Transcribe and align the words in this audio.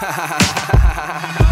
Ha 0.00 0.10
ha 0.12 0.26
ha 0.26 0.38
ha 0.78 0.96
ha 0.96 1.28
ha 1.38 1.47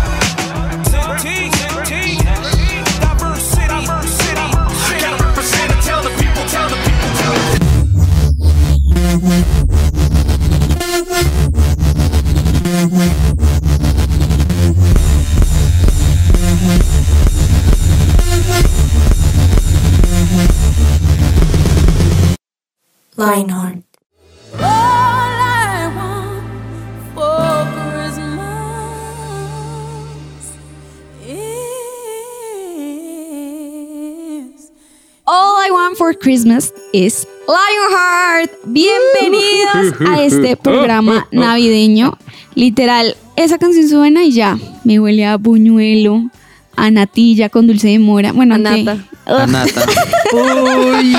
Christmas 36.27 36.75
is 36.93 37.25
Lionheart. 37.47 38.51
Bienvenidos 38.65 39.95
a 40.09 40.25
este 40.25 40.57
programa 40.61 41.29
navideño. 41.31 42.19
Literal, 42.57 43.17
esa 43.37 43.59
canción 43.59 43.89
suena 43.89 44.25
y 44.25 44.33
ya 44.33 44.59
me 44.83 44.99
huele 44.99 45.25
a 45.25 45.37
buñuelo, 45.37 46.29
a 46.75 46.91
natilla 46.91 47.49
con 47.49 47.69
dulce 47.69 47.87
de 47.87 48.01
mora. 48.01 48.33
Bueno, 48.33 48.57
A 48.57 48.59
nata. 48.59 48.99
A 49.27 49.47
nata. 49.47 49.87
Uy. 50.33 51.15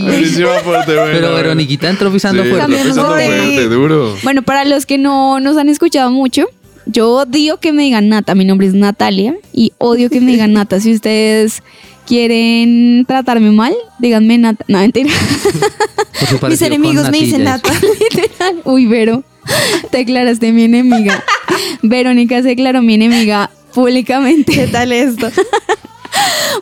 Buenísima 0.00 0.48
fuerte, 0.64 0.94
bueno, 0.94 1.12
Pero. 1.12 1.34
Veroniquita 1.34 1.90
entró 1.90 2.10
pisando 2.10 2.42
Sí, 2.42 2.48
fuerte. 2.48 2.72
De 2.72 2.84
tema. 2.84 3.04
fuerte, 3.04 3.68
duro. 3.68 4.16
Bueno, 4.22 4.40
para 4.40 4.64
los 4.64 4.86
que 4.86 4.96
no 4.96 5.40
nos 5.40 5.58
han 5.58 5.68
escuchado 5.68 6.10
mucho, 6.10 6.46
yo 6.86 7.10
odio 7.10 7.58
que 7.58 7.70
me 7.70 7.82
digan 7.82 8.08
Nata. 8.08 8.34
Mi 8.34 8.46
nombre 8.46 8.66
es 8.66 8.72
Natalia 8.72 9.36
y 9.52 9.74
odio 9.76 10.08
que 10.08 10.22
me 10.22 10.32
digan 10.32 10.54
Nata. 10.54 10.80
Si 10.80 10.94
ustedes 10.94 11.62
quieren 12.06 13.04
tratarme 13.06 13.50
mal, 13.50 13.74
díganme 13.98 14.38
Nata. 14.38 14.64
No, 14.68 14.78
mentira. 14.78 15.10
Mis 16.48 16.62
enemigos 16.62 17.10
me 17.10 17.18
dicen. 17.18 17.44
Nata. 17.44 17.70
Literal. 18.00 18.62
Uy, 18.64 18.86
Vero, 18.86 19.22
te 19.90 19.98
declaraste 19.98 20.52
mi 20.52 20.64
enemiga. 20.64 21.22
Verónica 21.82 22.42
se 22.42 22.48
declaró 22.48 22.82
mi 22.82 22.94
enemiga 22.94 23.50
públicamente. 23.74 24.52
¿Qué 24.52 24.66
tal 24.68 24.92
esto? 24.92 25.30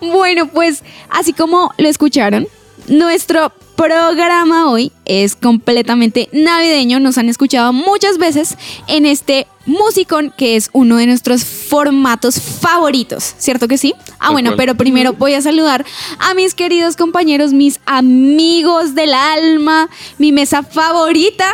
Bueno, 0.01 0.49
pues 0.49 0.83
así 1.09 1.33
como 1.33 1.73
lo 1.79 1.89
escucharon, 1.89 2.49
nuestro 2.89 3.53
programa 3.77 4.71
hoy 4.71 4.93
es 5.05 5.37
completamente 5.37 6.29
navideño. 6.33 7.01
Nos 7.01 7.19
han 7.19 7.29
escuchado 7.29 7.73
muchas 7.73 8.19
veces 8.19 8.57
en 8.89 9.07
este 9.07 9.47
musicón 9.67 10.33
que 10.37 10.57
es 10.57 10.71
uno 10.73 10.97
de 10.97 11.07
nuestros 11.07 11.45
formatos 11.45 12.41
favoritos, 12.41 13.35
¿cierto 13.39 13.69
que 13.69 13.79
sí? 13.79 13.95
Ah, 14.19 14.31
bueno, 14.31 14.55
pero 14.57 14.75
primero 14.75 15.13
voy 15.15 15.35
a 15.35 15.43
saludar 15.43 15.85
a 16.19 16.35
mis 16.35 16.55
queridos 16.55 16.97
compañeros, 16.97 17.53
mis 17.53 17.81
amigos 17.87 18.95
del 18.95 19.15
alma, 19.15 19.89
mi 20.19 20.33
mesa 20.33 20.63
favorita. 20.63 21.47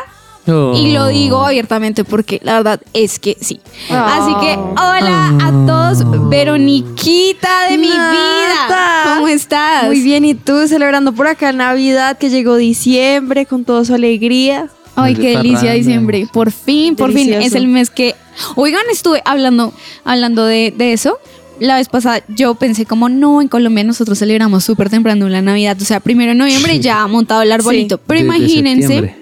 Oh. 0.47 0.73
Y 0.75 0.93
lo 0.93 1.09
digo 1.09 1.45
abiertamente 1.45 2.03
porque 2.03 2.41
la 2.43 2.55
verdad 2.55 2.81
es 2.95 3.19
que 3.19 3.37
sí. 3.41 3.61
Así 3.91 4.35
que 4.41 4.55
hola 4.57 5.37
a 5.41 5.67
todos, 5.67 6.29
Veroniquita 6.31 7.69
de 7.69 7.79
mi 7.79 7.89
Nata. 7.89 8.11
vida. 8.11 9.15
¿Cómo 9.15 9.29
estás? 9.29 9.85
Muy 9.85 10.01
bien, 10.01 10.25
¿y 10.25 10.35
tú 10.35 10.67
celebrando 10.67 11.13
por 11.13 11.27
acá 11.27 11.53
Navidad 11.53 12.19
que 12.19 12.31
llegó 12.31 12.57
diciembre 12.57 13.47
con 13.47 13.65
toda 13.65 13.85
su 13.85 13.95
alegría? 13.95 14.69
Ay, 15.03 15.15
qué 15.15 15.37
delicia 15.37 15.73
diciembre. 15.73 16.27
Por 16.33 16.51
fin, 16.51 16.97
por 16.97 17.13
fin 17.13 17.33
es 17.35 17.55
el 17.55 17.67
mes 17.67 17.91
que... 17.91 18.15
Oigan, 18.57 18.83
estuve 18.91 19.23
hablando, 19.25 19.73
hablando 20.05 20.45
de, 20.45 20.73
de 20.77 20.93
eso. 20.93 21.19
La 21.59 21.77
vez 21.77 21.89
pasada 21.89 22.23
yo 22.29 22.55
pensé 22.55 22.87
como, 22.87 23.09
no, 23.09 23.43
en 23.43 23.49
Colombia 23.49 23.85
nosotros 23.85 24.19
celebramos 24.19 24.65
súper 24.65 24.89
temprano 24.89 25.29
la 25.29 25.43
Navidad. 25.43 25.77
O 25.81 25.85
sea, 25.85 26.01
primero 26.01 26.31
de 26.31 26.37
noviembre 26.37 26.81
ya 26.81 27.07
montado 27.07 27.43
el 27.43 27.53
arbolito. 27.53 27.99
Pero 27.99 28.21
Desde 28.21 28.37
imagínense... 28.37 29.15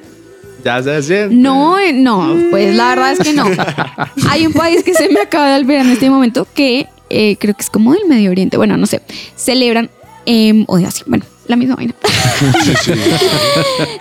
Ya 0.65 0.83
se 0.83 1.03
siente. 1.03 1.35
No, 1.35 1.79
eh, 1.79 1.93
no, 1.93 2.37
pues 2.51 2.75
la 2.75 2.89
verdad 2.89 3.13
es 3.13 3.21
que 3.21 3.33
no. 3.33 3.47
Hay 4.29 4.47
un 4.47 4.53
país 4.53 4.83
que 4.83 4.93
se 4.93 5.09
me 5.09 5.21
acaba 5.21 5.51
de 5.51 5.61
olvidar 5.61 5.87
en 5.87 5.93
este 5.93 6.11
momento 6.11 6.47
que 6.53 6.89
eh, 7.11 7.37
creo 7.39 7.55
que 7.55 7.63
es 7.63 7.71
como 7.71 7.93
del 7.93 8.07
Medio 8.07 8.31
Oriente, 8.31 8.57
bueno, 8.57 8.77
no 8.77 8.87
sé, 8.87 9.01
celebran, 9.37 9.91
eh, 10.27 10.65
o 10.67 10.77
así, 10.77 11.05
bueno, 11.07 11.25
la 11.47 11.57
misma 11.57 11.77
vaina. 11.77 11.95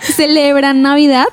celebran 0.16 0.82
Navidad 0.82 1.28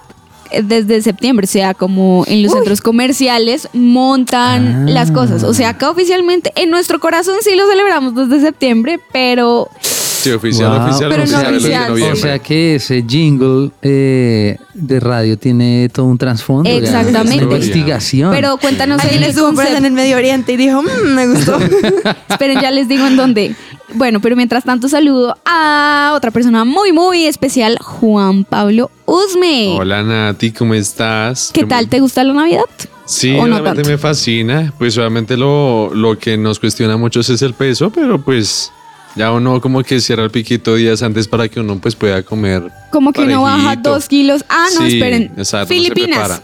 desde 0.63 1.01
septiembre, 1.01 1.45
o 1.45 1.47
sea, 1.49 1.73
como 1.73 2.23
en 2.27 2.43
los 2.43 2.51
centros 2.53 2.81
comerciales 2.81 3.67
montan 3.73 4.87
Ah. 4.87 4.91
las 4.91 5.11
cosas. 5.11 5.43
O 5.43 5.53
sea, 5.53 5.69
acá 5.69 5.89
oficialmente 5.89 6.51
en 6.55 6.69
nuestro 6.69 6.99
corazón 6.99 7.35
sí 7.41 7.55
lo 7.55 7.67
celebramos 7.67 8.15
desde 8.15 8.39
septiembre, 8.45 8.99
pero 9.11 9.69
Sí, 9.81 10.31
oficial, 10.31 10.71
Wow. 10.79 10.87
oficial, 10.87 11.09
Pero 11.11 11.17
no 11.17 11.23
oficial, 11.23 11.51
de 11.51 11.57
oficial, 11.57 11.87
noviembre. 11.89 12.13
O 12.19 12.21
sea 12.23 12.39
que 12.39 12.75
ese 12.75 13.03
jingle 13.07 13.69
eh, 13.83 14.57
de 14.73 14.99
radio 14.99 15.37
tiene 15.37 15.87
todo 15.93 16.07
un 16.07 16.17
trasfondo. 16.17 16.67
Exactamente. 16.67 17.45
Una 17.45 17.55
investigación. 17.55 18.31
pero 18.33 18.57
cuéntanos 18.57 18.99
Alguien 19.03 19.21
estuvo 19.23 19.61
en 19.61 19.85
el 19.85 19.91
Medio 19.91 20.17
Oriente 20.17 20.53
y 20.53 20.57
dijo, 20.57 20.81
"Mm, 20.81 21.13
me 21.13 21.27
gustó. 21.27 21.57
Esperen, 22.29 22.59
ya 22.59 22.71
les 22.71 22.87
digo 22.87 23.05
en 23.05 23.17
dónde. 23.17 23.55
Bueno, 23.95 24.19
pero 24.19 24.35
mientras 24.35 24.63
tanto 24.63 24.89
saludo 24.89 25.37
a 25.45 26.13
otra 26.15 26.31
persona 26.31 26.65
muy, 26.65 26.91
muy 26.91 27.25
especial, 27.25 27.77
Juan 27.81 28.43
Pablo 28.43 28.91
Usme. 29.05 29.75
Hola 29.79 30.03
Nati, 30.03 30.51
¿cómo 30.51 30.73
estás? 30.73 31.51
¿Qué 31.53 31.63
tal? 31.65 31.87
¿Te 31.87 31.99
gusta 32.01 32.23
la 32.23 32.33
Navidad? 32.33 32.63
Sí, 33.05 33.31
¿O 33.31 33.47
no 33.47 33.59
realmente 33.59 33.75
tanto? 33.83 33.89
me 33.91 33.97
fascina. 33.97 34.73
Pues 34.77 34.97
obviamente 34.97 35.37
lo, 35.37 35.91
lo 35.93 36.17
que 36.19 36.37
nos 36.37 36.59
cuestiona 36.59 36.97
mucho 36.97 37.21
es 37.21 37.41
el 37.41 37.53
peso, 37.53 37.89
pero 37.89 38.21
pues 38.21 38.71
ya 39.15 39.31
uno 39.31 39.61
como 39.61 39.81
que 39.83 40.01
cierra 40.01 40.23
el 40.23 40.31
piquito 40.31 40.75
días 40.75 41.01
antes 41.01 41.27
para 41.27 41.47
que 41.47 41.61
uno 41.61 41.79
pues 41.79 41.95
pueda 41.95 42.21
comer. 42.23 42.63
Como 42.91 43.13
que 43.13 43.21
uno 43.21 43.43
baja 43.43 43.63
parejito. 43.63 43.91
dos 43.93 44.07
kilos. 44.09 44.43
Ah, 44.49 44.67
no, 44.77 44.81
Sí, 44.87 44.95
esperen. 44.97 45.31
exacto, 45.37 45.67
Filipinas. 45.67 46.41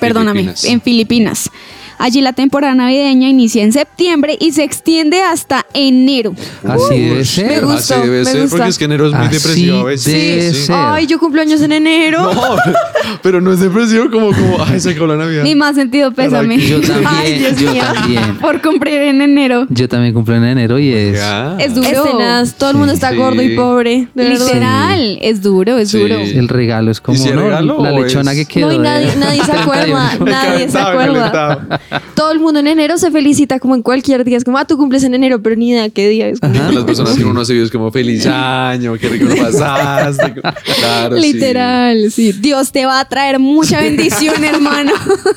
Perdóname, 0.00 0.40
Filipinas. 0.40 0.64
en 0.64 0.80
Filipinas. 0.80 1.50
Allí 1.98 2.20
la 2.20 2.32
temporada 2.32 2.74
navideña 2.74 3.28
inicia 3.28 3.62
en 3.62 3.72
septiembre 3.72 4.36
y 4.40 4.52
se 4.52 4.64
extiende 4.64 5.22
hasta 5.22 5.64
enero. 5.74 6.34
Así 6.66 6.98
debe 7.00 7.24
ser. 7.24 7.50
me 7.50 7.60
gusta. 7.60 7.94
Así 7.96 8.04
debe 8.08 8.18
me 8.18 8.24
ser, 8.24 8.40
gusta. 8.42 8.56
porque 8.56 8.70
es 8.70 8.78
que 8.78 8.84
enero 8.84 9.06
es 9.06 9.12
muy 9.12 9.26
Así 9.26 9.34
depresivo 9.36 9.78
a 9.78 9.84
veces. 9.84 10.66
ser. 10.66 10.76
Ay, 10.76 11.06
yo 11.06 11.18
cumplo 11.18 11.40
años 11.42 11.60
en 11.62 11.72
enero. 11.72 12.32
No, 12.32 12.56
pero 13.22 13.40
no 13.40 13.52
es 13.52 13.60
depresivo 13.60 14.10
como, 14.10 14.26
como, 14.32 14.58
ay, 14.66 14.80
se 14.80 14.90
acabó 14.90 15.06
la 15.08 15.16
Navidad. 15.16 15.42
Ni 15.44 15.54
más 15.54 15.74
sentido, 15.74 16.12
pésame. 16.12 16.58
Yo 16.58 16.80
también, 16.82 17.06
Ay, 17.06 17.38
Dios 17.38 17.56
yo 17.56 17.72
mío. 17.72 17.82
también. 17.94 18.36
Por 18.38 18.60
cumplir 18.62 19.00
en 19.02 19.22
enero. 19.22 19.66
Yo 19.70 19.88
también 19.88 20.12
cumplo 20.14 20.34
en 20.36 20.44
enero 20.44 20.78
y 20.78 20.92
es. 20.92 21.18
Ya. 21.18 21.56
Es 21.58 21.74
duro. 21.74 21.88
Escenas, 21.88 22.54
todo 22.54 22.70
el 22.70 22.76
mundo 22.76 22.92
está 22.92 23.10
Sí. 23.10 23.16
gordo 23.16 23.42
y 23.42 23.56
pobre. 23.56 24.08
De. 24.14 24.28
Literal, 24.30 25.18
es 25.22 25.42
duro, 25.42 25.78
es 25.78 25.90
Sí. 25.90 25.98
duro. 25.98 26.16
El 26.16 26.48
regalo 26.48 26.90
es 26.90 27.00
como 27.00 27.16
¿Y 27.16 27.20
si 27.20 27.30
¿no? 27.30 27.48
la 27.48 27.90
lechona 27.92 28.32
es- 28.32 28.38
que 28.38 28.46
quedó. 28.46 28.66
No, 28.68 28.72
y 28.74 28.78
nadie, 28.78 29.14
nadie 29.16 29.42
se 29.44 29.52
acuerda, 29.52 30.08
31. 30.10 30.30
nadie 30.30 30.66
se 30.68 30.72
Calentado, 30.78 30.88
acuerda. 31.52 31.80
Todo 32.14 32.32
el 32.32 32.40
mundo 32.40 32.60
en 32.60 32.66
enero 32.66 32.98
se 32.98 33.10
felicita 33.10 33.58
como 33.58 33.74
en 33.74 33.82
cualquier 33.82 34.24
día. 34.24 34.36
Es 34.36 34.44
como, 34.44 34.58
ah, 34.58 34.64
tú 34.64 34.76
cumples 34.76 35.04
en 35.04 35.14
enero, 35.14 35.42
pero 35.42 35.56
ni 35.56 35.70
idea 35.70 35.88
qué 35.90 36.08
día 36.08 36.28
es. 36.28 36.38
Ajá. 36.42 36.72
Las 36.72 36.84
personas 36.84 37.16
que 37.16 37.24
uno 37.24 37.44
se 37.44 37.54
vio 37.54 37.64
es 37.64 37.70
como 37.70 37.90
feliz 37.90 38.26
año, 38.26 38.94
qué 38.94 39.08
rico 39.08 39.26
lo 39.26 39.36
pasaste. 39.36 40.34
Claro, 40.76 41.16
sí. 41.16 41.32
Literal, 41.32 42.10
sí. 42.10 42.32
Dios 42.32 42.72
te 42.72 42.86
va 42.86 43.00
a 43.00 43.08
traer 43.08 43.38
mucha 43.38 43.80
bendición, 43.80 44.42
hermano. 44.44 44.92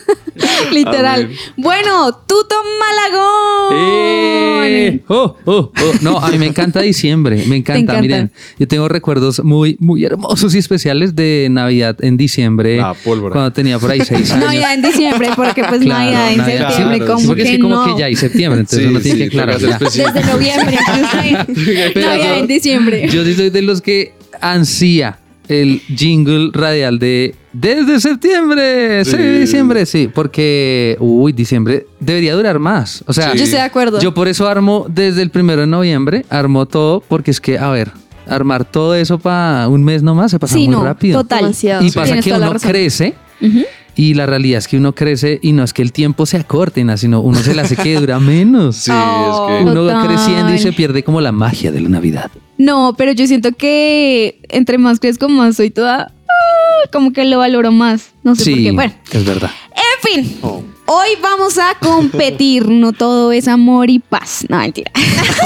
Literal. 0.71 1.25
Amén. 1.25 1.37
Bueno, 1.57 2.13
Tuto 2.27 2.55
Malagón. 2.79 3.77
¡Eh! 3.77 5.03
Oh, 5.07 5.35
oh, 5.45 5.71
oh. 5.71 5.71
No, 6.01 6.17
a 6.19 6.29
mí 6.29 6.37
me 6.37 6.45
encanta 6.45 6.81
diciembre, 6.81 7.43
me 7.47 7.57
encanta. 7.57 7.79
encanta. 7.79 8.01
Miren, 8.01 8.31
yo 8.57 8.67
tengo 8.67 8.87
recuerdos 8.87 9.43
muy, 9.43 9.77
muy 9.79 10.05
hermosos 10.05 10.55
y 10.55 10.57
especiales 10.57 11.15
de 11.15 11.47
Navidad 11.49 11.97
en 12.03 12.17
diciembre. 12.17 12.77
La 12.77 12.93
pólvora. 12.93 13.33
Cuando 13.33 13.51
tenía 13.51 13.79
por 13.79 13.91
ahí 13.91 14.01
seis 14.01 14.31
años. 14.31 14.45
Navidad 14.45 14.73
en 14.73 14.81
diciembre, 14.81 15.29
porque 15.35 15.63
pues 15.63 15.81
Claro, 15.89 16.11
Navidad 16.11 16.33
en 16.33 16.38
Navidad. 16.41 16.67
septiembre, 16.69 16.97
Claro, 16.97 17.13
como 17.15 17.27
Porque 17.27 17.41
es 17.43 17.47
que 17.49 17.55
que 17.55 17.61
como 17.61 17.75
no. 17.75 17.95
que 17.95 17.99
ya 17.99 18.05
hay 18.07 18.15
septiembre, 18.15 18.59
entonces 18.61 18.83
Sí, 18.85 18.89
uno 18.89 18.99
tiene 18.99 19.17
sí, 19.17 19.29
que 19.29 19.39
aclarar. 19.41 19.59
ya. 19.59 19.77
Desde 19.79 20.23
noviembre, 20.33 20.77
Navidad 21.95 22.17
yo- 22.17 22.35
en 22.35 22.47
diciembre. 22.47 23.09
Yo 23.09 23.23
sí 23.25 23.33
soy 23.33 23.49
de 23.49 23.61
los 23.61 23.81
que 23.81 24.13
ansía 24.41 25.19
el 25.47 25.81
jingle 25.95 26.51
radial 26.53 26.99
de 26.99 27.33
desde 27.53 27.99
septiembre, 27.99 29.03
sí. 29.03 29.11
Sí. 29.11 29.17
diciembre, 29.39 29.85
sí, 29.87 30.07
porque 30.13 30.95
uy, 30.99 31.31
diciembre 31.31 31.87
debería 31.99 32.35
durar 32.35 32.59
más. 32.59 33.03
O 33.07 33.13
sea, 33.13 33.31
Sí. 33.31 33.37
Yo 33.39 33.43
estoy 33.45 33.59
de 33.59 33.65
acuerdo. 33.65 33.99
yo 33.99 34.13
por 34.13 34.27
eso 34.27 34.47
armo 34.47 34.85
desde 34.87 35.23
el 35.23 35.31
primero 35.31 35.61
de 35.61 35.67
noviembre, 35.67 36.25
armo 36.29 36.67
todo, 36.67 37.01
porque 37.07 37.31
es 37.31 37.41
que, 37.41 37.57
a 37.57 37.69
ver, 37.71 37.91
armar 38.27 38.63
todo 38.63 38.93
eso 38.93 39.17
para 39.17 39.67
un 39.67 39.83
mes 39.83 40.03
nomás 40.03 40.29
se 40.29 40.37
pasa 40.37 40.53
Sí, 40.53 40.65
muy 40.67 40.75
no, 40.75 40.83
rápido. 40.83 41.21
total. 41.23 41.49
Y 41.49 41.53
Sí. 41.55 41.67
pasa 41.69 42.03
Tienes 42.03 42.25
que 42.25 42.33
uno 42.33 42.53
crece 42.61 43.15
Ujú. 43.41 43.63
Y 44.01 44.13
la 44.13 44.25
realidad 44.25 44.59
es 44.59 44.67
que 44.67 44.77
uno 44.77 44.93
crece 44.95 45.39
y 45.41 45.51
no 45.51 45.63
es 45.63 45.73
que 45.73 45.81
el 45.81 45.91
tiempo 45.91 46.25
se 46.25 46.37
acorte, 46.37 46.83
nada, 46.83 46.97
sino 46.97 47.19
uno 47.21 47.39
se 47.39 47.53
le 47.53 47.61
hace 47.61 47.75
que 47.75 47.95
dura 47.99 48.19
menos. 48.19 48.75
Sí, 48.85 48.91
Oh. 48.93 49.47
es 49.51 49.63
que. 49.65 49.69
Uno 49.71 49.83
va 49.85 50.05
creciendo 50.07 50.53
y 50.53 50.59
se 50.59 50.71
pierde 50.71 51.03
como 51.03 51.19
la 51.21 51.31
magia 51.31 51.71
de 51.71 51.81
la 51.81 51.89
Navidad. 51.89 52.31
No, 52.57 52.93
pero 52.97 53.11
yo 53.11 53.27
siento 53.27 53.51
que 53.51 54.39
entre 54.49 54.77
más 54.77 54.99
crezco, 54.99 55.27
más 55.27 55.55
soy 55.57 55.69
toda. 55.69 56.11
ah, 56.27 56.89
Como 56.93 57.11
que 57.13 57.25
lo 57.25 57.39
valoro 57.39 57.71
más. 57.71 58.11
No 58.23 58.35
sé 58.35 58.45
por 58.45 58.53
Sí, 58.57 58.63
qué. 58.63 58.71
Bueno, 58.71 58.93
es 59.11 59.25
verdad. 59.25 59.51
en 59.75 60.23
fin. 60.23 60.37
Oh. 60.41 60.63
Hoy 60.91 61.09
vamos 61.21 61.59
a 61.59 61.75
competir, 61.79 62.67
no 62.67 62.93
todo 62.93 63.31
es 63.31 63.47
amor 63.47 63.91
y 63.91 63.99
paz. 63.99 64.43
No, 64.49 64.57
mentira. 64.57 64.91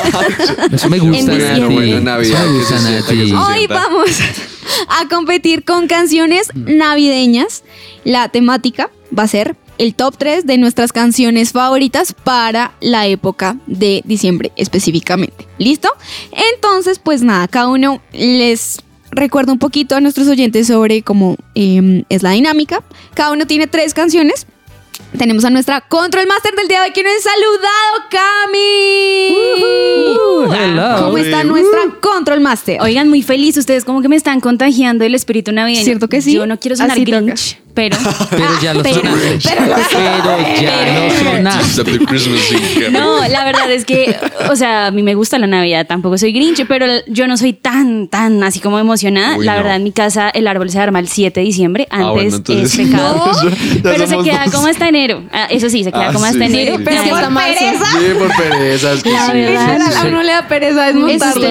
Eso 0.72 0.90
me 0.90 1.00
gusta. 1.00 1.34
Bueno, 1.66 2.00
Navidad, 2.00 2.45
me 2.45 2.60
gusta, 2.60 2.80
sienta, 2.80 3.45
Hoy 3.45 3.68
vamos 3.68 4.10
a 4.88 5.10
competir 5.10 5.66
con 5.66 5.88
canciones 5.88 6.48
navideñas. 6.56 7.66
La 8.06 8.30
temática 8.30 8.90
va 9.18 9.24
a 9.24 9.28
ser 9.28 9.57
el 9.80 9.95
top 9.95 10.16
3 10.18 10.45
de 10.45 10.57
nuestras 10.57 10.94
canciones 10.94 11.51
favoritas 11.51 12.13
para 12.13 12.72
la 12.80 13.07
época 13.07 13.57
de 13.68 14.01
diciembre 14.06 14.54
específicamente. 14.56 15.46
¿Listo? 15.57 15.89
Entonces, 16.54 17.00
pues 17.00 17.22
nada, 17.22 17.50
cada 17.50 17.68
uno 17.68 18.01
les 18.13 18.81
recuerdo 19.12 19.51
un 19.51 19.60
poquito 19.60 19.98
a 19.98 20.00
nuestros 20.00 20.30
oyentes 20.30 20.68
sobre 20.68 21.01
cómo 21.01 21.36
eh, 21.54 22.06
es 22.07 22.24
la 22.24 22.31
dinámica. 22.31 22.81
Cada 23.13 23.34
uno 23.34 23.46
tiene 23.46 23.68
tres 23.68 23.94
canciones. 23.94 24.48
Tenemos 25.18 25.45
a 25.45 25.50
nuestra 25.50 25.81
Control 25.81 26.25
Master 26.27 26.56
del 26.56 26.68
día 26.68 26.81
de 26.81 26.88
hoy 26.88 26.94
que 26.94 27.04
nos 27.04 27.13
ha 27.13 27.30
saludado, 27.31 28.10
Cami. 28.10 29.36
hello. 30.54 31.06
¿Cómo 31.06 31.18
está 31.18 31.44
nuestra 31.44 31.80
Control 32.01 32.39
Master? 32.39 32.81
Oigan, 32.81 33.10
muy 33.10 33.21
feliz. 33.21 33.57
Ustedes 33.57 33.86
como 33.86 34.01
que 34.01 34.10
me 34.10 34.15
están 34.15 34.39
contagiando 34.39 35.06
el 35.06 35.13
espíritu 35.15 35.51
navideño. 35.51 35.86
¿Cierto 35.86 36.10
que 36.10 36.21
sí? 36.21 36.33
Yo 36.33 36.48
no 36.48 36.60
quiero 36.60 36.75
sonar 36.75 36.98
Así 36.98 37.06
toca. 37.06 37.36
Pero... 37.74 37.98
Pero 38.30 38.46
ya 38.62 38.74
lo 38.74 38.84
Pero- 38.84 38.96
sonaste. 38.98 39.50
pero 39.50 39.66
ya 40.62 40.78
lo 41.00 41.10
sonaste. 41.10 42.92
No, 42.92 43.28
la 43.28 43.44
verdad 43.46 43.72
es 43.72 43.84
que, 43.86 44.16
o 44.50 44.56
sea, 44.56 44.88
a 44.88 44.92
mí 44.92 45.02
me 45.02 45.16
gusta 45.16 45.40
la 45.40 45.48
Navidad, 45.48 45.88
tampoco 45.88 46.18
soy 46.18 46.31
Grinch, 46.34 46.66
pero 46.68 46.86
yo 47.08 47.28
no 47.28 47.36
soy 47.38 47.54
tan, 47.54 48.08
tan 48.08 48.44
así 48.44 48.60
como 48.60 48.78
emocionada. 48.80 49.38
Uy, 49.38 49.46
la 49.46 49.54
no. 49.54 49.58
verdad, 49.60 49.75
en 49.78 49.84
mi 49.84 49.92
casa 49.92 50.30
el 50.30 50.48
árbol 50.48 50.70
se 50.70 50.80
arma 50.80 51.00
el 51.00 51.08
7 51.08 51.40
de 51.40 51.46
diciembre, 51.46 51.88
antes 51.90 52.08
Ah, 52.08 52.12
bueno, 52.12 52.36
entonces- 52.36 52.80
es 52.80 52.88
pecado. 52.92 53.25
No. 53.44 53.50
Ya 53.84 53.92
pero 53.92 54.08
se 54.08 54.18
queda 54.20 54.44
dos. 54.46 54.54
como 54.54 54.68
hasta 54.68 54.88
enero. 54.88 55.24
Ah, 55.31 55.48
eso 55.50 55.70
sí, 55.70 55.84
se 55.84 55.92
queda 55.92 56.10
Ah, 56.10 56.14
como 56.14 56.25
hasta 56.25 56.38
sí, 56.38 56.54
enero. 56.54 56.78
sí, 56.78 56.84
Pero 56.86 57.16
amor. 57.25 57.44
pereza. 57.44 57.86
Sí, 57.92 58.06
por 58.18 58.36
pereza, 58.38 58.94
es 58.94 59.04
que 59.04 59.12
La 59.12 59.25
sí. 59.28 59.31
verdad. 59.34 59.74
Literal, 59.78 59.98
a 59.98 60.06
uno 60.10 60.24
le 60.24 60.31
da 60.31 60.48
pereza 60.48 60.86
desmontarlo. 60.88 61.48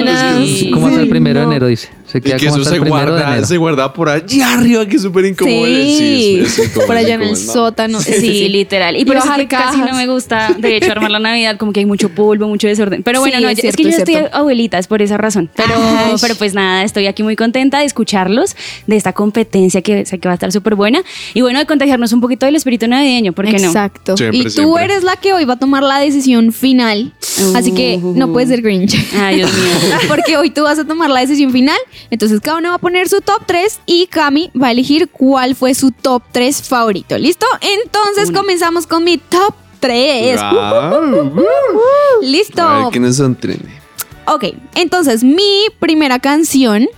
Como 0.73 0.87
hasta 0.87 1.01
el 1.01 1.09
primero 1.09 1.41
de 1.41 1.47
enero, 1.47 1.67
dice. 1.67 1.89
Se 2.13 2.19
Y 2.19 2.21
que 2.21 2.37
como 2.47 2.57
eso 2.61 2.65
se 2.71 2.79
guarda, 2.79 3.29
enero. 3.33 3.47
se 3.47 3.57
guarda 3.57 3.93
por 3.95 4.11
allá 4.11 4.53
arriba, 4.55 4.85
que 4.87 4.97
es 4.97 5.03
súper 5.03 5.25
incómodo. 5.25 5.65
Sí, 5.65 6.41
es- 6.43 6.59
es 6.59 6.67
incómodo, 6.67 6.87
por 6.87 6.97
allá 6.97 7.15
en 7.15 7.23
el 7.23 7.37
sótano. 7.37 8.01
Sí, 8.01 8.13
Sí, 8.21 8.49
literal. 8.51 8.97
Y 8.97 9.01
Y 9.01 9.05
por 9.07 9.17
eso 9.17 9.25
que 9.35 9.47
casi 9.49 9.79
cajas. 9.79 9.91
no 9.91 9.97
me 9.97 10.07
gusta, 10.07 10.55
de 10.59 10.77
hecho, 10.77 10.93
armar 10.93 11.11
la 11.11 11.19
Navidad, 11.21 11.57
como 11.57 11.73
que 11.73 11.81
hay 11.81 11.87
mucho 11.87 12.11
polvo, 12.11 12.47
mucho 12.49 12.69
desorden. 12.69 13.03
Pero 13.03 13.21
bueno, 13.21 13.39
Sí, 13.39 13.43
no, 13.43 13.49
es 13.49 13.59
cierto, 13.59 13.77
que 13.79 13.83
yo 13.85 13.89
es 13.89 13.99
estoy 13.99 14.17
abuelita, 14.31 14.79
es 14.79 14.87
por 14.87 15.01
esa 15.03 15.17
razón. 15.17 15.49
Pero, 15.57 15.75
Ay. 15.75 16.15
pero 16.21 16.35
pues 16.35 16.53
nada, 16.55 16.83
estoy 16.85 17.07
aquí 17.07 17.23
muy 17.23 17.35
contenta 17.35 17.79
de 17.79 17.87
escucharlos, 17.87 18.57
de 18.87 18.97
esta 18.97 19.13
competencia 19.15 19.81
que 19.81 20.05
sé 20.05 20.19
que 20.19 20.29
va 20.29 20.33
a 20.33 20.35
estar 20.35 20.53
súper 20.53 20.75
buena. 20.75 21.03
Y 21.35 21.41
bueno, 21.41 21.59
de 21.59 21.67
contagiarnos 21.67 22.13
un 22.13 22.21
poquito 22.21 22.45
del 22.47 22.57
espíritu 22.57 22.87
navideño, 22.89 23.33
¿por 23.33 23.47
qué 23.47 23.53
no? 23.59 23.69
Exacto. 23.69 24.17
Siempre, 24.17 24.39
y 24.41 24.45
tú 24.45 24.51
siempre. 24.51 24.85
eres 24.85 25.03
la 25.05 25.17
que 25.17 25.33
hoy 25.33 25.45
va 25.47 25.55
a 25.55 25.59
tomar 25.59 25.83
la 25.83 25.99
decisión 25.99 26.53
final. 26.53 27.13
Así 27.55 27.73
que 27.73 27.99
no 28.03 28.33
puedes 28.33 28.49
ser 28.51 28.61
Grinch. 28.63 28.95
Ay, 29.19 29.37
Dios 29.37 29.51
mío. 29.53 29.63
Porque 30.09 30.37
hoy 30.37 30.51
tú 30.51 30.63
vas 30.65 30.79
a 30.79 30.85
tomar 30.87 31.09
la 31.11 31.21
decisión 31.21 31.51
final. 31.53 31.79
Entonces 32.11 32.41
cada 32.41 32.59
uno 32.59 32.71
va 32.71 32.75
a 32.77 32.79
poner 32.79 33.09
su 33.09 33.21
top 33.21 33.43
3 33.47 33.81
y 33.87 34.07
Cami 34.07 34.51
va 34.61 34.69
a 34.69 34.71
elegir 34.73 35.09
cuál 35.09 35.55
fue 35.55 35.75
su 35.75 35.91
top 35.91 36.23
3 36.33 36.63
favorito. 36.63 37.19
¿Listo? 37.19 37.47
Entonces 37.61 38.31
comenzamos 38.31 38.87
con 38.87 39.05
mi 39.05 39.19
top 39.19 39.55
3. 39.81 40.39
Ah, 40.41 41.01
Listo. 42.23 42.63
A 42.63 42.79
ver, 42.79 42.87
¿quiénes 42.93 43.17
son 43.17 43.35
trenes? 43.35 43.83
Ok, 44.27 44.45
entonces 44.77 45.25
mi 45.25 45.67
primera 45.81 46.19
canción 46.19 46.89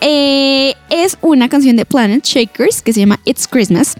eh, 0.00 0.74
es 0.90 1.18
una 1.20 1.48
canción 1.48 1.76
de 1.76 1.84
Planet 1.84 2.24
Shakers 2.24 2.82
que 2.82 2.92
se 2.92 3.00
llama 3.00 3.20
It's 3.24 3.48
Christmas. 3.48 3.94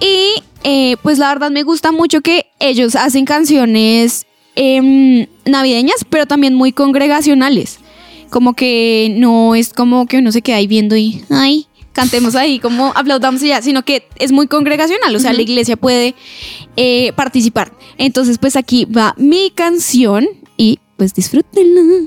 Y 0.00 0.42
eh, 0.64 0.96
pues 1.02 1.18
la 1.18 1.28
verdad 1.28 1.50
me 1.50 1.62
gusta 1.62 1.92
mucho 1.92 2.20
que 2.20 2.46
ellos 2.58 2.96
hacen 2.96 3.24
canciones 3.24 4.26
em, 4.54 5.26
navideñas, 5.44 6.04
pero 6.08 6.26
también 6.26 6.54
muy 6.54 6.72
congregacionales. 6.72 7.78
Como 8.30 8.54
que 8.54 9.14
no 9.16 9.54
es 9.54 9.72
como 9.72 10.06
que 10.06 10.18
uno 10.18 10.32
se 10.32 10.42
queda 10.42 10.56
ahí 10.56 10.66
viendo 10.66 10.96
y, 10.96 11.24
ay, 11.30 11.66
cantemos 11.92 12.36
ahí, 12.36 12.60
como 12.60 12.92
aplaudamos 12.94 13.42
y 13.42 13.48
ya, 13.48 13.60
sino 13.60 13.84
que 13.84 14.06
es 14.18 14.30
muy 14.30 14.46
congregacional, 14.46 15.14
o 15.16 15.18
sea, 15.18 15.32
la 15.32 15.42
iglesia 15.42 15.76
puede 15.76 16.14
eh, 16.76 17.12
participar. 17.14 17.72
Entonces, 17.96 18.38
pues 18.38 18.54
aquí 18.54 18.84
va 18.84 19.14
mi 19.18 19.50
canción 19.50 20.28
y 20.56 20.78
pues 20.96 21.12
disfrútenla. 21.14 22.06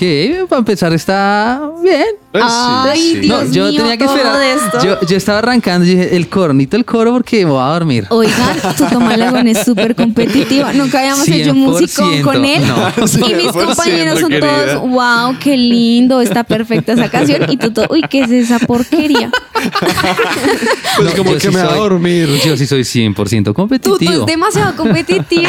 Ok, 0.00 0.48
para 0.48 0.60
empezar 0.60 0.94
está 0.94 1.60
bien. 1.82 2.06
Pues 2.32 2.44
sí, 2.44 2.50
Ay, 2.52 3.00
sí. 3.00 3.18
Dios 3.18 3.48
no, 3.48 3.52
yo 3.52 3.66
mío, 3.66 3.82
tenía 3.82 3.96
que 3.98 4.04
esperar. 4.04 4.38
de 4.38 4.52
esto. 4.54 4.82
Yo, 4.82 5.00
yo 5.06 5.16
estaba 5.16 5.38
arrancando 5.40 5.84
y 5.84 5.90
dije, 5.90 6.16
el 6.16 6.28
coro, 6.28 6.54
necesito 6.54 6.76
el 6.78 6.84
coro 6.86 7.12
porque 7.12 7.44
me 7.44 7.50
voy 7.50 7.62
a 7.62 7.66
dormir. 7.66 8.06
Oigan, 8.08 8.56
tu 8.78 8.86
Tomalagón 8.86 9.46
es 9.48 9.62
súper 9.62 9.94
competitiva. 9.94 10.72
Nunca 10.72 11.00
habíamos 11.00 11.28
hecho 11.28 11.52
100%, 11.52 11.54
musicón 11.54 12.22
con 12.22 12.44
él. 12.46 12.66
no. 12.66 12.88
y 13.28 13.34
mis 13.34 13.48
100%, 13.48 13.64
compañeros 13.66 14.20
son 14.20 14.30
querida. 14.30 14.74
todos, 14.74 14.88
wow, 14.88 15.36
qué 15.38 15.56
lindo, 15.56 16.22
está 16.22 16.44
perfecta 16.44 16.92
esa 16.92 17.10
canción. 17.10 17.50
Y 17.50 17.58
tú 17.58 17.70
todo, 17.70 17.86
uy, 17.90 18.02
¿qué 18.08 18.20
es 18.20 18.30
esa 18.30 18.58
porquería? 18.60 19.30
Pues 20.96 21.10
No, 21.10 21.16
como 21.16 21.30
yo 21.30 21.34
que 21.38 21.40
sí 21.40 21.48
me 21.48 21.62
va 21.62 21.64
a 21.64 21.68
soy- 21.70 21.78
dormir. 21.78 22.28
Yo 22.44 22.56
sí 22.56 22.66
soy 22.66 22.82
100% 22.82 23.14
Tú, 23.14 23.42
tú 23.44 23.54
competitivo. 23.54 24.12
es 24.20 24.26
demasiado 24.26 24.76
competitivo. 24.76 25.48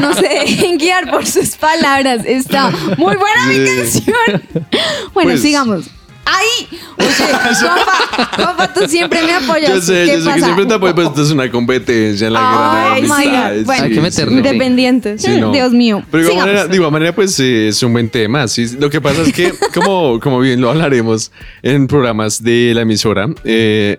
No 0.00 0.12
se 0.14 0.22
dejen 0.28 0.76
guiar 0.78 1.10
por 1.10 1.26
sus 1.26 1.50
palabras. 1.56 2.22
Está 2.24 2.70
muy 2.98 3.16
buena 3.16 3.46
mi 3.48 3.64
canción. 3.64 4.42
Bueno, 5.14 5.30
Pues- 5.30 5.42
sigamos. 5.42 5.84
¡Ay! 6.24 6.68
Oye, 6.98 7.08
compa, 7.60 8.30
compa, 8.36 8.72
tú 8.72 8.86
siempre 8.86 9.22
me 9.22 9.32
apoyas. 9.32 9.70
Yo 9.70 9.80
sé, 9.80 10.04
¿Qué 10.04 10.12
yo 10.18 10.24
sé 10.24 10.34
que 10.34 10.40
siempre 10.42 10.66
te 10.66 10.74
apoyo, 10.74 10.94
pues 10.94 11.08
esto 11.08 11.22
es 11.22 11.30
una 11.30 11.50
competencia 11.50 12.26
en 12.26 12.32
la 12.34 12.40
Ay, 12.92 13.02
gran 13.02 13.08
my 13.08 13.26
amistad. 13.26 13.56
God. 13.56 13.64
Bueno. 13.64 13.84
Hay 13.84 13.92
que 13.92 14.00
meterle. 14.00 14.34
Independientes. 14.34 15.22
Sí, 15.22 15.40
no. 15.40 15.50
Dios 15.52 15.72
mío. 15.72 16.02
Pero 16.10 16.24
de 16.24 16.30
igual 16.30 16.34
Sigamos. 16.34 16.46
manera, 16.46 16.66
de 16.68 16.76
igual 16.76 16.92
manera, 16.92 17.14
pues 17.14 17.40
eh, 17.40 17.68
es 17.68 17.82
un 17.82 17.92
buen 17.92 18.08
tema. 18.08 18.46
Sí, 18.48 18.66
lo 18.78 18.90
que 18.90 19.00
pasa 19.00 19.22
es 19.22 19.32
que, 19.32 19.52
como, 19.74 20.20
como 20.20 20.40
bien 20.40 20.60
lo 20.60 20.70
hablaremos 20.70 21.32
en 21.62 21.86
programas 21.86 22.42
de 22.42 22.72
la 22.74 22.82
emisora, 22.82 23.28
eh, 23.44 23.98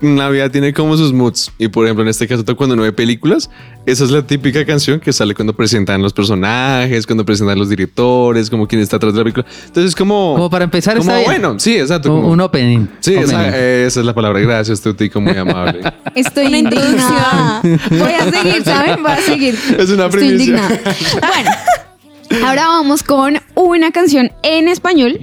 Navidad 0.00 0.50
tiene 0.50 0.72
como 0.72 0.96
sus 0.96 1.12
moods. 1.12 1.50
Y 1.58 1.68
por 1.68 1.84
ejemplo, 1.84 2.02
en 2.02 2.08
este 2.08 2.26
caso, 2.26 2.44
cuando 2.56 2.74
uno 2.74 2.82
ve 2.84 2.92
películas, 2.92 3.50
esa 3.86 4.04
es 4.04 4.10
la 4.10 4.26
típica 4.26 4.64
canción 4.64 4.98
que 5.00 5.12
sale 5.12 5.34
cuando 5.34 5.54
presentan 5.54 6.00
los 6.02 6.12
personajes, 6.12 7.06
cuando 7.06 7.24
presentan 7.24 7.58
los 7.58 7.68
directores, 7.68 8.48
como 8.48 8.66
quien 8.66 8.80
está 8.80 8.96
atrás 8.96 9.12
de 9.12 9.18
la 9.18 9.24
película. 9.24 9.46
Entonces, 9.66 9.94
como. 9.94 10.34
Como 10.36 10.50
para 10.50 10.64
empezar 10.64 10.96
como 10.96 11.10
está 11.10 11.18
bien. 11.30 11.42
bueno, 11.42 11.60
sí, 11.60 11.76
exacto. 11.76 12.14
Un, 12.14 12.20
como- 12.22 12.32
un 12.32 12.40
opening. 12.40 12.86
Sí, 13.00 13.14
esa, 13.14 13.36
Opening. 13.40 13.54
esa 13.54 14.00
es 14.00 14.06
la 14.06 14.14
palabra. 14.14 14.40
Gracias, 14.40 14.80
Tutico, 14.80 15.20
muy 15.20 15.36
amable. 15.36 15.80
Estoy 16.14 16.46
indignada. 16.54 17.60
Voy 17.62 18.12
a 18.12 18.30
seguir, 18.30 18.64
¿saben? 18.64 19.02
Voy 19.02 19.12
a 19.12 19.16
seguir. 19.20 19.58
Es 19.78 19.90
una 19.90 20.06
Estoy 20.06 20.28
indignada. 20.28 20.80
Bueno, 21.20 22.46
ahora 22.46 22.66
vamos 22.68 23.02
con 23.02 23.38
una 23.54 23.90
canción 23.90 24.30
en 24.42 24.68
español 24.68 25.18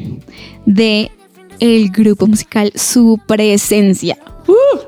de 0.66 1.10
el 1.60 1.90
grupo 1.90 2.28
musical 2.28 2.72
Su 2.76 3.20
Presencia. 3.28 4.18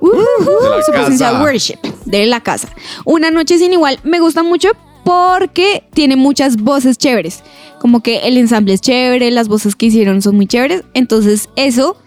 Uh, 0.01 0.07
uh, 0.07 0.83
su 0.85 0.91
presencia 0.91 1.31
casa. 1.31 1.41
Worship 1.41 1.79
de 2.05 2.25
la 2.25 2.41
casa. 2.41 2.69
Una 3.05 3.31
noche 3.31 3.57
sin 3.57 3.73
igual. 3.73 3.99
Me 4.03 4.19
gusta 4.19 4.43
mucho 4.43 4.69
porque 5.03 5.83
tiene 5.93 6.15
muchas 6.15 6.57
voces 6.57 6.97
chéveres. 6.97 7.43
Como 7.79 8.01
que 8.01 8.27
el 8.27 8.37
ensamble 8.37 8.73
es 8.73 8.81
chévere, 8.81 9.31
las 9.31 9.47
voces 9.47 9.75
que 9.75 9.87
hicieron 9.87 10.21
son 10.21 10.35
muy 10.35 10.47
chéveres. 10.47 10.83
Entonces, 10.93 11.49
eso 11.55 11.97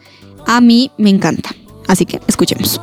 a 0.47 0.61
mí 0.61 0.91
me 0.99 1.11
encanta. 1.11 1.51
Así 1.89 2.07
que 2.07 2.21
escuchemos. 2.27 2.81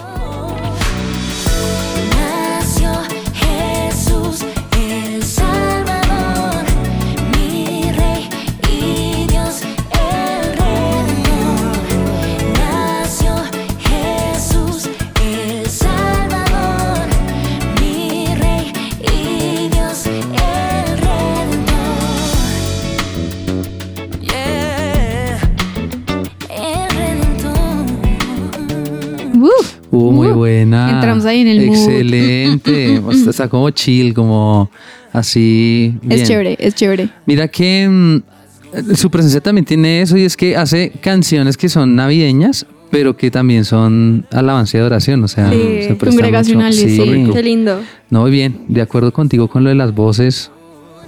Uh, 29.91 30.12
muy 30.12 30.27
buena. 30.29 30.91
entramos 30.91 31.25
ahí 31.25 31.41
en 31.41 31.48
el 31.48 31.65
mood. 31.67 31.75
Excelente. 31.75 33.00
O 33.05 33.12
sea, 33.13 33.29
está 33.31 33.48
como 33.50 33.69
chill, 33.72 34.13
como 34.13 34.69
así. 35.13 35.96
bien. 36.01 36.22
Es 36.22 36.27
chévere, 36.27 36.55
es 36.60 36.75
chévere. 36.75 37.10
Mira 37.25 37.48
que 37.48 37.88
mm, 37.89 38.96
su 38.96 39.10
presencia 39.10 39.41
también 39.41 39.65
tiene 39.65 40.01
eso 40.01 40.15
y 40.17 40.24
es 40.24 40.38
que 40.38 40.55
hace 40.55 40.91
canciones 41.01 41.58
que 41.58 41.69
son 41.69 41.96
navideñas, 41.96 42.65
pero 42.91 43.17
que 43.17 43.31
también 43.31 43.65
son 43.65 44.25
alabanza 44.31 44.77
y 44.77 44.79
adoración. 44.81 45.24
O 45.24 45.27
sea, 45.27 45.50
Sí, 45.51 45.58
se 45.88 45.96
presta 45.96 46.05
congregacionales, 46.10 46.75
sí. 46.79 47.27
Qué 47.34 47.43
lindo. 47.43 47.81
No, 48.10 48.22
muy 48.22 48.31
bien. 48.31 48.62
De 48.67 48.81
acuerdo 48.81 49.12
contigo 49.12 49.48
con 49.48 49.63
lo 49.63 49.69
de 49.69 49.75
las 49.75 49.93
voces. 49.96 50.51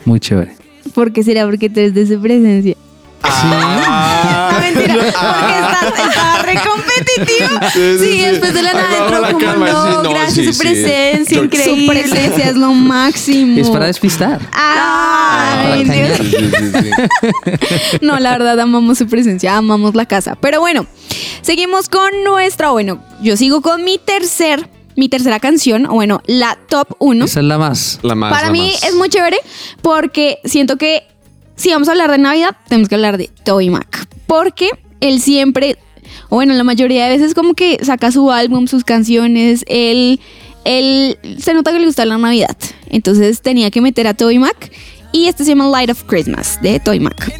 Muy 0.05 0.19
chévere. 0.19 0.53
¿Por 0.95 1.13
qué 1.13 1.21
será? 1.23 1.45
Porque 1.45 1.69
tú 1.69 1.79
eres 1.79 1.93
de 1.93 2.07
su 2.07 2.19
presencia. 2.19 2.75
Ah. 3.23 4.37
Mentira, 4.61 4.93
porque 4.95 5.09
estás, 5.09 6.07
estás 6.07 6.41
re 6.45 6.55
competitivo. 6.69 7.49
Sí, 7.73 7.79
sí, 7.79 7.97
Sí, 7.99 8.11
sí. 8.13 8.21
después 8.25 8.53
de 8.53 8.61
la 8.63 8.73
nada 8.73 8.97
entró 8.97 9.19
la 9.21 9.27
como 9.33 9.45
calma, 9.45 9.69
no, 9.71 9.83
sí, 9.85 9.97
no, 10.03 10.09
gracias, 10.09 10.33
sí, 10.33 10.53
su 10.53 10.59
presencia, 10.59 11.37
Yo- 11.37 11.43
increíble. 11.43 12.03
Su 12.03 12.09
presencia 12.09 12.45
es 12.49 12.55
lo 12.55 12.73
máximo. 12.73 13.59
Es 13.59 13.69
para 13.69 13.85
despistar. 13.87 14.39
Ay, 14.53 15.85
para 15.85 15.95
Dios. 15.97 16.17
Sí, 16.17 16.31
sí, 16.31 16.71
sí. 16.81 17.97
No, 18.01 18.19
la 18.19 18.31
verdad, 18.31 18.59
amamos 18.59 18.97
su 18.97 19.07
presencia, 19.07 19.57
amamos 19.57 19.95
la 19.95 20.05
casa. 20.05 20.35
Pero 20.39 20.59
bueno, 20.59 20.85
seguimos 21.41 21.89
con 21.89 22.09
nuestra. 22.23 22.71
Bueno, 22.71 23.03
yo 23.21 23.37
sigo 23.37 23.61
con 23.61 23.83
mi 23.83 23.97
tercer, 23.97 24.67
mi 24.95 25.09
tercera 25.09 25.39
canción, 25.39 25.85
o 25.85 25.93
bueno, 25.93 26.21
la 26.25 26.57
top 26.67 26.95
1. 26.99 27.25
Esa 27.25 27.39
es 27.39 27.45
la 27.45 27.57
más. 27.57 27.99
La 28.01 28.15
más. 28.15 28.31
Para 28.31 28.47
la 28.47 28.51
mí 28.53 28.71
más. 28.73 28.83
es 28.83 28.95
muy 28.95 29.09
chévere 29.09 29.37
porque 29.81 30.39
siento 30.45 30.77
que 30.77 31.03
si 31.61 31.69
vamos 31.69 31.87
a 31.87 31.91
hablar 31.91 32.09
de 32.09 32.17
Navidad, 32.17 32.57
tenemos 32.67 32.89
que 32.89 32.95
hablar 32.95 33.19
de 33.19 33.29
Toby 33.45 33.69
Mac. 33.69 34.07
Porque 34.25 34.69
él 34.99 35.21
siempre, 35.21 35.77
o 36.29 36.35
bueno, 36.35 36.55
la 36.55 36.63
mayoría 36.63 37.05
de 37.05 37.11
veces 37.11 37.35
como 37.35 37.53
que 37.53 37.77
saca 37.83 38.11
su 38.11 38.31
álbum, 38.31 38.65
sus 38.65 38.83
canciones, 38.83 39.63
él, 39.67 40.19
él 40.65 41.19
se 41.37 41.53
nota 41.53 41.71
que 41.71 41.77
le 41.77 41.85
gusta 41.85 42.03
la 42.05 42.17
Navidad. 42.17 42.57
Entonces 42.89 43.43
tenía 43.43 43.69
que 43.69 43.79
meter 43.79 44.07
a 44.07 44.15
Toby 44.15 44.39
Mac 44.39 44.71
y 45.11 45.27
este 45.27 45.43
se 45.43 45.51
llama 45.51 45.69
Light 45.69 45.91
of 45.91 46.03
Christmas 46.05 46.59
de 46.63 46.79
Toby 46.79 46.99
Mac. 46.99 47.31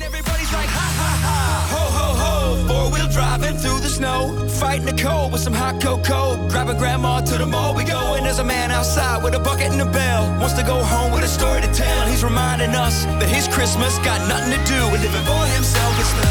Cold 4.81 5.31
with 5.31 5.41
some 5.41 5.53
hot 5.53 5.81
cocoa. 5.81 6.37
Grabbing 6.49 6.77
grandma 6.77 7.21
to 7.21 7.37
the 7.37 7.45
mall 7.45 7.73
we 7.73 7.83
go, 7.83 8.13
and 8.13 8.25
there's 8.25 8.39
a 8.39 8.43
man 8.43 8.69
outside 8.69 9.23
with 9.23 9.33
a 9.33 9.39
bucket 9.39 9.71
and 9.71 9.81
a 9.81 9.85
bell. 9.85 10.29
Wants 10.37 10.53
to 10.53 10.63
go 10.63 10.83
home 10.83 11.11
with 11.11 11.23
a 11.23 11.27
story 11.27 11.61
to 11.61 11.71
tell. 11.73 12.05
He's 12.05 12.23
reminding 12.23 12.75
us 12.75 13.05
that 13.21 13.29
his 13.29 13.47
Christmas 13.47 13.97
got 14.05 14.21
nothing 14.29 14.53
to 14.53 14.61
do 14.65 14.81
with 14.91 15.01
living 15.01 15.25
for 15.25 15.41
himself. 15.57 15.89
It's 15.97 16.13
the 16.13 16.25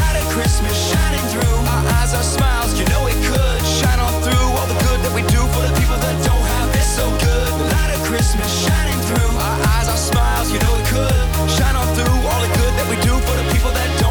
light 0.00 0.18
of 0.18 0.26
Christmas 0.34 0.74
shining 0.90 1.22
through 1.30 1.58
our 1.70 1.82
eyes, 2.02 2.14
our 2.14 2.26
smiles. 2.26 2.74
You 2.78 2.86
know 2.90 3.06
it 3.06 3.18
could 3.26 3.62
shine 3.62 4.00
on 4.02 4.14
through 4.22 4.48
all 4.58 4.66
the 4.66 4.78
good 4.86 5.00
that 5.06 5.14
we 5.14 5.22
do 5.30 5.42
for 5.54 5.62
the 5.62 5.74
people 5.78 5.98
that 5.98 6.16
don't 6.26 6.46
have 6.58 6.70
it 6.74 6.86
so 6.86 7.06
good. 7.22 7.50
The 7.62 7.66
Light 7.78 7.90
of 7.94 8.00
Christmas 8.10 8.50
shining 8.50 8.98
through 9.06 9.34
our 9.38 9.58
eyes, 9.76 9.86
our 9.86 9.98
smiles. 9.98 10.50
You 10.50 10.58
know 10.66 10.74
it 10.74 10.86
could 10.90 11.14
shine 11.46 11.78
on 11.78 11.86
through 11.94 12.18
all 12.26 12.40
the 12.42 12.52
good 12.58 12.72
that 12.74 12.86
we 12.90 12.96
do 13.06 13.14
for 13.22 13.34
the 13.38 13.46
people 13.54 13.70
that 13.70 13.86
don't 14.02 14.05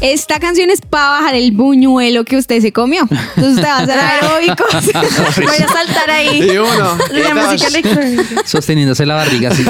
Esta 0.00 0.40
canción 0.40 0.70
es 0.70 0.80
para 0.80 1.10
bajar 1.10 1.34
el 1.34 1.52
buñuelo 1.52 2.24
que 2.24 2.36
usted 2.38 2.60
se 2.62 2.72
comió. 2.72 3.02
Entonces 3.02 3.56
usted 3.56 3.64
va 3.64 3.76
a 3.76 3.78
hacer 3.80 3.98
aeróbicos. 3.98 4.66
Voy 5.36 5.62
a 5.62 5.68
saltar 5.68 6.10
ahí. 6.10 6.42
Y 6.50 6.56
uno. 6.56 6.96
La 7.12 7.34
música 7.34 7.66
electrónica. 7.68 8.42
Sosteniéndose 8.46 9.04
la 9.04 9.16
barriga 9.16 9.50
así, 9.50 9.62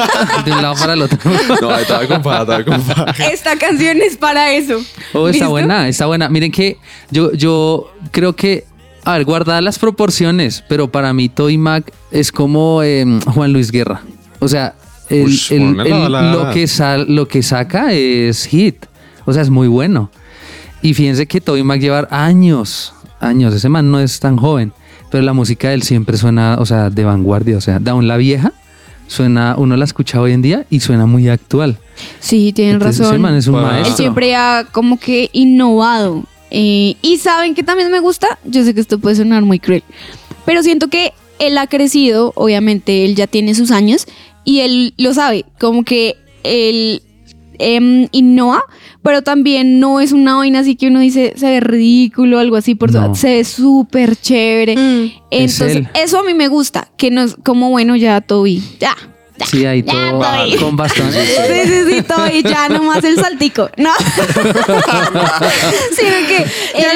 de 0.44 0.52
un 0.52 0.62
lado 0.62 0.74
para 0.76 0.92
el 0.92 1.02
otro. 1.02 1.18
No, 1.60 1.76
estaba 1.76 2.06
con 2.06 2.16
estaba 2.18 2.64
con. 2.64 2.82
Esta 3.32 3.56
canción 3.56 3.98
es 4.02 4.16
para 4.16 4.52
eso. 4.52 4.80
Oh, 5.12 5.26
está 5.28 5.32
¿Listo? 5.46 5.50
buena, 5.50 5.88
está 5.88 6.06
buena. 6.06 6.28
Miren 6.28 6.52
que 6.52 6.76
yo, 7.10 7.32
yo 7.32 7.90
creo 8.12 8.36
que, 8.36 8.64
a 9.04 9.14
ver, 9.14 9.24
guardadas 9.24 9.64
las 9.64 9.80
proporciones, 9.80 10.62
pero 10.68 10.92
para 10.92 11.12
mí 11.12 11.28
Toy 11.28 11.58
Mac 11.58 11.92
es 12.12 12.30
como 12.30 12.82
eh, 12.84 13.04
Juan 13.26 13.52
Luis 13.52 13.72
Guerra. 13.72 14.02
O 14.38 14.46
sea, 14.46 14.74
el- 15.08 15.24
Ush, 15.24 15.50
lo, 15.52 16.50
que 16.52 16.68
sal- 16.68 17.06
lo 17.08 17.26
que 17.26 17.42
saca 17.42 17.92
es 17.92 18.44
hit. 18.46 18.86
O 19.26 19.32
sea, 19.32 19.42
es 19.42 19.50
muy 19.50 19.66
bueno. 19.68 20.10
Y 20.82 20.94
fíjense 20.94 21.26
que 21.26 21.40
Toy 21.40 21.62
Mac 21.62 21.80
lleva 21.80 22.08
años, 22.10 22.94
años. 23.20 23.54
Ese 23.54 23.68
man 23.68 23.90
no 23.90 24.00
es 24.00 24.18
tan 24.20 24.36
joven, 24.36 24.72
pero 25.10 25.22
la 25.22 25.32
música 25.32 25.68
de 25.68 25.74
él 25.74 25.82
siempre 25.82 26.16
suena, 26.16 26.56
o 26.58 26.66
sea, 26.66 26.90
de 26.90 27.04
vanguardia. 27.04 27.56
O 27.56 27.60
sea, 27.60 27.78
Down 27.78 28.08
la 28.08 28.16
vieja, 28.16 28.52
suena, 29.06 29.54
uno 29.58 29.76
la 29.76 29.84
escucha 29.84 30.20
hoy 30.20 30.32
en 30.32 30.42
día 30.42 30.66
y 30.70 30.80
suena 30.80 31.06
muy 31.06 31.28
actual. 31.28 31.78
Sí, 32.20 32.52
tienen 32.54 32.74
Entonces, 32.76 33.00
razón. 33.00 33.14
Ese 33.14 33.22
man 33.22 33.34
es 33.34 33.46
un 33.46 33.54
Wow. 33.54 33.62
Él 33.64 33.70
maestro. 33.72 33.96
siempre 33.96 34.34
ha 34.34 34.66
como 34.72 34.98
que 34.98 35.28
innovado. 35.32 36.24
Eh, 36.50 36.96
y 37.02 37.18
saben 37.18 37.54
que 37.54 37.62
también 37.62 37.90
me 37.90 38.00
gusta. 38.00 38.38
Yo 38.44 38.64
sé 38.64 38.74
que 38.74 38.80
esto 38.80 38.98
puede 38.98 39.16
sonar 39.16 39.42
muy 39.44 39.58
cruel. 39.60 39.84
Pero 40.46 40.62
siento 40.62 40.88
que 40.88 41.12
él 41.38 41.58
ha 41.58 41.66
crecido. 41.66 42.32
Obviamente, 42.36 43.04
él 43.04 43.14
ya 43.14 43.26
tiene 43.26 43.54
sus 43.54 43.70
años. 43.70 44.06
Y 44.44 44.60
él 44.60 44.94
lo 44.96 45.12
sabe. 45.12 45.44
Como 45.60 45.84
que 45.84 46.16
él 46.42 47.02
em, 47.58 48.08
innova. 48.12 48.62
Pero 49.02 49.22
también 49.22 49.80
no 49.80 50.00
es 50.00 50.12
una 50.12 50.36
vaina 50.36 50.58
así 50.58 50.76
que 50.76 50.88
uno 50.88 51.00
dice 51.00 51.32
se 51.36 51.46
ve 51.46 51.60
ridículo 51.60 52.36
o 52.36 52.40
algo 52.40 52.56
así. 52.56 52.74
Por 52.74 52.92
No. 52.92 53.14
Se 53.14 53.36
ve 53.36 53.44
súper 53.44 54.14
chévere. 54.16 54.76
Mm. 54.76 55.04
Es 55.30 55.60
Entonces, 55.60 55.86
eso 55.94 56.18
a 56.20 56.22
mí 56.22 56.34
me 56.34 56.48
gusta. 56.48 56.88
Que 56.98 57.10
no 57.10 57.22
es 57.22 57.36
como 57.42 57.70
bueno, 57.70 57.96
ya 57.96 58.20
Toby. 58.20 58.62
Ya. 58.78 58.94
ya, 59.38 59.46
Sí, 59.46 59.64
ahí 59.64 59.82
ya, 59.82 60.10
todo 60.10 60.20
Toby. 60.20 60.56
con 60.56 60.76
bastones. 60.76 61.14
Sí, 61.16 61.62
sí, 61.64 61.94
sí, 61.94 62.02
todo 62.02 62.26
y 62.30 62.42
ya 62.42 62.68
nomás 62.68 63.02
el 63.04 63.16
saltico. 63.16 63.70
No. 63.78 63.90
Sino 65.96 66.16
que 66.28 66.36
él, 66.74 66.86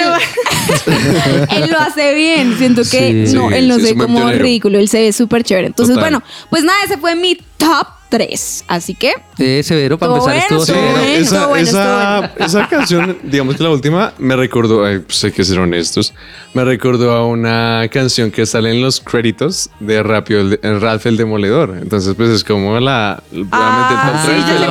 él 1.63 1.71
lo 1.71 1.79
hace 1.79 2.15
bien. 2.15 2.57
Siento 2.59 2.83
que 2.83 3.27
Sí. 3.27 3.35
no, 3.35 3.49
Sí, 3.49 3.55
él 3.55 3.69
no 3.69 3.77
sí, 3.77 3.81
se 3.83 3.89
es 3.91 3.97
ve 3.97 4.03
como 4.05 4.31
ridículo. 4.31 4.79
Él 4.79 4.89
se 4.89 5.01
ve 5.01 5.13
súper 5.13 5.43
chévere. 5.45 5.69
Entonces, 5.69 5.95
Total. 5.95 6.11
bueno, 6.11 6.25
pues 6.51 6.65
nada, 6.65 6.79
ese 6.85 6.99
fue 6.99 7.15
mi 7.15 7.37
top 7.57 7.87
3. 8.19 8.65
Así 8.69 8.95
que 8.95 9.13
Eh, 9.39 9.63
severo, 9.65 9.99
para 9.99 10.13
empezar 10.13 10.31
bueno, 10.35 10.43
estuvo 10.45 10.65
severo. 10.67 10.91
bueno. 10.93 11.03
esa, 11.15 11.47
bueno, 11.49 11.69
esa, 11.69 12.33
esa 12.39 12.69
canción, 12.69 13.19
digamos 13.25 13.57
que 13.57 13.63
la 13.65 13.71
última, 13.71 14.13
me 14.19 14.37
recordó, 14.37 14.85
ay, 14.85 15.01
pues 15.01 15.25
hay 15.25 15.33
que 15.33 15.43
ser 15.45 15.59
honestos, 15.59 16.15
me 16.53 16.63
recordó 16.65 17.11
a 17.11 17.27
una 17.27 17.83
canción 17.91 18.31
que 18.31 18.47
sale 18.47 18.71
en 18.71 18.81
los 18.83 19.01
créditos 19.01 19.69
de 19.81 20.01
Rapio, 20.05 20.39
el- 20.41 20.61
el 20.63 20.81
Ralph 20.81 21.05
el 21.07 21.17
Demoledor. 21.17 21.77
Entonces, 21.83 22.15
pues 22.15 22.31
es 22.31 22.45
como 22.45 22.79
la. 22.79 23.21
Ah, 23.51 24.23
sí, 24.25 24.31
tres 24.31 24.61
yo 24.61 24.71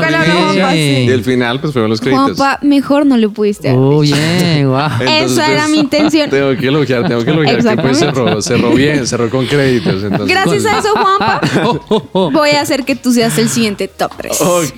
la 0.62 0.71
sí. 0.71 0.77
Y 0.77 1.09
el 1.09 1.23
final, 1.25 1.59
pues 1.59 1.73
fueron 1.73 1.89
los 1.89 2.00
créditos. 2.00 2.38
Juanpa, 2.38 2.59
mejor 2.62 3.05
no 3.05 3.17
le 3.17 3.27
pudiste 3.27 3.67
haber 3.69 3.79
Oh, 3.81 3.89
guau. 4.69 4.89
Entonces, 5.01 5.31
Esa 5.31 5.51
era 5.51 5.62
pues, 5.63 5.71
mi 5.71 5.79
intención. 5.79 6.29
Tengo 6.29 6.55
que 6.57 6.67
elogiar, 6.67 7.05
tengo 7.09 7.25
que 7.25 7.31
elogiar 7.31 7.75
que 7.75 7.81
pues 7.81 8.00
cerró, 8.00 8.41
cerró 8.41 8.71
bien, 8.71 9.05
cerró 9.05 9.29
con 9.29 9.45
créditos. 9.45 10.01
Entonces, 10.03 10.27
Gracias 10.29 10.65
a 10.65 10.79
eso, 10.79 10.89
Juanpa, 10.93 11.41
Oh, 11.65 11.79
oh, 11.89 12.07
oh. 12.13 12.31
voy 12.31 12.51
a 12.51 12.62
hacer 12.62 12.85
que 12.85 12.95
tú 12.95 13.12
seas 13.12 13.32
el 13.37 13.49
siguiente 13.49 13.87
top 13.87 14.11
3. 14.17 14.41
Ok, 14.41 14.63
ok. 14.67 14.69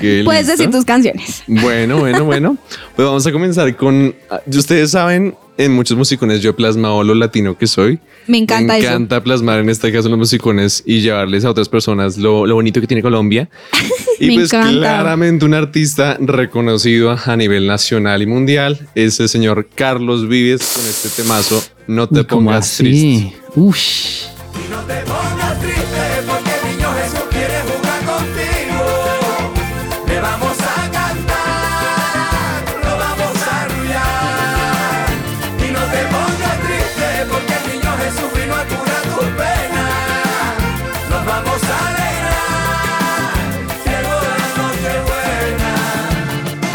Puedes 0.24 0.46
listo. 0.46 0.50
decir 0.52 0.70
tus 0.70 0.84
canciones. 0.84 1.42
Bueno, 1.46 1.98
bueno, 1.98 2.24
bueno. 2.24 2.56
Pues 2.96 3.06
vamos 3.06 3.26
a 3.26 3.32
comenzar 3.32 3.74
con. 3.76 4.14
ah, 4.30 4.40
Ustedes 4.46 4.90
saben, 4.92 5.34
en 5.56 5.72
muchos 5.72 5.96
musicones 5.96 6.40
yo 6.40 6.50
he 6.50 6.52
plasmado 6.52 7.02
lo 7.02 7.14
latino 7.14 7.56
que 7.58 7.66
soy. 7.66 7.98
Me 8.26 8.38
encanta 8.38 8.74
Me 8.74 8.78
eso. 8.80 8.88
encanta 8.88 9.22
plasmar 9.22 9.58
en 9.60 9.70
este 9.70 9.90
caso 9.92 10.08
los 10.08 10.18
musicones 10.18 10.82
y 10.86 11.00
llevarles 11.00 11.44
a 11.44 11.50
otras 11.50 11.68
personas 11.68 12.16
lo, 12.18 12.46
lo 12.46 12.54
bonito 12.54 12.80
que 12.80 12.86
tiene 12.86 13.02
Colombia. 13.02 13.48
Y 14.20 14.26
Me 14.26 14.34
pues 14.34 14.52
encanta. 14.52 14.72
claramente 14.80 15.44
un 15.44 15.54
artista 15.54 16.16
reconocido 16.20 17.16
a 17.24 17.36
nivel 17.36 17.68
nacional 17.68 18.20
y 18.20 18.26
mundial 18.26 18.88
es 18.96 19.20
el 19.20 19.28
señor 19.28 19.68
Carlos 19.72 20.26
Vives 20.26 20.60
con 20.74 20.84
este 20.86 21.22
temazo 21.22 21.62
No 21.86 22.08
te 22.08 22.20
Uy, 22.20 22.24
¿cómo 22.24 22.46
pongas 22.46 22.76
triste. 22.78 23.28
así? 23.28 23.32
Ush. 23.54 24.24
Y 24.56 24.70
no 24.72 24.80
te 24.88 24.94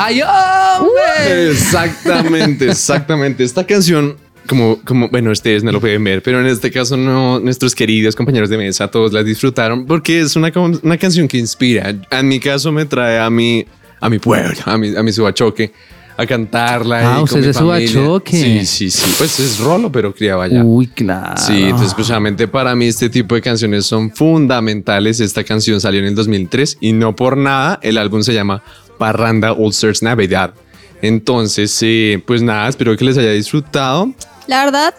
¡Ay, 0.06 0.22
hombre! 0.22 1.52
Exactamente, 1.52 2.70
exactamente. 2.70 3.42
Esta 3.46 3.66
canción, 3.66 4.18
como, 4.50 4.82
como, 4.84 5.08
bueno, 5.08 5.32
ustedes 5.32 5.64
no 5.64 5.72
lo 5.72 5.80
pueden 5.80 6.04
ver, 6.04 6.22
pero 6.22 6.42
en 6.42 6.48
este 6.48 6.72
caso 6.72 6.98
no, 6.98 7.40
nuestros 7.40 7.74
queridos 7.74 8.14
compañeros 8.14 8.50
de 8.50 8.58
mesa, 8.58 8.90
todos 8.90 9.14
la 9.14 9.24
disfrutaron 9.24 9.86
porque 9.86 10.20
es 10.20 10.36
una, 10.36 10.52
canción 10.52 11.30
que 11.30 11.38
inspira. 11.38 11.96
En 12.12 12.28
mi 12.28 12.42
caso 12.42 12.74
me 12.74 12.84
trae 12.84 13.18
a 13.18 13.30
mi, 13.30 13.66
a 14.02 14.10
mi 14.10 14.20
pueblo, 14.20 14.58
a 14.66 14.78
mi, 14.78 14.94
a 14.94 15.02
mi 15.04 15.14
subachoque, 15.14 15.72
a 16.18 16.26
cantarla. 16.26 17.16
Ah, 17.16 17.22
usted 17.22 17.46
es. 17.46 17.56
Subachoque. 17.56 18.36
Sí, 18.36 18.66
sí, 18.66 18.90
sí. 18.92 19.16
Pues 19.18 19.40
es 19.40 19.60
rolo, 19.60 19.90
pero 19.90 20.14
criaba 20.14 20.44
allá. 20.44 20.66
Uy, 20.66 20.88
claro. 20.88 21.38
Sí, 21.38 21.64
entonces 21.64 21.94
precisamente 21.94 22.50
para 22.50 22.76
mí 22.76 22.88
este 22.88 23.10
tipo 23.10 23.36
de 23.36 23.42
canciones 23.42 23.86
son 23.86 24.12
fundamentales. 24.12 25.22
Esta 25.22 25.46
canción 25.46 25.80
salió 25.80 26.02
en 26.02 26.08
el 26.08 26.16
2003 26.16 26.80
y 26.82 26.92
no 26.92 27.16
por 27.16 27.38
nada 27.38 27.80
el 27.82 27.98
álbum 27.98 28.22
se 28.22 28.34
llama 28.34 28.64
Parranda 28.98 29.52
All 29.54 29.70
Stars 29.72 30.02
Navidad. 30.04 30.54
Entonces, 31.02 31.78
eh, 31.82 32.22
pues 32.26 32.42
nada, 32.42 32.68
espero 32.70 32.96
que 32.96 33.04
les 33.06 33.18
haya 33.18 33.32
disfrutado. 33.32 34.14
La 34.48 34.64
verdad, 34.66 34.94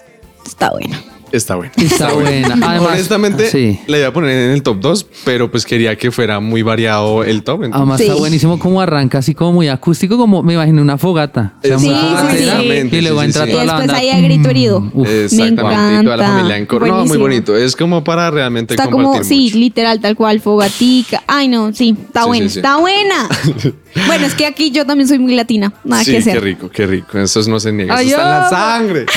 está 0.46 0.70
bueno. 0.70 0.96
Está 1.32 1.56
bueno. 1.56 1.72
Está 1.76 2.12
buena. 2.12 2.54
Además, 2.62 2.92
Honestamente, 2.92 3.50
sí. 3.50 3.80
la 3.88 3.98
iba 3.98 4.06
a 4.08 4.12
poner 4.12 4.30
en 4.30 4.50
el 4.52 4.62
top 4.62 4.78
2, 4.78 5.06
pero 5.24 5.50
pues 5.50 5.64
quería 5.66 5.96
que 5.96 6.12
fuera 6.12 6.38
muy 6.38 6.62
variado 6.62 7.24
el 7.24 7.42
top. 7.42 7.64
entonces- 7.64 7.76
Además 7.76 7.98
Sí. 7.98 8.04
está 8.04 8.14
buenísimo 8.14 8.58
como 8.60 8.80
arranca, 8.80 9.18
así 9.18 9.34
como 9.34 9.52
muy 9.52 9.66
acústico, 9.68 10.16
como 10.16 10.44
me 10.44 10.54
imagino 10.54 10.80
una 10.80 10.96
fogata. 10.96 11.54
O 11.64 11.66
sea, 11.66 11.78
Sí, 11.80 11.88
sí, 11.88 11.92
fogatera, 11.92 12.60
sí. 12.60 12.66
Y 12.92 13.00
luego 13.00 13.20
Sí, 13.20 13.24
sí, 13.24 13.26
entra 13.26 13.44
sí. 13.46 13.50
toda 13.50 13.64
Y 13.64 13.66
la 13.66 13.72
después 13.72 13.86
banda. 13.88 13.96
ahí 13.96 14.10
a 14.10 14.20
grito 14.20 14.48
herido. 14.50 14.80
Mm, 14.80 14.90
uf. 14.94 15.08
Exactamente, 15.08 15.56
y 15.56 16.04
toda 16.04 16.16
la 16.16 16.22
encanta. 16.24 16.26
familia 16.28 16.56
en 16.58 16.66
coro. 16.66 16.86
No, 16.86 17.04
muy 17.04 17.16
bonito. 17.18 17.56
Es 17.56 17.74
como 17.74 18.04
para 18.04 18.30
realmente 18.30 18.74
Está 18.74 18.88
como, 18.88 19.04
compartir 19.08 19.28
sí, 19.28 19.44
mucho. 19.46 19.58
literal, 19.58 20.00
tal 20.00 20.14
cual, 20.14 20.40
fogatica. 20.40 21.24
Ay, 21.26 21.48
no, 21.48 21.72
sí, 21.74 21.96
está 22.06 22.22
Sí, 22.22 22.26
buena, 22.28 22.44
sí, 22.46 22.52
sí. 22.52 22.58
está 22.60 22.76
buena. 22.76 23.28
bueno, 24.06 24.26
es 24.26 24.34
que 24.34 24.46
aquí 24.46 24.70
yo 24.70 24.84
también 24.84 25.08
soy 25.08 25.18
muy 25.18 25.34
latina, 25.34 25.72
nada 25.84 26.04
sí, 26.04 26.12
que 26.12 26.22
qué 26.22 26.30
hacer. 26.30 26.42
rico, 26.42 26.70
qué 26.70 26.86
rico. 26.86 27.18
Eso 27.18 27.40
no 27.48 27.60
se 27.60 27.72
niega. 27.72 28.00
Eso 28.00 28.10
está 28.10 28.22
en 28.22 28.28
la 28.28 28.46
oh. 28.46 28.50
sangre. 28.50 29.06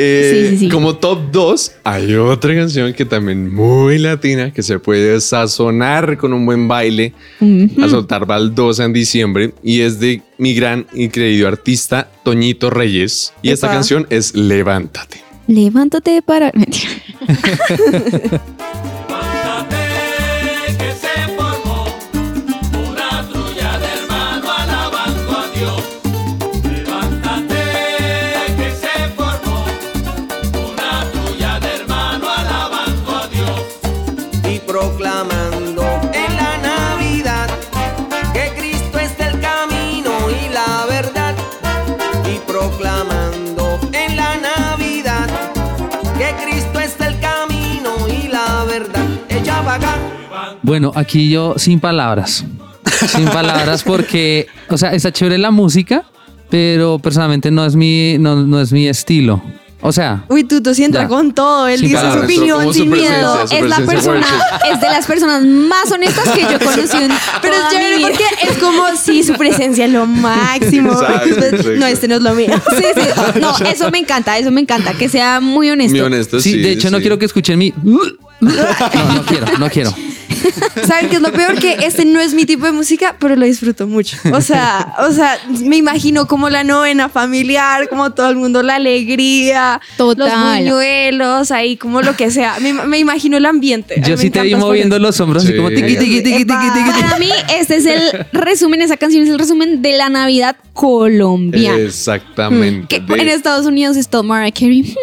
Eh, 0.00 0.28
Sí, 0.30 0.50
sí, 0.50 0.58
sí. 0.58 0.68
Como 0.68 0.94
top 0.94 1.32
2, 1.32 1.72
hay 1.82 2.14
otra 2.14 2.54
canción 2.54 2.92
que 2.92 3.04
también 3.04 3.52
muy 3.52 3.98
latina, 3.98 4.52
que 4.52 4.62
se 4.62 4.78
puede 4.78 5.20
sazonar 5.20 6.16
con 6.18 6.32
un 6.32 6.46
buen 6.46 6.68
baile, 6.68 7.14
a 7.82 7.88
soltar 7.88 8.24
baldosa 8.24 8.84
en 8.84 8.92
diciembre, 8.92 9.54
y 9.60 9.80
es 9.80 9.98
de 9.98 10.22
mi 10.36 10.54
gran 10.54 10.86
y 10.92 11.08
querido 11.08 11.48
artista 11.48 12.08
Toñito 12.22 12.70
Reyes. 12.70 13.32
Y 13.42 13.50
esta 13.50 13.66
canción 13.68 14.06
es 14.08 14.36
Levántate. 14.36 15.20
Levántate 15.48 16.22
para. 16.22 16.52
Mentira. 16.54 16.90
Bueno, 50.68 50.92
aquí 50.94 51.30
yo 51.30 51.54
sin 51.56 51.80
palabras. 51.80 52.44
Sin 53.08 53.24
palabras 53.26 53.82
porque, 53.82 54.46
o 54.68 54.76
sea, 54.76 54.92
está 54.92 55.10
chévere 55.10 55.38
la 55.38 55.50
música, 55.50 56.04
pero 56.50 56.98
personalmente 56.98 57.50
no 57.50 57.64
es 57.64 57.74
mi, 57.74 58.18
no, 58.18 58.36
no 58.36 58.60
es 58.60 58.70
mi 58.70 58.86
estilo. 58.86 59.42
O 59.80 59.92
sea, 59.92 60.24
Uy, 60.28 60.42
Tuto 60.44 60.74
sí 60.74 60.84
entra 60.84 61.02
Ya. 61.02 61.08
con 61.08 61.32
todo. 61.32 61.68
Él 61.68 61.78
Sin 61.78 61.88
dice 61.88 62.00
su 62.00 62.06
palabras, 62.06 62.24
opinión 62.24 62.74
sin 62.74 62.90
miedo. 62.90 63.44
Es 63.50 63.62
la 63.62 63.76
persona, 63.76 64.26
fuerte. 64.26 64.72
es 64.74 64.80
de 64.80 64.86
las 64.88 65.06
personas 65.06 65.44
más 65.44 65.90
honestas 65.92 66.28
que 66.30 66.40
yo 66.42 66.50
he 66.50 66.58
conocido 66.58 67.00
en 67.00 67.12
Pero 67.42 67.54
es 67.54 67.62
mi 67.62 67.70
chévere 67.70 67.96
vida. 67.96 68.08
porque 68.08 68.24
es 68.50 68.58
como 68.58 68.82
si 68.96 69.22
su 69.22 69.34
presencia 69.34 69.84
es 69.86 69.92
lo 69.92 70.04
máximo. 70.06 70.92
Exacto, 70.92 71.28
exacto. 71.28 71.70
No, 71.76 71.86
este 71.86 72.08
no 72.08 72.16
es 72.16 72.22
lo 72.22 72.34
mío. 72.34 72.50
Sí, 72.76 72.84
sí. 72.94 73.40
No, 73.40 73.56
eso 73.58 73.90
me 73.92 73.98
encanta, 74.00 74.36
eso 74.36 74.50
me 74.50 74.60
encanta, 74.60 74.92
que 74.94 75.08
sea 75.08 75.40
muy 75.40 75.70
honesto. 75.70 75.92
Muy 75.92 76.00
honesto, 76.00 76.40
sí, 76.40 76.52
sí. 76.52 76.58
de 76.58 76.72
hecho 76.72 76.90
no 76.90 76.96
sí. 76.98 77.02
quiero 77.02 77.18
que 77.18 77.24
escuchen 77.26 77.58
mi... 77.58 77.72
No, 78.40 78.50
no 79.14 79.22
quiero, 79.26 79.46
no 79.58 79.68
quiero. 79.68 79.92
¿Saben 80.86 81.08
qué 81.08 81.16
es 81.16 81.22
lo 81.22 81.32
peor? 81.32 81.58
Que 81.58 81.76
este 81.82 82.04
no 82.04 82.20
es 82.20 82.34
mi 82.34 82.44
tipo 82.44 82.64
de 82.66 82.72
música, 82.72 83.16
pero 83.18 83.36
lo 83.36 83.44
disfruto 83.44 83.86
mucho. 83.86 84.16
O 84.32 84.40
sea, 84.40 84.94
o 84.98 85.12
sea, 85.12 85.38
me 85.64 85.76
imagino 85.76 86.26
como 86.26 86.48
la 86.50 86.64
novena 86.64 87.08
familiar, 87.08 87.88
como 87.88 88.12
todo 88.12 88.28
el 88.30 88.36
mundo, 88.36 88.62
la 88.62 88.76
alegría, 88.76 89.80
Total. 89.96 90.28
los 90.28 90.58
buñuelos, 90.58 91.50
ahí 91.50 91.76
como 91.76 92.02
lo 92.02 92.16
que 92.16 92.30
sea. 92.30 92.56
Me, 92.60 92.72
me 92.72 92.98
imagino 92.98 93.36
el 93.36 93.46
ambiente. 93.46 94.00
Yo 94.06 94.16
sí 94.16 94.30
te 94.30 94.42
vi 94.42 94.54
moviendo 94.54 94.98
los 94.98 95.18
hombros 95.20 95.42
así 95.44 95.52
Sí. 95.52 95.56
como 95.56 95.68
tiqui, 95.70 95.96
tiqui, 95.96 96.22
tiqui, 96.22 96.22
tiqui, 96.22 96.44
tiqui, 96.44 96.70
tiqui. 96.84 97.02
Para 97.02 97.18
mí, 97.18 97.30
este 97.58 97.76
es 97.76 97.86
el 97.86 98.26
resumen, 98.32 98.82
esa 98.82 98.96
canción 98.96 99.22
es 99.24 99.28
el 99.30 99.38
resumen 99.38 99.82
de 99.82 99.96
la 99.96 100.08
Navidad 100.08 100.56
colombiana. 100.72 101.78
Exactamente. 101.78 102.86
Que 103.00 103.14
en 103.20 103.28
Estados 103.28 103.66
Unidos 103.66 103.96
es 103.96 104.08
todo 104.08 104.22
Mariah 104.22 104.52
Carey. 104.52 104.94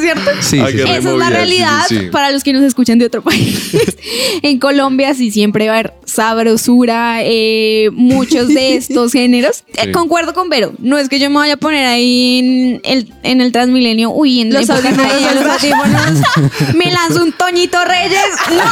¿Cierto? 0.00 0.30
Sí, 0.40 0.58
sí, 0.58 0.64
qué 0.72 0.78
sí. 0.84 0.90
Esa 0.90 1.10
es 1.12 1.16
la 1.16 1.30
realidad 1.30 1.82
sí, 1.88 1.98
sí. 1.98 2.08
Para 2.28 2.34
los 2.34 2.44
que 2.44 2.52
nos 2.52 2.62
escuchan 2.62 2.98
de 2.98 3.06
otro 3.06 3.22
país. 3.22 3.74
en 4.42 4.58
Colombia 4.58 5.14
sí 5.14 5.30
siempre 5.30 5.66
va 5.66 5.76
a 5.76 5.78
haber 5.78 5.94
sabrosura, 6.04 7.20
eh, 7.22 7.88
muchos 7.94 8.48
de 8.48 8.74
estos 8.74 9.12
géneros. 9.12 9.64
Eh, 9.78 9.92
concuerdo 9.92 10.34
con 10.34 10.48
Vero, 10.48 10.72
no 10.78 10.98
es 10.98 11.08
que 11.08 11.20
yo 11.20 11.30
me 11.30 11.36
vaya 11.36 11.54
a 11.54 11.56
poner 11.56 11.86
ahí 11.86 12.40
en 12.40 12.80
el, 12.82 13.12
en 13.22 13.40
el 13.40 13.52
Transmilenio, 13.52 14.10
uy, 14.10 14.40
en 14.40 14.52
Los 14.52 14.68
audífonos, 14.68 14.96
navideña, 14.96 15.34
los 15.34 15.46
audífonos, 15.46 16.74
me 16.74 16.90
lanzo 16.90 17.22
un 17.22 17.30
Toñito 17.30 17.78
Reyes, 17.84 18.26
no. 18.50 18.64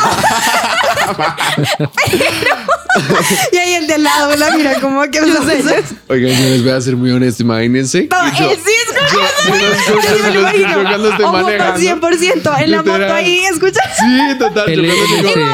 Y 3.53 3.57
ahí 3.57 3.75
el 3.75 3.87
de 3.87 3.95
al 3.95 4.03
lado 4.03 4.31
me 4.31 4.37
la 4.37 4.51
mira 4.57 4.81
como 4.81 5.03
que 5.11 5.21
no 5.21 5.43
sé. 5.47 5.63
Oigan, 6.09 6.31
yo 6.33 6.49
les 6.51 6.63
voy 6.63 6.73
a 6.73 6.81
ser 6.81 6.97
muy 6.97 7.11
honesto, 7.11 7.43
imagínense. 7.43 8.09
No, 8.11 8.39
yo- 8.39 8.51
él 8.51 8.59
sí 8.65 8.71
es 8.71 9.13
yo- 9.13 9.19
yo 9.49 9.57
lo 9.57 9.73
escucho, 9.73 10.09
Yo 10.09 10.23
me 10.23 10.35
yo 10.35 10.35
lo 10.35 10.41
lo 10.41 10.49
escucho 10.49 10.63
imagino. 10.63 10.83
cuando 10.89 11.09
estoy 11.11 11.25
Ojo, 11.25 11.33
manejando. 11.33 11.81
100% 11.81 12.63
en 12.63 12.71
la 12.71 12.77
moto 12.79 12.93
Literal. 12.93 13.17
ahí, 13.17 13.45
escucha. 13.53 13.81
Sí, 13.99 14.39
total. 14.39 14.69
Él 14.71 14.83
Yo 14.87 14.93
es- 14.93 14.99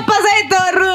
cuando 0.05 0.29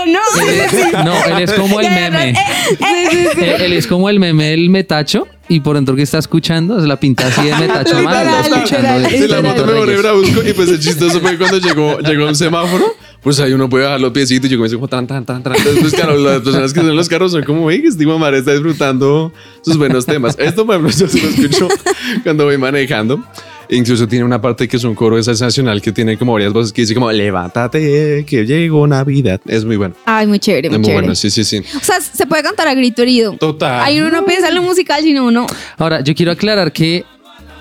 no? 0.07 0.19
Él 0.41 0.59
es- 0.59 0.93
no, 1.05 1.25
él 1.25 1.43
es 1.43 1.53
como 1.53 1.79
el 1.79 1.89
meme. 1.89 2.33
Él, 2.79 3.61
él 3.61 3.73
es 3.73 3.87
como 3.87 4.09
el 4.09 4.19
meme 4.19 4.49
del 4.49 4.69
metacho 4.69 5.27
y 5.49 5.61
por 5.61 5.75
dentro 5.75 5.95
que 5.95 6.01
está 6.01 6.17
escuchando 6.17 6.77
es 6.77 6.85
la 6.85 6.99
pinta 6.99 7.27
así 7.27 7.41
de 7.47 7.55
metacho 7.55 8.01
mal, 8.03 8.27
escuchando 8.45 9.09
la 9.27 9.41
moto 9.41 9.65
me 9.65 10.49
y 10.49 10.53
pues 10.53 10.69
el 10.69 10.79
chistoso 10.81 11.21
fue 11.21 11.37
cuando 11.37 11.57
llegó, 11.57 11.99
llegó 11.99 12.25
a 12.25 12.29
un 12.29 12.35
semáforo, 12.35 12.95
pues 13.21 13.39
ahí 13.39 13.53
uno 13.53 13.69
puede 13.69 13.85
bajar 13.85 14.01
los 14.01 14.11
piecitos 14.11 14.49
y 14.49 14.51
yo 14.51 14.57
comencé 14.57 14.75
como 14.75 14.87
tan, 14.87 15.07
tan, 15.07 15.25
tan, 15.25 15.41
tan. 15.41 15.55
Entonces, 15.55 15.93
claro, 15.93 16.17
las 16.17 16.41
personas 16.41 16.73
que 16.73 16.79
son 16.81 16.89
en 16.89 16.95
los 16.95 17.07
carros 17.07 17.31
son 17.31 17.43
como, 17.43 17.65
oye, 17.65 17.83
este 17.87 18.05
madre 18.05 18.39
está 18.39 18.51
disfrutando 18.51 19.31
sus 19.63 19.77
buenos 19.77 20.05
temas. 20.05 20.35
Esto, 20.37 20.65
por 20.65 20.75
ejemplo, 20.75 20.95
yo 20.97 21.07
se 21.07 21.21
lo 21.21 21.29
escucho 21.29 21.67
cuando 22.23 22.45
voy 22.45 22.57
manejando. 22.57 23.23
Incluso 23.69 24.07
tiene 24.07 24.23
una 24.23 24.39
parte 24.41 24.67
que 24.67 24.77
es 24.77 24.83
un 24.83 24.95
coro 24.95 25.21
sensacional 25.21 25.81
que 25.81 25.91
tiene 25.91 26.17
como 26.17 26.33
varias 26.33 26.53
voces 26.53 26.71
que 26.71 26.81
dice 26.81 26.93
como, 26.93 27.11
levántate, 27.11 28.23
que 28.25 28.45
llegó 28.45 28.87
Navidad. 28.87 29.41
Es 29.45 29.65
muy 29.65 29.75
bueno. 29.75 29.95
Ay, 30.05 30.25
muy 30.27 30.39
chévere, 30.39 30.67
Es 30.67 30.71
muy 30.71 30.79
muy 30.79 30.85
chévere. 30.85 31.01
bueno, 31.01 31.15
sí, 31.15 31.29
sí, 31.29 31.43
sí. 31.43 31.61
O 31.75 31.83
sea, 31.83 31.99
se 32.01 32.25
puede 32.25 32.43
cantar 32.43 32.67
a 32.67 32.73
grito 32.73 33.01
herido. 33.01 33.33
Total. 33.33 33.81
Ahí 33.83 33.99
uno 33.99 34.09
no 34.09 34.25
piensa 34.25 34.49
en 34.49 34.55
lo 34.55 34.61
musical, 34.61 35.01
sino 35.03 35.25
uno. 35.25 35.47
Ahora, 35.77 36.01
yo 36.01 36.15
quiero 36.15 36.31
aclarar 36.31 36.71
que 36.71 37.03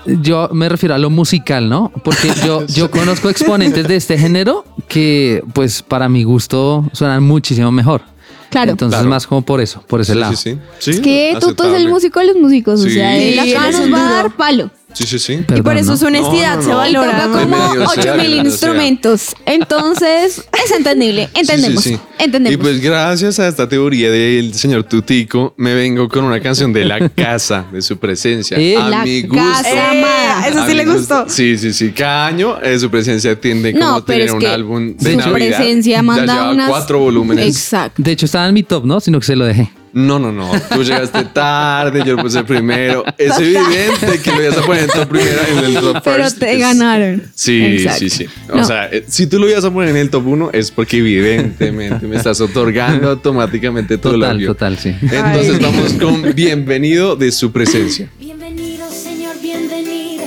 yo 0.05 0.49
me 0.53 0.69
refiero 0.69 0.95
a 0.95 0.97
lo 0.97 1.09
musical, 1.09 1.67
¿no? 1.67 1.91
Porque 2.03 2.31
yo, 2.45 2.65
yo 2.67 2.89
conozco 2.89 3.29
exponentes 3.29 3.87
de 3.87 3.95
este 3.97 4.17
género 4.17 4.63
que, 4.87 5.43
pues, 5.53 5.81
para 5.81 6.07
mi 6.07 6.23
gusto 6.23 6.85
suenan 6.93 7.23
muchísimo 7.23 7.71
mejor. 7.71 8.01
Claro. 8.49 8.71
Entonces, 8.71 8.95
Claro. 8.97 9.09
más 9.09 9.27
como 9.27 9.41
por 9.41 9.59
eso, 9.59 9.83
por 9.87 9.99
ese 9.99 10.13
Sí, 10.13 10.19
lado. 10.19 10.33
sí, 10.37 10.51
sí. 10.53 10.59
Sí, 10.79 10.91
Es 10.91 10.99
que 11.01 11.37
Tuto 11.41 11.65
es 11.65 11.81
el 11.81 11.89
músico 11.89 12.21
de 12.21 12.27
los 12.27 12.37
músicos. 12.37 12.79
O 12.79 12.89
sea, 12.89 13.17
él 13.17 13.37
acá 13.37 13.71
nos 13.71 13.91
va 13.91 14.07
a 14.07 14.11
dar 14.23 14.35
palo. 14.37 14.71
Sí, 14.97 15.03
sí, 15.05 15.19
sí. 15.19 15.39
Y 15.55 15.61
por 15.61 15.77
eso 15.77 15.91
¿no? 15.91 15.97
su 15.97 16.05
honestidad 16.07 16.55
No, 16.55 16.61
no, 16.61 16.61
se 16.63 16.69
no. 16.69 16.77
Valora. 16.77 17.21
como 17.23 17.37
Bienvenido 17.37 17.73
sea, 17.73 17.87
8000 17.89 18.03
bienvenido 18.03 18.43
sea. 18.43 18.51
instrumentos. 18.51 19.35
Entonces, 19.45 20.43
es 20.65 20.71
entendible. 20.75 21.29
Entendemos. 21.35 21.83
Sí, 21.83 21.89
sí, 21.91 21.95
sí. 21.95 22.01
Entendemos. 22.23 22.53
Y 22.53 22.57
pues 22.57 22.81
gracias 22.81 23.39
a 23.39 23.47
esta 23.47 23.69
teoría 23.69 24.09
del 24.09 24.53
señor 24.53 24.83
Tutico, 24.85 25.53
me 25.57 25.73
vengo 25.75 26.09
con 26.09 26.23
una 26.25 26.39
canción 26.39 26.73
de 26.73 26.85
la 26.85 27.09
casa, 27.15 27.65
de 27.71 27.81
su 27.81 27.97
presencia. 27.97 28.57
Eh, 28.57 28.75
a 28.77 28.89
La 28.89 29.03
mi 29.03 29.23
casa. 29.27 29.69
gusto. 29.69 29.79
amada. 29.91 30.47
eso 30.47 30.61
a 30.61 30.67
sí 30.67 30.73
le 30.73 30.85
gusto. 30.85 30.99
gustó. 31.19 31.29
Sí, 31.29 31.57
sí, 31.57 31.73
sí. 31.73 31.91
Cada 31.91 32.27
año 32.27 32.57
eh, 32.61 32.79
su 32.79 32.89
presencia 32.89 33.39
tiende 33.39 33.73
como 33.73 33.95
a 33.97 34.05
tener 34.05 34.21
es 34.23 34.31
un 34.31 34.45
álbum 34.45 34.95
de 34.97 35.11
su 35.11 35.17
Navidad. 35.17 35.33
presencia 35.33 35.97
Ya 35.97 36.01
manda 36.01 36.33
lleva 36.33 36.51
unas- 36.51 36.69
cuatro 36.69 36.99
volúmenes. 36.99 37.45
Exacto. 37.45 38.01
De 38.01 38.11
hecho, 38.11 38.25
estaba 38.25 38.47
en 38.47 38.53
mi 38.53 38.63
top, 38.63 38.85
¿no? 38.85 38.99
Sino 38.99 39.19
que 39.19 39.25
se 39.27 39.35
lo 39.35 39.45
dejé. 39.45 39.69
No, 39.97 40.19
no, 40.19 40.31
no. 40.31 40.51
Tú 40.71 40.83
llegaste 40.83 41.23
tarde, 41.25 42.03
yo 42.05 42.15
lo 42.15 42.21
puse 42.21 42.43
primero. 42.43 43.03
Es 43.17 43.35
evidente 43.39 44.21
que 44.23 44.31
lo 44.31 44.43
ibas 44.43 44.57
a 44.57 44.61
poner 44.61 44.83
en 44.83 44.89
top 44.89 45.07
primero 45.09 45.39
en 45.51 45.57
el 45.65 45.73
top 45.73 46.01
Pero 46.03 46.23
first. 46.23 46.37
te 46.39 46.53
Es- 46.53 46.59
ganaron. 46.59 47.23
Sí, 47.33 47.65
Exacto. 47.65 47.99
sí, 48.01 48.09
sí. 48.11 48.25
O 48.51 48.57
No. 48.57 48.63
sea, 48.63 48.85
eh, 48.91 49.03
si 49.07 49.25
tú 49.25 49.39
lo 49.39 49.49
ibas 49.49 49.65
a 49.65 49.71
poner 49.71 49.89
en 49.89 49.97
el 49.97 50.09
top 50.11 50.27
1 50.27 50.51
es 50.53 50.69
porque 50.69 50.97
evidentemente 50.97 52.05
me 52.05 52.15
estás 52.15 52.39
otorgando 52.41 53.09
automáticamente 53.09 53.97
todo 53.97 54.13
Total, 54.13 54.39
lo 54.39 54.47
total, 54.53 54.77
sí. 54.77 54.89
Entonces 55.01 55.55
Ay. 55.55 55.59
vamos 55.61 55.93
con 55.93 56.35
bienvenido 56.35 57.15
de 57.15 57.31
su 57.31 57.51
presencia. 57.51 58.09
Bienvenido, 58.19 58.85
Señor, 58.91 59.35
bienvenido. 59.41 60.25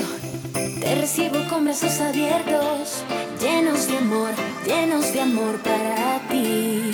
Te 0.80 0.94
recibo 1.00 1.44
con 1.48 1.64
brazos 1.66 2.00
abiertos, 2.00 3.04
llenos 3.40 3.86
de 3.86 3.98
amor, 3.98 4.30
llenos 4.66 5.12
de 5.12 5.20
amor 5.20 5.60
para 5.62 6.20
ti 6.28 6.90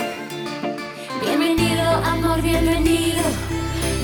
amor, 2.04 2.42
bienvenido. 2.42 3.22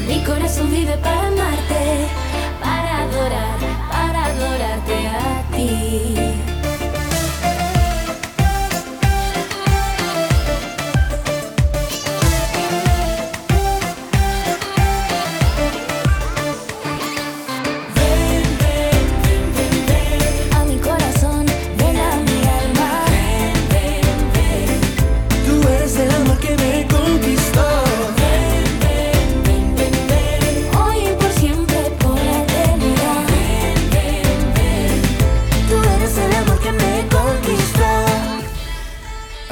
Mi 0.06 0.22
corazón 0.24 0.70
vive 0.70 0.96
para 0.98 1.28
amarte, 1.28 2.08
para 2.60 3.02
adorar. 3.02 3.71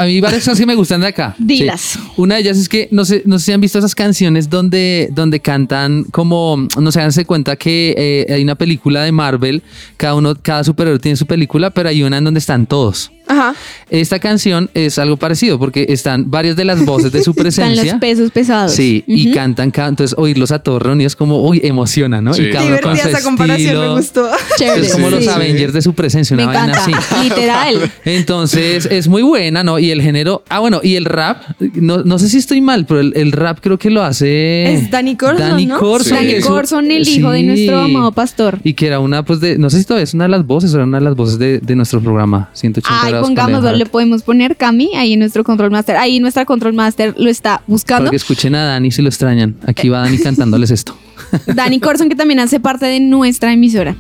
A 0.01 0.07
mí 0.07 0.19
varias 0.19 0.45
cosas 0.45 0.59
que 0.59 0.65
me 0.65 0.75
gustan 0.75 1.03
de 1.03 1.09
acá. 1.09 1.35
Dilas. 1.39 1.81
Sí. 1.83 1.99
Una 2.17 2.37
de 2.37 2.41
ellas 2.41 2.57
es 2.57 2.71
que 2.71 2.89
no 2.91 3.05
sé, 3.05 3.23
no 3.27 3.39
sé 3.39 3.45
si 3.45 3.53
han 3.53 3.61
visto 3.61 3.79
esas 3.79 3.95
canciones 3.95 4.49
donde, 4.49 5.11
donde 5.13 5.41
cantan 5.41 6.05
como, 6.05 6.57
no 6.81 6.91
se 6.91 7.01
háganse 7.01 7.27
cuenta 7.27 7.57
que 7.57 7.95
eh, 7.99 8.33
hay 8.33 8.43
una 8.43 8.55
película 8.55 9.03
de 9.03 9.13
Marvel, 9.13 9.63
cada 9.99 10.15
uno, 10.15 10.35
cada 10.41 10.65
superhéroe 10.65 10.99
tiene 11.01 11.17
su 11.17 11.27
película, 11.27 11.69
pero 11.69 11.91
hay 11.91 12.03
una 12.03 12.17
en 12.17 12.25
donde 12.25 12.39
están 12.39 12.65
todos. 12.65 13.13
Ajá. 13.31 13.55
Esta 13.91 14.19
canción 14.19 14.71
es 14.75 14.99
algo 14.99 15.17
parecido 15.17 15.59
porque 15.59 15.87
están 15.89 16.31
varias 16.31 16.57
de 16.57 16.65
las 16.65 16.85
voces 16.85 17.11
de 17.13 17.23
su 17.23 17.31
Están 17.41 17.43
presencia. 17.45 17.93
los 17.93 18.01
pesos 18.01 18.31
pesados. 18.31 18.73
Sí, 18.73 19.05
y 19.07 19.33
cantan, 19.33 19.71
ca- 19.71 19.87
entonces 19.89 20.17
oírlos 20.19 20.51
a 20.53 20.61
todos 20.61 20.81
reunidos 20.83 21.17
como, 21.17 21.43
uy, 21.47 21.61
emociona, 21.65 22.21
¿no? 22.21 22.35
Sí. 22.35 22.43
Y 22.43 22.51
cada 22.51 22.67
uno 22.67 22.77
con 22.81 22.93
Divertida 22.95 23.03
su 23.11 23.17
esa 23.17 23.25
comparación, 23.29 23.81
me 23.81 23.95
gustó. 23.95 24.29
Chévere. 24.57 24.87
Es 24.87 24.93
como 24.93 25.11
los 25.11 25.25
Sí. 25.25 25.29
Avengers 25.29 25.73
de 25.73 25.83
su 25.83 25.93
presencia, 25.95 26.37
Me 26.37 26.45
una 26.45 26.53
vaina 26.53 26.73
encanta. 26.73 26.99
así. 26.99 27.23
Literal. 27.29 27.91
Entonces 28.05 28.87
es 28.91 29.09
muy 29.09 29.23
buena, 29.23 29.63
¿no? 29.65 29.79
Y 29.79 29.91
el 29.91 30.03
género. 30.03 30.43
Ah, 30.49 30.61
bueno, 30.61 30.81
y 30.83 30.97
el 30.97 31.05
rap, 31.05 31.43
no, 31.75 32.03
no 32.05 32.19
sé 32.19 32.29
si 32.29 32.39
estoy 32.39 32.61
mal, 32.61 32.87
pero 32.87 33.01
el, 33.01 33.13
el 33.17 33.33
rap 33.33 33.59
creo 33.61 33.79
que 33.79 33.91
lo 33.91 34.03
hace. 34.03 34.73
Es 34.75 34.91
Danny 34.91 35.17
Corson, 35.17 35.39
Danny 35.39 35.67
¿no? 35.67 35.79
Corson. 35.79 36.17
Danny 36.17 36.41
Corson, 36.41 36.91
el 36.91 37.09
hijo 37.09 37.31
de 37.31 37.43
nuestro 37.43 37.81
amado 37.81 38.13
pastor. 38.13 38.59
Y 38.65 38.75
que 38.75 38.87
era 38.87 38.99
una, 39.01 39.25
pues, 39.25 39.41
de. 39.41 39.59
No 39.59 39.71
sé 39.71 39.79
si 39.79 39.85
todavía 39.85 40.05
es 40.05 40.15
una 40.15 40.25
de 40.25 40.31
las 40.31 40.47
voces, 40.47 40.73
o 40.73 40.77
era 40.77 40.85
una 40.85 40.99
de 40.99 41.05
las 41.05 41.15
voces 41.17 41.39
de, 41.39 41.59
de 41.59 41.77
nuestro 41.77 42.01
programa 42.01 42.51
180 42.55 43.01
Ay, 43.07 43.13
pongámoslo, 43.21 43.69
Leo 43.69 43.77
le 43.77 43.87
podemos 43.87 44.23
poner 44.23 44.57
Cami 44.57 44.95
ahí 44.97 45.15
en 45.15 45.21
nuestro 45.21 45.45
control 45.45 45.71
master. 45.71 45.97
Ahí 45.97 46.21
nuestra 46.21 46.45
control 46.45 46.73
master 46.73 47.15
lo 47.19 47.31
está 47.31 47.63
buscando. 47.67 48.05
Para 48.05 48.11
que 48.11 48.17
escuchen 48.17 48.55
a 48.55 48.65
Dani 48.65 48.91
si 48.91 49.03
lo 49.03 49.09
extrañan. 49.09 49.57
Aquí 49.67 49.89
va 49.89 50.01
Dani 50.01 50.19
cantándoles 50.23 50.71
esto. 50.71 50.97
Danny 51.47 51.81
Corson, 51.81 52.09
que 52.09 52.17
también 52.17 52.41
hace 52.41 52.61
parte 52.61 52.87
de 52.87 53.01
nuestra 53.01 53.53
emisora. 53.53 53.97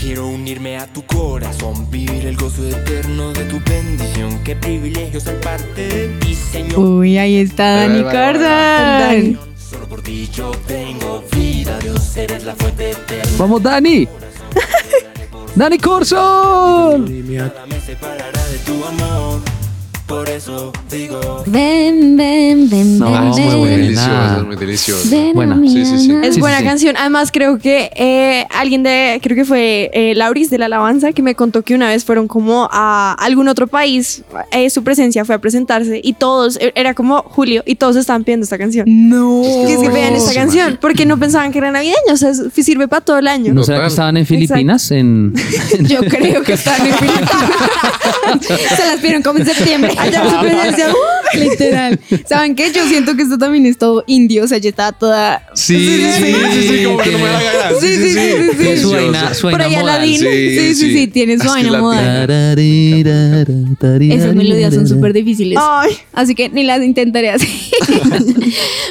Quiero 0.00 0.28
unirme 0.28 0.78
a 0.78 0.86
tu 0.86 1.02
corazón, 1.02 1.88
vivir 1.90 2.26
el 2.26 2.36
gozo 2.36 2.66
eterno 2.68 3.32
de 3.32 3.44
tu 3.44 3.60
bendición. 3.68 4.40
Qué 4.44 4.56
privilegio 4.56 5.20
ser 5.20 5.40
parte 5.40 5.88
de 5.88 6.08
ti, 6.18 6.34
Señor. 6.34 6.78
Uy, 6.78 7.18
ahí 7.18 7.36
está 7.36 7.86
Danny 7.86 8.02
Corson. 8.02 9.38
Solo 9.56 9.88
por 9.88 10.02
ti 10.02 10.28
yo 10.34 10.50
tengo 10.66 11.22
vida, 11.34 11.78
Dios, 11.78 12.16
eres 12.16 12.44
la 12.44 12.54
fuente 12.56 12.90
eterna. 12.90 13.32
¡Vamos, 13.38 13.62
Dani! 13.62 14.08
¡Dani 15.54 15.78
Corson! 15.78 17.04
Por 20.06 20.28
eso 20.28 20.72
digo. 20.90 21.42
Ven, 21.46 22.16
ven, 22.18 22.68
ven, 22.68 22.98
No, 22.98 23.12
ven, 23.12 23.28
es 23.28 23.38
muy 23.38 23.46
Es 23.48 23.54
muy 23.54 23.68
ven. 23.70 23.80
delicioso, 23.80 24.36
es 24.36 24.44
muy 24.44 24.56
delicioso. 24.56 25.08
Ven 25.10 25.32
Buena. 25.32 25.58
Sí, 25.62 25.86
sí, 25.86 25.98
sí. 25.98 26.12
Es 26.22 26.34
Sí, 26.34 26.40
buena 26.40 26.58
sí, 26.58 26.62
sí. 26.62 26.68
canción. 26.68 26.96
Además, 26.98 27.30
creo 27.32 27.58
que 27.58 27.90
eh, 27.96 28.46
alguien 28.50 28.82
de, 28.82 29.20
creo 29.22 29.36
que 29.36 29.44
fue 29.46 29.90
eh, 29.94 30.14
Lauris 30.14 30.50
de 30.50 30.58
la 30.58 30.66
Alabanza, 30.66 31.12
que 31.12 31.22
me 31.22 31.34
contó 31.34 31.62
que 31.62 31.74
una 31.74 31.88
vez 31.88 32.04
fueron 32.04 32.28
como 32.28 32.68
a 32.70 33.12
algún 33.14 33.48
otro 33.48 33.66
país, 33.68 34.22
eh, 34.50 34.68
su 34.68 34.82
presencia 34.84 35.24
fue 35.24 35.34
a 35.34 35.38
presentarse 35.38 36.00
y 36.02 36.12
todos, 36.14 36.58
eh, 36.60 36.72
era 36.74 36.92
como 36.94 37.22
Julio, 37.22 37.62
y 37.64 37.76
todos 37.76 37.96
estaban 37.96 38.24
pidiendo 38.24 38.44
esta 38.44 38.58
canción. 38.58 38.84
No. 38.88 39.40
Que 39.66 39.74
es 39.74 39.80
que 39.80 39.88
vean 39.88 40.14
esta 40.14 40.34
canción, 40.34 40.78
porque 40.80 41.06
no 41.06 41.18
pensaban 41.18 41.52
que 41.52 41.58
era 41.58 41.70
navideña, 41.70 42.12
o 42.12 42.16
sea, 42.16 42.30
es- 42.30 42.42
sirve 42.62 42.86
para 42.86 43.00
todo 43.02 43.18
el 43.18 43.28
año. 43.28 43.54
¿No 43.54 43.62
será 43.64 43.80
que 43.80 43.86
estaban 43.86 44.16
en 44.18 44.26
Filipinas? 44.26 44.90
En, 44.90 45.32
Yo 45.80 46.00
creo 46.00 46.42
que 46.42 46.52
están 46.54 46.86
en 46.86 46.94
Filipinas. 46.94 47.30
Se 48.76 48.86
las 48.86 49.00
vieron 49.00 49.22
como 49.22 49.38
en 49.38 49.46
septiembre. 49.46 49.94
Allá 50.02 50.30
su 50.30 50.40
presencia, 50.40 50.88
uh, 50.90 51.38
Literal. 51.38 52.00
¿Saben 52.26 52.54
qué? 52.54 52.72
Yo 52.72 52.86
siento 52.86 53.16
que 53.16 53.22
esto 53.22 53.38
también 53.38 53.66
es 53.66 53.78
todo 53.78 54.04
indio. 54.06 54.44
O 54.44 54.46
sea, 54.48 54.58
ya 54.58 54.68
estaba 54.70 54.92
toda. 54.92 55.46
Sí, 55.54 56.12
Sí, 56.12 56.34
sí, 56.52 56.68
sí, 56.68 56.84
como 56.84 56.98
que 56.98 57.10
no 57.12 57.18
me 57.18 57.24
la 57.24 57.42
ganas. 57.42 57.80
Sí, 57.80 57.96
sí, 57.96 58.12
sí, 58.12 58.50
sí, 58.58 58.76
su 58.78 58.90
vaina, 58.90 59.34
su 59.34 59.50
modal. 59.50 60.04
Sí, 60.06 60.18
sí, 60.18 60.74
sí, 60.74 60.92
sí. 60.92 61.06
tiene 61.08 61.38
su 61.38 61.48
vaina 61.48 61.80
modal. 61.80 62.30
Esas 64.10 64.34
melodías 64.34 64.74
son 64.74 64.86
súper 64.86 65.12
difíciles. 65.12 65.58
Ay, 65.60 65.96
Así 66.12 66.34
que 66.34 66.48
ni 66.48 66.64
las 66.64 66.82
intentaré 66.82 67.30
así. 67.30 67.70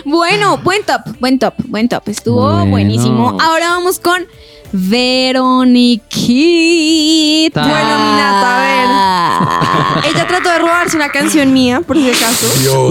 bueno, 0.05 0.57
buen 0.59 0.83
top, 0.83 1.01
buen 1.19 1.39
top, 1.39 1.53
buen 1.67 1.89
top. 1.89 2.07
Estuvo 2.07 2.65
buenísimo. 2.65 3.37
Ahora 3.39 3.69
vamos 3.69 3.99
con 3.99 4.25
Veroniquita. 4.71 7.61
Bueno, 7.61 7.99
mi 7.99 8.11
nata, 8.17 10.01
ella 10.09 10.25
trató 10.27 10.49
de 10.49 10.59
robarse 10.59 10.95
una 10.95 11.09
canción 11.09 11.53
mía, 11.53 11.81
por 11.85 11.97
si 11.97 12.09
acaso. 12.09 12.47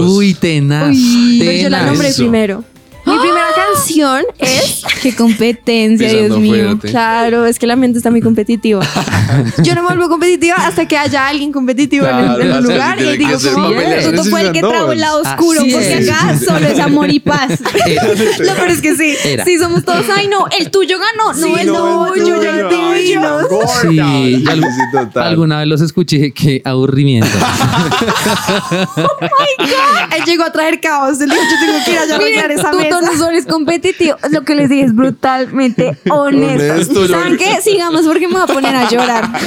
Uy, 0.07 0.33
tenaz. 0.33 0.89
Uy, 0.89 1.37
Pero 1.39 1.51
yo 1.63 1.69
la 1.69 1.77
tenaz. 1.79 1.91
nombré 1.91 2.07
Eso. 2.09 2.21
primero. 2.23 2.63
Mi 3.11 3.19
primera 3.19 3.47
canción 3.55 4.23
es 4.39 4.81
Qué 5.01 5.15
competencia, 5.15 6.07
Dios 6.07 6.21
Pisando 6.23 6.39
mío. 6.39 6.63
fuerte. 6.65 6.87
Claro, 6.89 7.45
es 7.45 7.57
que 7.59 7.67
la 7.67 7.75
mente 7.75 7.97
está 7.97 8.11
muy 8.11 8.21
competitiva. 8.21 8.85
Yo 9.63 9.73
no 9.75 9.81
me 9.81 9.87
vuelvo 9.89 10.09
competitiva 10.09 10.55
hasta 10.57 10.87
que 10.87 10.97
haya 10.97 11.27
alguien 11.27 11.51
competitivo 11.51 12.05
en 12.05 12.15
el- 12.17 12.25
Claro, 12.25 12.41
en 12.41 12.51
el, 12.51 12.57
o 12.57 12.61
sea, 12.61 12.71
lugar 12.75 13.01
y 13.01 13.17
digo 13.17 13.39
ser 13.39 13.53
como, 13.53 13.67
fue 13.67 13.77
el 13.77 14.51
que 14.51 14.61
Necesitan 14.61 14.69
trajo 14.69 14.91
el 14.91 14.99
lado 15.01 15.17
dos. 15.19 15.27
oscuro, 15.27 15.61
Así 15.61 15.71
porque 15.71 15.93
es. 15.97 16.09
acá 16.09 16.37
solo 16.39 16.67
es 16.67 16.79
amor 16.79 17.09
y 17.11 17.19
paz. 17.19 17.51
Era. 17.87 18.03
Lo 18.39 18.53
peor 18.55 18.67
es 18.69 18.81
que 18.81 18.95
sí. 18.95 19.15
Era. 19.23 19.43
Sí, 19.45 19.57
somos 19.57 19.83
todos, 19.83 20.05
ay 20.15 20.27
no, 20.27 20.45
el 20.59 20.69
tuyo 20.71 20.97
ganó, 20.99 21.33
no 21.33 21.57
el 21.57 21.67
tuyo, 21.67 22.25
yo 22.25 22.51
el 22.51 22.57
ya 22.57 22.69
tuyo. 22.69 23.01
Sí, 23.81 23.87
y 24.43 24.47
algo- 24.49 24.67
Sí, 24.67 24.81
total. 24.93 25.27
alguna 25.27 25.59
vez 25.59 25.67
los 25.67 25.81
escuché 25.81 26.17
y 26.17 26.19
dije, 26.19 26.33
qué 26.33 26.61
aburrimiento. 26.65 27.29
Él 30.15 30.23
llegó 30.25 30.43
a 30.43 30.51
traer 30.51 30.79
caos. 30.79 31.19
Él 31.21 31.29
dijo, 31.29 31.41
yo 31.41 31.65
tengo 31.65 31.85
que 31.85 31.91
ir 31.91 31.97
a 31.97 32.01
arreglar 32.03 32.21
Miren, 32.47 32.51
esa 32.59 32.71
mesa. 32.73 33.00
No 33.01 33.17
solo 33.17 33.37
es 33.37 33.45
competitivo, 33.45 34.15
lo 34.29 34.43
que 34.43 34.55
les 34.55 34.69
dije 34.69 34.83
es 34.85 34.95
brutalmente 34.95 35.97
honesto. 36.09 37.07
¿Saben 37.07 37.37
qué? 37.37 37.61
Sigamos 37.61 38.05
porque 38.05 38.27
me 38.27 38.33
voy 38.35 38.43
a 38.43 38.47
poner 38.47 38.75
a 38.75 38.89
llorar. 38.89 39.29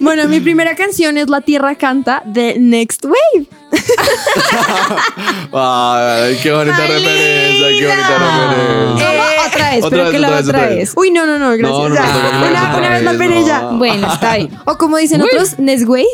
Bueno, 0.00 0.26
mi 0.28 0.40
primera 0.40 0.74
canción 0.74 1.16
es 1.16 1.28
La 1.28 1.40
Tierra 1.40 1.74
Canta 1.76 2.22
de 2.26 2.58
Next 2.58 3.04
Wave. 3.04 3.46
Ay, 5.52 6.38
qué 6.42 6.52
bonita 6.52 6.76
Ay, 6.82 6.88
referencia, 6.92 7.68
qué 7.68 7.86
bonita 7.86 8.18
referencia. 8.18 9.06
¿Cómo? 9.06 9.22
Otra 9.46 9.70
vez, 9.70 9.84
Otra 9.84 9.90
pero 9.90 10.02
vez, 10.04 10.12
que 10.12 10.18
la 10.18 10.28
otra 10.28 10.40
vez, 10.42 10.52
vez. 10.52 10.76
vez. 10.76 10.92
Uy, 10.96 11.10
no, 11.10 11.26
no, 11.26 11.38
no, 11.38 11.50
gracias. 11.56 11.78
No, 11.78 11.88
no, 11.88 11.94
no, 11.94 12.00
no, 12.00 12.40
no, 12.40 12.48
una, 12.48 12.76
una 12.76 12.88
vez 12.90 13.02
la 13.02 13.12
perilla. 13.14 13.60
no. 13.62 13.78
Bueno, 13.78 14.12
está 14.12 14.36
bien. 14.36 14.50
O 14.64 14.76
como 14.78 14.96
dicen 14.96 15.22
otros, 15.22 15.58
Next 15.58 15.86
Wave. 15.86 16.06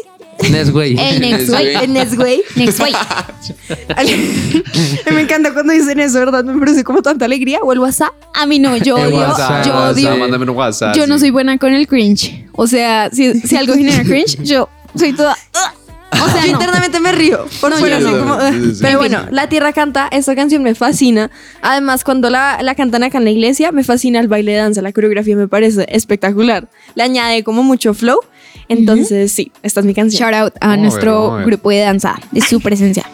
Nesway. 0.50 0.96
El 0.98 1.20
next 1.20 1.50
way. 1.50 1.74
El 1.74 1.92
Next. 1.92 2.16
Next 2.56 2.80
way. 2.80 2.94
me 5.12 5.20
encanta 5.20 5.52
cuando 5.52 5.72
dicen 5.72 5.98
eso, 6.00 6.18
¿verdad? 6.18 6.44
Me 6.44 6.58
produce 6.60 6.84
como 6.84 7.02
tanta 7.02 7.24
alegría. 7.24 7.58
O 7.62 7.72
el 7.72 7.78
WhatsApp. 7.80 8.12
A 8.34 8.46
mí 8.46 8.58
no, 8.58 8.76
yo 8.76 8.96
odio, 8.96 9.16
WhatsApp, 9.16 9.66
yo 9.66 9.72
WhatsApp, 9.72 9.96
odio. 9.96 10.16
Mándame 10.16 10.50
un 10.50 10.56
WhatsApp. 10.56 10.94
Yo 10.94 11.06
no 11.06 11.18
soy 11.18 11.30
buena 11.30 11.58
con 11.58 11.72
el 11.72 11.86
cringe. 11.86 12.46
O 12.52 12.66
sea, 12.66 13.10
si, 13.12 13.40
si 13.40 13.56
algo 13.56 13.74
genera 13.74 14.04
cringe, 14.04 14.38
yo 14.42 14.68
soy 14.94 15.12
toda. 15.12 15.36
O 16.12 16.28
sea, 16.30 16.42
yo 16.46 16.52
no. 16.52 16.58
internamente 16.58 17.00
me 17.00 17.12
río. 17.12 17.46
Por 17.60 17.70
No, 17.70 17.76
fuera, 17.78 17.98
yo 18.00 18.10
no. 18.10 18.18
como, 18.18 18.40
Sí, 18.50 18.74
sí. 18.74 18.78
Pero 18.82 18.98
bueno, 18.98 19.26
La 19.30 19.48
Tierra 19.48 19.72
Canta, 19.72 20.08
esta 20.10 20.34
canción 20.34 20.62
me 20.62 20.74
fascina. 20.74 21.30
Además, 21.62 22.04
cuando 22.04 22.30
la, 22.30 22.58
la 22.62 22.74
cantan 22.74 23.02
acá 23.02 23.18
en 23.18 23.24
la 23.24 23.30
iglesia, 23.30 23.72
me 23.72 23.84
fascina 23.84 24.20
el 24.20 24.28
baile 24.28 24.52
de 24.52 24.58
danza, 24.58 24.82
la 24.82 24.92
coreografía 24.92 25.36
me 25.36 25.48
parece 25.48 25.86
espectacular. 25.90 26.68
Le 26.94 27.02
añade 27.02 27.44
como 27.44 27.62
mucho 27.62 27.94
flow. 27.94 28.20
Entonces, 28.68 29.32
sí, 29.32 29.52
esta 29.62 29.80
es 29.80 29.86
mi 29.86 29.94
canción. 29.94 30.20
Shout 30.30 30.34
out 30.34 30.52
a 30.60 30.70
ver, 30.70 30.78
nuestro 30.78 31.36
ver. 31.36 31.46
grupo 31.46 31.70
de 31.70 31.80
danza, 31.80 32.18
de 32.32 32.40
su 32.40 32.60
presencia. 32.60 33.04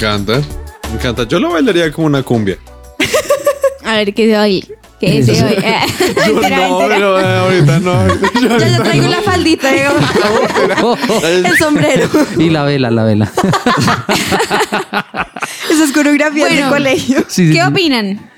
Encanta. 0.00 0.40
Me 0.88 0.94
encanta. 0.94 1.24
Yo 1.24 1.38
lo 1.38 1.50
bailaría 1.50 1.92
como 1.92 2.06
una 2.06 2.22
cumbia. 2.22 2.56
A 3.84 3.96
ver 3.96 4.14
qué 4.14 4.26
de 4.26 4.36
ahí. 4.36 4.64
¿Qué 4.98 5.22
dice 5.22 5.42
hoy? 5.44 5.56
Eh, 5.64 5.80
Yo 6.26 6.40
no, 6.50 6.78
pero 6.88 7.18
eh, 7.20 7.38
ahorita 7.38 7.78
no. 7.80 8.06
Yo 8.40 8.82
traigo 8.82 9.04
no. 9.04 9.10
la 9.10 9.22
faldita, 9.22 9.72
digamos, 9.72 10.04
el 11.24 11.56
sombrero. 11.58 12.08
y 12.38 12.50
la 12.50 12.64
vela, 12.64 12.90
la 12.90 13.04
vela. 13.04 13.30
Esas 15.70 15.92
coreografías 15.92 16.48
Bueno. 16.48 16.66
de 16.66 16.70
colegio. 16.72 17.18
Sí, 17.28 17.46
sí, 17.48 17.52
¿Qué 17.54 17.60
sí. 17.60 17.66
opinan? 17.66 18.30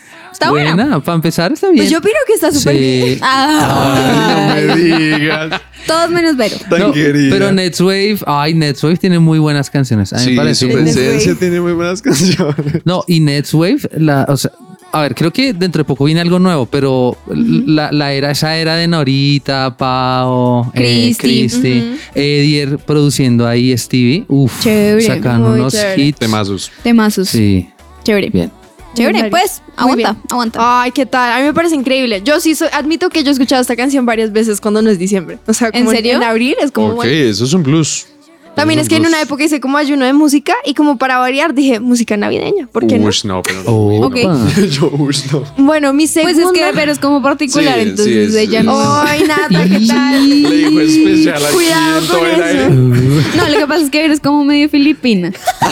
¿Está 0.43 0.51
buena? 0.51 0.75
Buena, 0.75 1.01
para 1.01 1.15
empezar 1.17 1.53
está 1.53 1.69
bien. 1.69 1.79
Pues 1.79 1.91
yo 1.91 1.99
opino 1.99 2.15
que 2.27 2.33
está 2.35 2.53
súper 2.53 2.77
bien. 2.77 3.07
Sí. 3.15 3.19
Ah, 3.23 4.55
Ay, 4.57 4.67
no 4.67 4.75
me 4.77 4.85
digas. 5.19 5.61
todos 5.87 6.11
menos 6.11 6.37
Vero. 6.37 6.57
Tan 6.69 6.81
No, 6.81 6.93
querida. 6.93 7.31
pero 7.35 7.53
Netswave, 7.53 8.19
ay, 8.27 8.55
Netswave 8.55 8.97
tiene 8.97 9.19
muy 9.19 9.39
buenas 9.39 9.71
canciones. 9.71 10.13
A 10.13 10.19
mí 10.19 10.31
me 10.33 10.37
parece. 10.37 10.67
su 10.67 10.73
presencia 10.73 11.35
tiene 11.37 11.61
muy 11.61 11.73
buenas 11.73 12.03
canciones. 12.03 12.55
No, 12.85 13.05
y 13.07 13.21
Netswave, 13.21 13.79
la, 13.99 14.27
o 14.29 14.37
sea, 14.37 14.51
a 14.95 15.01
ver, 15.01 15.15
creo 15.15 15.33
que 15.33 15.55
dentro 15.55 15.81
de 15.81 15.85
poco 15.85 16.05
viene 16.05 16.21
algo 16.21 16.39
nuevo, 16.39 16.67
pero 16.67 17.17
la, 17.27 17.91
la 17.93 18.13
era, 18.13 18.31
esa 18.31 18.57
era 18.59 18.77
de 18.77 18.87
Norita, 18.89 19.75
Pau, 19.79 20.71
eh, 20.75 21.15
Cristi, 21.17 21.23
Cristi, 21.49 21.97
Edier 22.15 22.77
produciendo 22.79 23.47
ahí 23.47 23.77
Stevie, 23.79 24.25
uff, 24.29 24.61
Chévere, 24.63 25.01
sacan 25.07 25.41
muy 25.43 25.61
unos 25.61 25.73
chévere. 25.73 26.03
hits. 26.03 26.19
Temazos. 26.19 26.71
Temazos. 26.83 27.29
Sí, 27.31 27.71
Chévere. 28.05 28.29
bien. 28.31 28.53
Chévere, 28.95 29.31
pues. 29.31 29.63
Aguanta, 29.77 30.17
aguanta. 30.31 30.83
Ay, 30.83 30.91
¿qué 30.93 31.07
tal? 31.07 31.33
A 31.33 31.39
mí 31.39 31.45
me 31.45 31.55
parece 31.55 31.75
increíble. 31.75 32.21
Yo 32.25 32.41
sí 32.41 32.55
soy, 32.55 32.69
admito 32.73 33.09
que 33.09 33.23
yo 33.25 33.31
he 33.31 33.33
escuchado 33.33 33.63
esta 33.63 33.77
canción 33.77 34.05
varias 34.07 34.33
veces 34.33 34.61
cuando 34.61 34.83
no 34.83 34.91
es 34.91 34.99
diciembre. 34.99 35.39
O 35.47 35.53
sea, 35.55 35.69
¿En 35.73 35.85
como 35.85 35.91
serio? 35.93 36.17
en 36.17 36.23
abril 36.23 36.57
es 36.63 36.71
como 36.73 36.89
Ok, 36.89 36.95
bueno. 36.97 37.13
eso 37.13 37.45
es 37.45 37.53
un 37.55 37.63
plus. 37.63 38.07
También 38.55 38.79
Eso 38.79 38.85
es 38.85 38.89
que 38.91 38.97
en 38.97 39.01
un 39.05 39.07
una 39.09 39.17
plus. 39.17 39.27
época 39.29 39.45
hice 39.45 39.61
como 39.61 39.79
ayuno 39.79 40.05
de 40.05 40.13
música 40.13 40.53
y 40.67 40.75
como 40.75 40.99
para 40.99 41.17
variar 41.17 41.55
dije 41.55 41.81
música 41.81 42.19
navideña. 42.19 42.67
¿Por 42.71 42.87
qué 42.87 42.99
no? 42.99 43.09
Ush, 43.09 43.25
no, 43.25 43.41
pero 43.41 43.63
no. 43.63 43.71
Oh, 43.71 44.05
Ok. 44.09 44.17
Yo, 44.71 44.91
ush, 44.99 45.23
no. 45.33 45.43
Bueno, 45.57 45.95
mi 45.95 46.07
segunda... 46.07 46.35
Pues 46.35 46.47
es 46.55 46.61
que 46.71 46.73
Vero 46.77 46.93
es 46.93 46.99
como 46.99 47.23
particular, 47.23 47.77
Sí, 47.77 47.81
sí, 47.85 47.89
entonces 47.89 48.29
es- 48.29 48.35
ella 48.35 48.63
no. 48.63 48.79
Ay, 49.01 49.23
Nata, 49.27 49.65
¿qué 49.67 49.87
tal? 49.89 50.29
Le 50.43 50.51
dijo 50.69 50.81
especial 50.81 51.43
Cuidado 51.51 51.99
en 52.03 52.07
con 52.09 52.27
el 52.27 52.33
eso. 52.35 52.45
aire. 52.45 52.69
No, 52.69 53.49
lo 53.49 53.57
que 53.59 53.67
pasa 53.67 53.85
es 53.85 53.91
que 53.91 54.03
Vero 54.03 54.13
es 54.13 54.21
como 54.21 54.45
medio 54.45 54.69
filipina. 54.69 55.33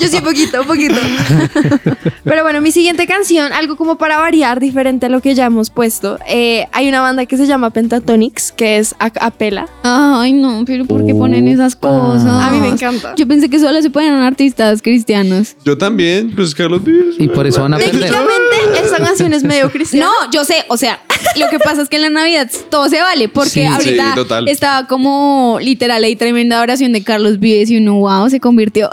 Yo 0.00 0.08
sí, 0.08 0.16
un 0.18 0.24
poquito, 0.24 0.60
un 0.60 0.66
poquito. 0.66 0.94
Pero 2.24 2.42
bueno, 2.42 2.60
mi 2.60 2.70
siguiente 2.72 3.06
canción, 3.06 3.52
algo 3.52 3.76
como 3.76 3.96
para 3.98 4.18
variar, 4.18 4.60
diferente 4.60 5.06
a 5.06 5.08
lo 5.08 5.20
que 5.20 5.34
ya 5.34 5.46
hemos 5.46 5.70
puesto. 5.70 6.18
eh, 6.28 6.66
hay 6.72 6.88
una 6.88 7.00
banda 7.00 7.26
que 7.26 7.36
se 7.36 7.46
llama 7.46 7.70
Pentatonix, 7.70 8.52
que 8.52 8.78
es 8.78 8.94
a 8.98 9.10
capela. 9.10 9.66
Ay, 9.82 10.32
no, 10.32 10.64
pero 10.66 10.84
¿por 10.84 11.04
qué 11.06 11.14
ponen 11.14 11.48
esas 11.48 11.76
cosas? 11.76 12.26
A 12.26 12.50
mí 12.50 12.60
me 12.60 12.68
encanta. 12.68 13.14
Yo 13.16 13.26
pensé 13.26 13.48
que 13.48 13.58
solo 13.58 13.80
se 13.82 13.90
ponían 13.90 14.14
artistas 14.22 14.82
cristianos. 14.82 15.56
Yo 15.64 15.76
también, 15.76 16.34
pues 16.34 16.54
Carlos 16.54 16.82
Vives. 16.84 17.16
Y 17.18 17.28
por 17.28 17.46
eso 17.46 17.62
van 17.62 17.74
a 17.74 17.78
perder. 17.78 17.92
Técnicamente, 17.92 18.84
esa 18.84 18.98
canción 18.98 19.32
es 19.32 19.42
medio 19.44 19.70
cristiana. 19.70 20.06
No, 20.06 20.30
yo 20.30 20.44
sé, 20.44 20.64
o 20.68 20.76
sea, 20.76 21.00
lo 21.36 21.48
que 21.50 21.58
pasa 21.58 21.82
es 21.82 21.88
que 21.88 21.96
en 21.96 22.02
la 22.02 22.10
Navidad 22.10 22.50
todo 22.70 22.88
se 22.88 23.00
vale, 23.00 23.28
porque 23.28 23.50
Sí, 23.50 23.64
ahorita 23.64 24.14
sí, 24.14 24.44
estaba 24.46 24.86
como 24.86 25.58
literal 25.60 26.04
ahí 26.04 26.16
tremenda 26.16 26.60
oración 26.60 26.92
de 26.92 27.02
Carlos 27.02 27.38
Vives 27.40 27.70
y 27.70 27.76
uno, 27.78 27.94
wow, 27.96 28.29
se 28.30 28.40
convirtió. 28.40 28.88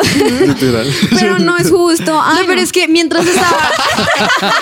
Literal. 0.45 0.88
pero 1.19 1.39
no 1.39 1.58
es 1.58 1.69
justo. 1.71 2.19
Ay, 2.21 2.41
No, 2.41 2.47
pero 2.47 2.62
es 2.62 2.71
que 2.71 2.88
mientras 2.88 3.26
estaba. 3.26 3.58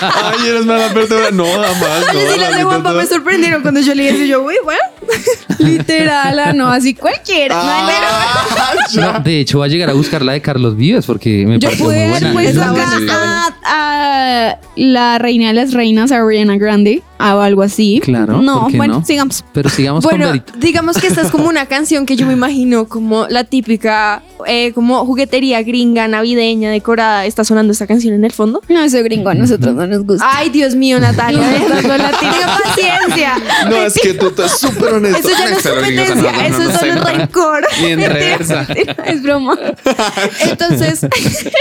Ay, 0.00 0.48
eres 0.48 0.64
mala 0.66 0.92
persona. 0.92 1.30
No, 1.32 1.44
jamás. 1.44 2.04
Oye, 2.14 2.24
no, 2.26 2.32
si 2.34 2.38
las 2.40 2.56
de 2.56 2.64
Juanpa 2.64 2.92
me 2.92 3.06
sorprendieron 3.06 3.62
cuando 3.62 3.80
yo 3.80 3.94
leí 3.94 4.08
eso. 4.08 4.22
y 4.24 4.28
Yo, 4.28 4.42
uy, 4.42 4.54
bueno. 4.64 4.80
literal, 5.58 6.38
ah, 6.38 6.52
no, 6.52 6.68
así 6.68 6.94
cualquiera. 6.94 7.54
Ah, 7.58 8.74
No, 8.94 9.20
de 9.20 9.40
hecho, 9.40 9.58
va 9.60 9.66
a 9.66 9.68
llegar 9.68 9.90
a 9.90 9.92
buscar 9.94 10.22
la 10.22 10.32
de 10.32 10.40
Carlos 10.40 10.76
Vives 10.76 11.06
porque 11.06 11.44
me 11.46 11.58
Yo 11.58 11.68
pareció 11.68 11.84
pude 11.86 12.06
muy 12.08 12.16
haber 12.16 12.32
buena. 12.32 12.32
puesto 12.32 13.00
Está 13.00 13.46
acá 13.46 13.56
a, 13.64 14.50
a 14.50 14.58
la 14.76 15.18
reina 15.18 15.48
de 15.48 15.54
las 15.54 15.72
reinas, 15.72 16.12
Ariana 16.12 16.56
Grande, 16.58 17.02
o 17.18 17.22
algo 17.22 17.62
así. 17.62 18.00
Claro, 18.02 18.42
No, 18.42 18.62
¿por 18.62 18.70
qué 18.72 18.76
bueno, 18.76 18.94
no? 19.00 19.04
sigamos. 19.04 19.44
Pero 19.52 19.68
sigamos 19.70 20.04
con 20.04 20.18
Bueno, 20.18 20.42
digamos 20.58 20.98
que 20.98 21.06
esta 21.06 21.22
es 21.22 21.30
como 21.30 21.48
una 21.48 21.66
canción 21.66 22.06
que 22.06 22.16
yo 22.16 22.26
me 22.26 22.32
imagino 22.34 22.86
como 22.86 23.26
la 23.28 23.44
típica, 23.44 24.22
eh, 24.46 24.65
como 24.72 25.04
juguetería 25.04 25.62
gringa 25.62 26.08
navideña 26.08 26.70
decorada. 26.70 27.26
Está 27.26 27.44
sonando 27.44 27.72
esta 27.72 27.86
canción 27.86 28.14
en 28.14 28.24
el 28.24 28.32
fondo. 28.32 28.62
No, 28.68 28.82
eso 28.82 29.02
gringo 29.02 29.30
a 29.30 29.34
nosotros 29.34 29.74
no 29.74 29.86
nos 29.86 30.04
gusta. 30.04 30.26
Ay, 30.28 30.50
Dios 30.50 30.74
mío, 30.74 31.00
Natalia. 31.00 31.40
No 31.82 31.96
la 31.96 32.10
paciencia. 32.64 33.34
No, 33.68 33.76
es 33.76 33.94
que 33.94 34.14
tú 34.14 34.28
estás 34.28 34.58
súper 34.58 34.94
honesto. 34.94 35.18
Eso 35.18 35.38
ya 35.38 35.50
no 35.50 35.56
es 35.56 35.68
competencia, 35.68 36.46
eso 36.46 36.62
es 36.62 36.78
solo 36.78 37.02
rencor. 37.02 37.66
Ni 37.80 37.86
en 37.88 38.00
reversa. 38.00 38.66
es 39.04 39.22
broma. 39.22 39.58
Entonces, 40.42 41.04
es 41.04 41.52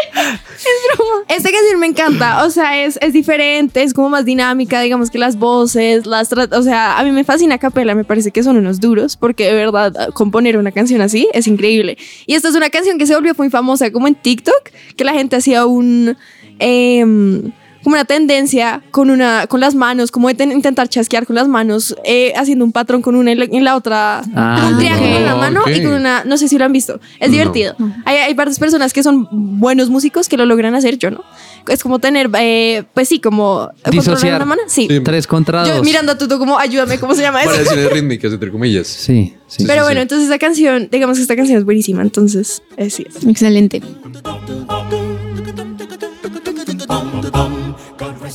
broma. 0.96 1.26
Esta 1.28 1.52
canción 1.52 1.80
me 1.80 1.88
encanta, 1.88 2.46
o 2.46 2.50
sea, 2.50 2.84
es, 2.84 2.98
es 3.02 3.14
diferente, 3.14 3.84
es 3.84 3.94
como 3.94 4.10
más 4.10 4.26
dinámica, 4.26 4.82
digamos 4.82 5.10
que 5.10 5.18
las 5.18 5.38
voces, 5.38 6.06
las 6.06 6.32
o 6.32 6.64
sea, 6.64 6.98
a 6.98 7.04
mí 7.04 7.12
me 7.12 7.24
fascina 7.24 7.58
Capela, 7.58 7.96
me 7.96 8.04
parece 8.04 8.32
que 8.32 8.44
son 8.44 8.58
unos 8.58 8.80
duros, 8.80 9.18
porque 9.18 9.46
de 9.46 9.54
verdad 9.54 10.10
componer 10.14 10.58
una 10.58 10.72
canción 10.72 11.02
así 11.02 11.28
es 11.34 11.48
increíble. 11.48 11.98
Y 12.26 12.36
esta 12.36 12.50
es 12.50 12.56
una 12.56 12.70
canción 12.70 12.95
que 12.98 13.06
se 13.06 13.16
volvió 13.16 13.34
muy 13.38 13.50
famosa 13.50 13.92
como 13.92 14.08
en 14.08 14.16
TikTok, 14.16 14.70
que 14.96 15.04
la 15.04 15.14
gente 15.14 15.36
hacía 15.36 15.66
un... 15.66 16.18
em, 16.60 17.52
como 17.86 17.94
una 17.96 18.04
tendencia 18.04 18.82
con 18.92 19.10
una 19.10 19.48
con 19.48 19.62
las 19.62 19.76
manos, 19.76 20.12
como 20.12 20.28
de 20.28 20.34
ten- 20.34 20.52
intentar 20.52 20.90
chasquear 20.90 21.26
con 21.26 21.36
las 21.36 21.48
manos, 21.48 21.96
eh, 22.04 22.34
haciendo 22.36 22.66
un 22.66 22.72
patrón 22.74 23.02
con 23.02 23.16
una 23.16 23.32
y 23.32 23.36
la, 23.36 23.46
y 23.46 23.60
la 23.62 23.76
otra, 23.78 24.22
Ah, 24.36 24.70
un 24.72 24.78
triángulo 24.78 25.10
no. 25.12 25.16
en 25.18 25.26
la 25.26 25.36
mano 25.36 25.62
y 25.68 25.76
Ok. 25.80 25.84
con 25.84 25.94
una, 25.94 26.24
no 26.26 26.36
sé 26.38 26.48
si 26.50 26.58
lo 26.58 26.66
han 26.66 26.74
visto, 26.74 27.00
es 27.20 27.30
No. 27.30 27.34
divertido. 27.34 27.76
Hay, 28.04 28.18
hay 28.18 28.34
varias 28.34 28.60
personas 28.60 28.92
que 28.92 29.04
son 29.04 29.28
buenos 29.60 29.90
músicos 29.90 30.28
que 30.28 30.36
lo 30.36 30.46
logran 30.46 30.76
hacer, 30.76 30.98
yo 30.98 31.12
no. 31.12 31.24
Es 31.68 31.82
como 31.84 32.00
tener, 32.00 32.30
eh, 32.40 32.84
pues 32.94 33.08
sí, 33.08 33.20
como 33.20 33.70
Disociar. 33.90 34.36
una 34.38 34.46
mano. 34.46 34.62
Sí. 34.68 34.88
Sí. 34.90 35.00
Tres 35.02 35.26
contra 35.28 35.62
dos. 35.66 35.78
Yo 35.78 35.84
mirando 35.84 36.12
a 36.12 36.18
Tuto 36.18 36.38
como, 36.40 36.58
ayúdame, 36.60 37.00
¿cómo 37.00 37.14
se 37.16 37.22
llama 37.22 37.42
eso? 37.42 37.52
Variaciones 37.52 37.92
rítmicas, 37.92 38.34
entre 38.34 38.52
comillas. 38.52 38.88
Sí, 38.88 39.36
sí. 39.48 39.64
Pero 39.68 39.82
sí, 39.82 39.86
bueno, 39.86 40.00
sí. 40.00 40.02
entonces 40.04 40.28
esa 40.28 40.38
canción, 40.40 40.90
digamos 40.92 41.18
que 41.18 41.22
esta 41.22 41.36
canción 41.36 41.58
es 41.60 41.66
buenísima, 41.66 42.02
entonces, 42.02 42.64
eh, 42.78 42.90
sí. 42.90 43.06
es. 43.08 43.24
Excelente. 43.26 43.82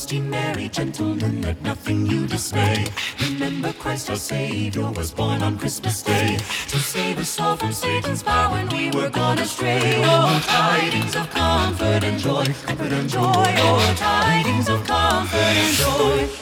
God 0.01 0.07
rest 0.07 0.13
ye 0.13 0.19
merry 0.19 0.67
gentlemen, 0.69 1.41
let 1.43 1.61
nothing 1.61 2.07
you 2.07 2.25
dismay. 2.25 2.87
Remember 3.21 3.71
Christ 3.73 4.09
our 4.09 4.15
Savior 4.15 4.89
was 4.91 5.13
born 5.13 5.43
on 5.43 5.59
Christmas 5.59 6.01
Day 6.01 6.37
to 6.69 6.79
save 6.79 7.19
us 7.19 7.39
all 7.39 7.55
from 7.55 7.71
Satan's 7.71 8.23
power 8.23 8.49
when 8.51 8.67
we 8.69 8.89
were 8.97 9.11
gone 9.11 9.37
astray. 9.37 10.01
Oh, 10.03 10.41
tidings 10.47 11.15
of 11.15 11.29
comfort 11.29 12.03
and 12.03 12.17
joy, 12.17 12.45
comfort 12.65 12.91
and 12.91 13.09
joy. 13.09 13.45
Oh, 13.67 13.93
tidings 13.95 14.69
of 14.69 14.83
comfort 14.87 15.35
and 15.37 15.75
joy. 15.77 16.41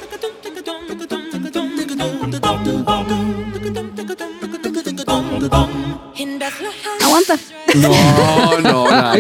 In 6.15 6.39
Bethlehem. 6.39 6.99
Aguanta. 7.01 7.35
No, 7.75 7.89
no, 7.91 8.38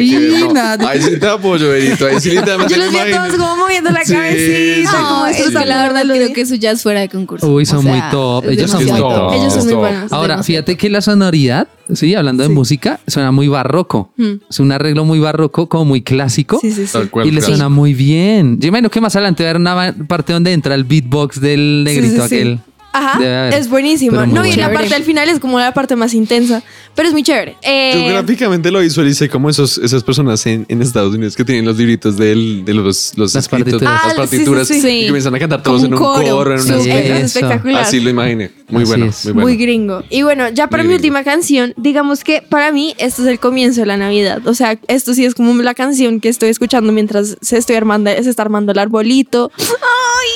no. 0.07 0.53
nada. 0.53 0.89
Ahí 0.89 1.01
sí 1.01 1.19
te 1.19 1.27
apoyo, 1.27 1.69
Benito. 1.69 2.05
Ahí 2.07 2.19
sí 2.19 2.29
literalmente 2.31 2.73
Yo 2.73 2.81
los 2.83 2.91
vi 2.91 2.97
a 2.99 3.11
todos 3.11 3.35
como 3.37 3.55
moviendo 3.57 3.89
la 3.91 4.03
Sí, 4.05 4.13
cabecita. 4.13 4.91
sí. 4.91 4.95
como 4.95 5.09
No, 5.09 5.27
esto 5.27 5.41
es 5.43 5.47
está 5.49 5.59
que 5.61 5.65
la 5.67 5.81
verdad 5.83 6.03
lo 6.05 6.33
que 6.33 6.41
eso 6.41 6.55
ya 6.55 6.71
es 6.71 6.81
fuera 6.81 6.99
de 7.01 7.09
concurso. 7.09 7.47
Uy, 7.47 7.63
O 7.63 7.65
son 7.65 7.83
sea, 7.83 7.91
muy 7.91 8.01
top. 8.11 8.45
Ellos 8.49 8.71
son 8.71 8.85
muy 8.85 8.99
top. 8.99 9.33
Ellos 9.33 9.53
son 9.53 9.65
muy 9.65 9.73
buenos. 9.75 10.11
Ahora, 10.11 10.43
fíjate 10.43 10.77
que 10.77 10.89
la 10.89 11.01
sonoridad, 11.01 11.67
sí, 11.93 12.15
hablando 12.15 12.43
de 12.43 12.49
música, 12.49 12.99
suena 13.07 13.31
muy 13.31 13.47
barroco. 13.47 14.11
Es 14.49 14.59
un 14.59 14.71
arreglo 14.71 15.05
muy 15.05 15.19
barroco, 15.19 15.67
como 15.69 15.85
muy 15.85 16.01
clásico. 16.01 16.59
Sí, 16.61 16.71
sí, 16.71 16.85
sí. 16.87 16.93
Tal 16.93 17.09
cual, 17.09 17.27
y 17.27 17.31
le 17.31 17.41
suena 17.41 17.69
muy 17.69 17.93
bien. 17.93 18.59
Yo 18.59 18.67
imagino 18.69 18.89
que 18.89 19.01
más 19.01 19.15
adelante 19.15 19.43
va 19.43 19.49
a 19.49 19.51
haber 19.51 19.61
una 19.61 20.07
parte 20.07 20.33
donde 20.33 20.53
entra 20.53 20.75
el 20.75 20.83
beatbox 20.83 21.39
del 21.41 21.83
negrito 21.83 22.23
sí, 22.23 22.29
sí. 22.29 22.35
aquel. 22.35 22.59
Ajá, 22.91 23.49
es 23.49 23.69
muy 23.69 23.83
No, 24.27 24.45
y 24.45 24.53
la 24.55 24.71
parte 24.73 24.89
del 24.89 25.03
final 25.03 25.29
es 25.29 25.39
como 25.39 25.59
la 25.59 25.73
parte 25.73 25.95
más 25.95 26.13
intensa, 26.13 26.63
pero 26.95 27.07
es 27.07 27.13
muy 27.13 27.23
chévere. 27.23 27.55
Eh, 27.61 27.93
Yo 28.07 28.09
gráficamente 28.13 28.71
lo 28.71 28.79
visualicé 28.79 29.29
como 29.29 29.49
esos, 29.49 29.77
esas 29.77 30.03
personas 30.03 30.45
en, 30.47 30.65
en 30.69 30.81
Estados 30.81 31.13
Unidos 31.13 31.35
que 31.35 31.45
tienen 31.45 31.65
los 31.65 31.77
libritos 31.77 32.17
del, 32.17 32.65
de 32.65 32.73
los, 32.73 33.13
los 33.15 33.35
Las 33.35 33.45
escritos, 33.45 33.73
partituras. 33.81 33.93
las 33.93 34.05
Ah, 34.05 34.09
sí, 34.11 34.17
partituras 34.17 34.67
sí, 34.67 34.81
sí. 34.81 34.87
y 35.01 35.07
comienzan 35.07 35.35
a 35.35 35.39
cantar 35.39 35.61
todos 35.63 35.83
Como 35.83 35.87
en 35.87 35.93
un 35.93 35.99
un 35.99 36.13
coro. 36.15 36.37
coro, 36.37 36.55
en 36.55 36.61
una 36.61 36.79
Sí, 36.79 36.89
es 36.89 37.23
espectacular. 37.35 37.83
Así 37.83 37.99
lo 37.99 38.09
imaginé. 38.09 38.51
Muy 38.69 38.83
bueno, 38.85 39.05
muy 39.05 39.13
bueno. 39.33 39.41
Muy 39.41 39.55
gringo. 39.57 40.03
Y 40.09 40.21
bueno, 40.23 40.49
ya 40.49 40.67
para 40.67 40.83
Muy 40.83 40.89
mi 40.93 40.97
gringo. 40.97 41.17
última 41.19 41.23
canción, 41.31 41.73
digamos 41.77 42.23
que 42.23 42.41
para 42.41 42.71
mí 42.71 42.95
esto 42.97 43.21
es 43.21 43.27
el 43.27 43.39
comienzo 43.39 43.81
de 43.81 43.85
la 43.87 43.97
Navidad. 43.97 44.45
O 44.47 44.53
sea, 44.53 44.79
esto 44.87 45.13
sí 45.13 45.25
es 45.25 45.35
como 45.35 45.53
la 45.61 45.73
canción 45.75 46.19
que 46.19 46.29
estoy 46.29 46.49
escuchando 46.49 46.91
mientras 46.91 47.37
se 47.41 47.57
estoy 47.57 47.75
armando, 47.75 48.09
se 48.11 48.29
está 48.29 48.41
armando 48.41 48.71
el 48.71 48.79
arbolito. 48.79 49.51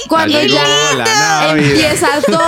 Cuando 0.07 0.39
Ya 0.41 0.63
la 0.97 1.55
empieza 1.57 2.07
todo, 2.27 2.39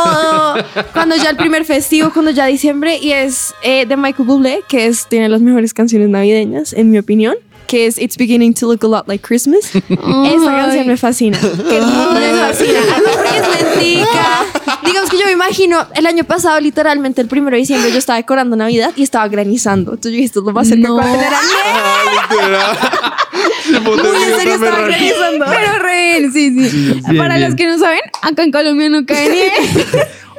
cuando 0.94 1.16
ya 1.16 1.30
el 1.30 1.38
primer 1.38 1.66
festivo, 1.66 2.12
cuando 2.14 2.32
ya 2.32 2.46
diciembre 2.46 2.98
y 2.98 3.12
es 3.12 3.54
eh, 3.64 3.86
de 3.86 3.98
Michael 3.98 4.28
Bublé, 4.28 4.64
que 4.68 4.86
es 4.88 5.08
tiene 5.08 5.30
las 5.30 5.42
mejores 5.42 5.74
canciones 5.74 6.10
navideñas 6.10 6.74
en 6.74 6.92
mi 6.92 6.98
opinión. 6.98 7.36
Que 7.68 7.88
es 7.88 7.98
It's 7.98 8.16
Beginning 8.16 8.54
to 8.54 8.68
Look 8.68 8.86
a 8.86 8.88
Lot 8.88 9.08
Like 9.08 9.26
Christmas. 9.28 9.74
Esta 9.74 9.90
canción 9.90 10.86
me 10.86 10.98
fascina. 10.98 11.40
Que 11.40 11.48
me 11.82 12.40
fascina. 12.40 12.80
Es 13.36 13.48
lentica. 13.76 14.46
Digamos 14.86 15.10
que 15.10 15.18
yo 15.18 15.26
me 15.26 15.32
imagino, 15.32 15.84
el 15.96 16.06
año 16.06 16.24
pasado, 16.26 16.60
literalmente, 16.60 17.22
el 17.22 17.28
primero 17.28 17.56
de 17.56 17.62
diciembre, 17.62 17.92
yo 17.92 17.98
estaba 17.98 18.18
decorando 18.18 18.56
Navidad 18.56 18.92
y 18.96 19.02
estaba 19.02 19.28
granizando. 19.28 19.94
Entonces 19.94 20.12
yo 20.12 20.16
dije, 20.18 20.26
esto 20.26 20.42
es 20.42 20.46
lo 20.46 20.52
más 20.52 20.68
cerca 20.68 20.84
que 20.84 20.88
No. 20.90 20.94
voy 20.94 21.06
a 21.06 21.12
tener 21.14 21.34
en 24.62 25.04
estaba. 25.04 25.52
Pero 25.52 25.80
re, 25.84 26.30
sí, 26.32 26.70
sí. 26.70 27.02
bien, 27.04 27.18
Para 27.18 27.36
bien. 27.38 27.50
los 27.50 27.56
que 27.56 27.66
no 27.68 27.78
saben, 27.80 28.00
acá 28.22 28.44
en 28.44 28.52
Colombia 28.52 28.90
no 28.90 29.06
cae 29.06 29.30
nieve. 29.30 29.52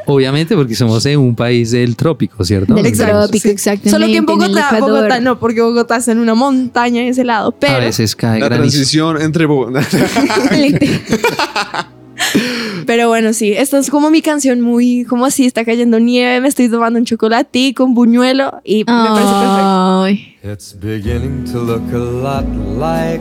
Obviamente 0.08 0.54
porque 0.54 0.76
somos 0.76 1.04
en 1.06 1.18
un 1.18 1.34
país 1.34 1.72
del 1.72 1.96
trópico, 1.96 2.44
¿cierto? 2.44 2.74
Del 2.74 2.86
Exacto, 2.86 3.22
trópico, 3.22 3.42
sí. 3.42 3.48
exactamente, 3.50 3.90
Solo 3.90 4.06
que 4.06 4.12
en 4.12 4.18
en 4.18 4.26
Bogotá. 4.26 4.76
Bogotá 4.78 5.18
no, 5.20 5.40
porque 5.40 5.60
Bogotá 5.62 5.96
está 5.96 6.12
en 6.12 6.18
una 6.20 6.34
montaña 6.34 7.00
de 7.02 7.08
ese 7.08 7.24
lado. 7.24 7.50
Pero 7.52 7.74
A 7.74 7.78
veces 7.80 8.14
cae 8.14 8.38
La 8.38 8.46
granizo. 8.46 8.70
transición 8.76 9.20
entre... 9.20 9.46
Bo- 9.46 9.68
Pero 12.86 13.08
bueno, 13.08 13.32
sí, 13.32 13.52
esta 13.52 13.78
es 13.78 13.90
como 13.90 14.10
mi 14.10 14.22
canción 14.22 14.60
muy, 14.60 15.04
como 15.04 15.26
así, 15.26 15.44
está 15.44 15.64
cayendo 15.64 15.98
nieve, 15.98 16.40
me 16.40 16.46
estoy 16.48 16.68
tomando 16.68 16.98
un 17.00 17.04
chocolatico, 17.04 17.84
un 17.84 17.94
buñuelo 17.94 18.60
y 18.64 18.78
me 18.78 18.84
parece 18.84 19.32
perfecto. 19.32 20.02
Ay. 20.04 20.36
It's 20.44 20.76
beginning 20.78 21.44
to 21.50 21.58
look 21.64 21.82
a 21.92 21.98
lot 21.98 22.44
like 22.78 23.20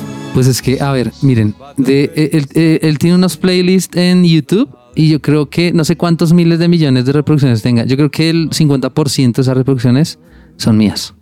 Pues 0.33 0.47
es 0.47 0.61
que, 0.61 0.79
a 0.81 0.91
ver, 0.91 1.11
miren, 1.21 1.55
de, 1.77 2.11
eh, 2.15 2.29
él, 2.33 2.47
eh, 2.53 2.79
él 2.83 2.97
tiene 2.97 3.15
unos 3.15 3.37
playlists 3.37 3.97
en 3.97 4.23
YouTube 4.23 4.69
y 4.95 5.09
yo 5.09 5.21
creo 5.21 5.49
que 5.49 5.73
no 5.73 5.83
sé 5.83 5.97
cuántos 5.97 6.33
miles 6.33 6.59
de 6.59 6.67
millones 6.67 7.05
de 7.05 7.11
reproducciones 7.11 7.61
tenga. 7.61 7.85
Yo 7.85 7.97
creo 7.97 8.11
que 8.11 8.29
el 8.29 8.49
50% 8.49 9.35
de 9.35 9.41
esas 9.41 9.57
reproducciones 9.57 10.19
son 10.57 10.77
mías. 10.77 11.13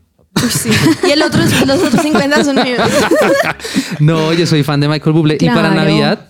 Sí. 0.50 0.70
Y 1.08 1.12
el 1.12 1.22
otro, 1.24 1.42
los 1.66 1.84
otros 1.84 2.02
50 2.02 2.44
son 2.44 2.56
míos. 2.56 2.82
No, 4.00 4.32
yo 4.34 4.46
soy 4.46 4.64
fan 4.64 4.80
de 4.80 4.88
Michael 4.88 5.14
Bublé 5.14 5.38
y 5.40 5.48
para. 5.48 5.74
Navidad 5.74 6.30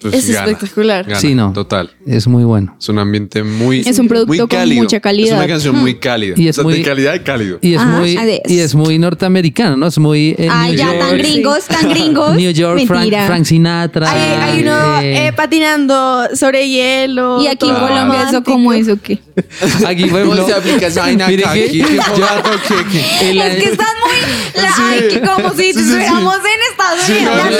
Pues 0.00 0.14
Es 0.14 0.30
gana, 0.32 0.50
espectacular. 0.52 1.04
gana, 1.06 1.20
Sí, 1.20 1.34
no. 1.34 1.52
Total. 1.52 1.90
es 2.06 2.26
muy 2.26 2.44
bueno. 2.44 2.74
Es 2.80 2.88
un 2.88 2.98
ambiente 2.98 3.42
muy... 3.42 3.80
Es 3.80 3.98
un 3.98 4.08
producto 4.08 4.28
muy 4.28 4.38
con 4.38 4.48
mucha 4.76 4.98
calidad. 5.00 5.32
Es 5.34 5.38
una 5.38 5.46
canción 5.46 5.76
muy 5.76 5.96
cálida. 5.98 6.34
Y 6.38 6.48
es 6.48 6.56
O 6.56 6.62
sea, 6.62 6.64
muy- 6.64 6.78
De 6.78 6.82
calidad 6.82 7.12
y 7.14 7.20
cálido. 7.20 7.58
Y 7.60 7.74
es 7.74 7.80
Ah, 7.80 7.84
muy 7.84 8.18
y 8.46 8.58
es 8.60 8.74
muy 8.74 8.98
norteamericano, 8.98 9.76
¿no? 9.76 9.86
Es 9.88 9.98
muy 9.98 10.34
eh, 10.38 10.48
Ay, 10.50 10.70
New 10.70 10.78
ya, 10.78 10.86
York, 10.86 10.98
tan 11.00 11.18
gringos, 11.18 11.64
tan 11.66 11.88
gringos. 11.90 12.34
New 12.36 12.50
York, 12.50 12.80
Frank, 12.86 13.00
Mentira. 13.00 13.26
Frank 13.26 13.44
Sinatra. 13.44 14.10
Hay, 14.10 14.20
hay 14.54 14.62
uno 14.62 15.00
eh, 15.00 15.26
eh, 15.28 15.32
patinando 15.34 16.28
sobre 16.34 16.66
hielo. 16.68 17.42
Y 17.42 17.48
aquí 17.48 17.68
en 17.68 17.74
Colombia 17.74 18.22
eso 18.22 18.40
romántico. 18.40 18.44
como 18.44 18.72
eso 18.72 18.96
qué. 19.02 19.18
aquí 19.86 20.04
por 20.06 20.20
ejemplo, 20.20 20.36
¿Cómo 20.36 20.46
se 20.46 20.54
aplica 20.54 20.86
esa 20.86 21.00
vaina 21.02 21.26
Aquí, 21.30 21.42
Es 21.42 21.50
que 23.56 23.68
estás 23.70 23.88
muy 24.04 24.16
la- 24.62 24.74
ay, 24.78 25.08
que 25.10 25.20
como 25.20 25.50
si 25.54 25.60
Sí, 25.60 25.72
sí, 25.72 25.74
sí. 25.74 25.80
estuviéramos 25.80 26.36
en 26.36 26.60
Estados 26.70 27.08
Unidos. 27.08 27.36
no, 27.36 27.42
O 27.42 27.44
no, 27.44 27.50
no 27.50 27.56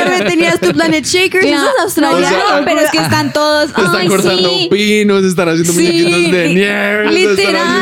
también 0.00 0.24
tenías 0.28 0.60
tu 0.60 0.72
Shakers, 1.02 1.44
Claro, 1.46 1.62
eso 1.62 1.72
es 1.76 1.82
australiano. 1.84 2.26
O 2.26 2.30
sea, 2.48 2.58
no, 2.60 2.64
pero 2.64 2.80
es 2.80 2.90
que 2.90 2.98
están 2.98 3.32
todos. 3.32 3.68
Están 3.70 3.96
Ay, 3.96 4.08
cortando 4.08 4.48
sí. 4.50 4.68
pinos, 4.70 5.24
están 5.24 5.48
haciendo 5.48 5.72
Sí, 5.72 5.78
muñequitos 5.86 6.32
de 6.32 6.48
nieve. 6.54 7.12
literal. 7.12 7.36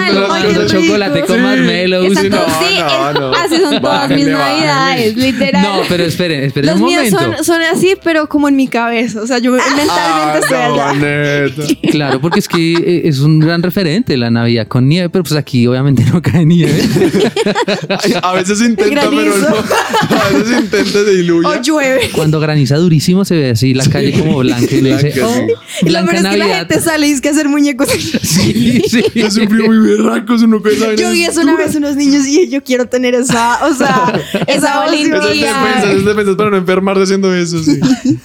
están 0.09 0.31
haciendo- 0.31 0.33
Ay, 0.33 0.67
chocolate 0.69 1.21
con 1.23 1.37
Sí. 1.37 1.43
marshmallows. 1.43 2.25
No. 2.25 3.13
no, 3.13 3.21
no. 3.21 3.33
así 3.37 3.57
son 3.59 3.81
todas 3.81 4.11
mis 4.11 4.27
navidades, 4.27 5.17
literal. 5.17 5.63
No, 5.63 5.83
pero 5.89 6.05
esperen, 6.05 6.45
esperen 6.45 6.71
Los 6.71 6.81
un 6.81 6.87
míos 6.87 7.11
momento. 7.11 7.37
son, 7.37 7.45
son 7.45 7.63
así, 7.63 7.95
pero 8.03 8.29
como 8.29 8.49
en 8.49 8.57
mi 8.57 8.69
cabeza. 8.69 9.21
O 9.23 9.27
sea, 9.27 9.39
yo 9.39 9.53
mentalmente 9.53 9.89
Ah, 9.91 10.39
estoy 10.41 10.59
no, 10.59 10.75
allá. 10.75 10.93
neta. 10.95 11.63
Claro, 11.91 12.21
porque 12.21 12.39
es 12.41 12.49
que 12.49 12.73
eh, 12.75 13.03
es 13.05 13.21
un 13.21 13.39
gran 13.41 13.63
referente 13.63 14.17
la 14.17 14.31
Navidad 14.31 14.67
con 14.69 14.89
nieve, 14.89 15.09
pero 15.09 15.25
pues 15.25 15.35
aquí 15.35 15.67
obviamente 15.67 16.05
no 16.13 16.21
cae 16.23 16.45
nieve. 16.45 16.83
A 18.23 18.33
veces 18.35 18.61
intenta, 18.61 19.09
pero 19.09 19.11
granizo. 19.11 19.51
no. 19.51 20.17
A 20.17 20.29
veces 20.31 20.61
intenta 20.61 20.91
se 20.93 21.05
diluye. 21.13 21.47
O 21.49 21.63
llueve. 21.63 22.11
Cuando 22.13 22.41
graniza 22.41 22.77
durísimo 22.77 23.08
se 23.25 23.35
ve 23.37 23.51
así 23.51 23.75
la 23.75 23.85
calle 23.87 24.13
como 24.19 24.39
blanca 24.39 24.67
y 24.75 24.79
uno 24.81 24.89
dice, 24.97 25.11
Blanca, 25.13 25.27
oh, 25.27 25.35
sí. 25.35 25.41
Y 25.83 25.85
lo 25.87 25.91
blanca 25.91 26.11
peor 26.13 26.15
es 26.15 26.21
que 26.31 26.37
la 26.37 26.47
Navidad. 26.47 26.59
gente 26.69 26.81
sale 26.81 27.09
y 27.09 27.11
es 27.13 27.21
que 27.21 27.29
hacer 27.29 27.49
muñecos. 27.49 27.89
Sí, 28.23 28.83
sí. 28.89 29.03
Es 29.15 29.37
un 29.37 29.49
frío 29.49 29.67
muy 29.67 29.79
berraco, 29.79 30.35
es 30.35 30.43
uno 30.43 30.63
que 30.63 30.77
sabe. 30.77 30.97
Yo 30.97 31.11
vi 31.11 31.25
eso 31.25 31.41
una 31.41 31.57
vez 31.57 31.75
unos 31.75 31.97
niños 31.97 32.27
y 32.27 32.49
yo 32.49 32.63
quiero 32.63 32.87
tener 32.87 33.15
esa, 33.15 33.67
o 33.67 33.75
sea, 33.75 34.13
esa 34.47 34.79
valentía. 34.79 35.17
Esas 35.17 35.25
valentía. 35.25 35.47
defensas, 35.55 35.91
esas 35.91 36.05
defensas 36.05 36.37
para 36.37 36.51
no 36.51 36.57
enfermarse 36.57 37.03
haciendo 37.03 37.35
eso, 37.35 37.63
sí. 37.63 37.81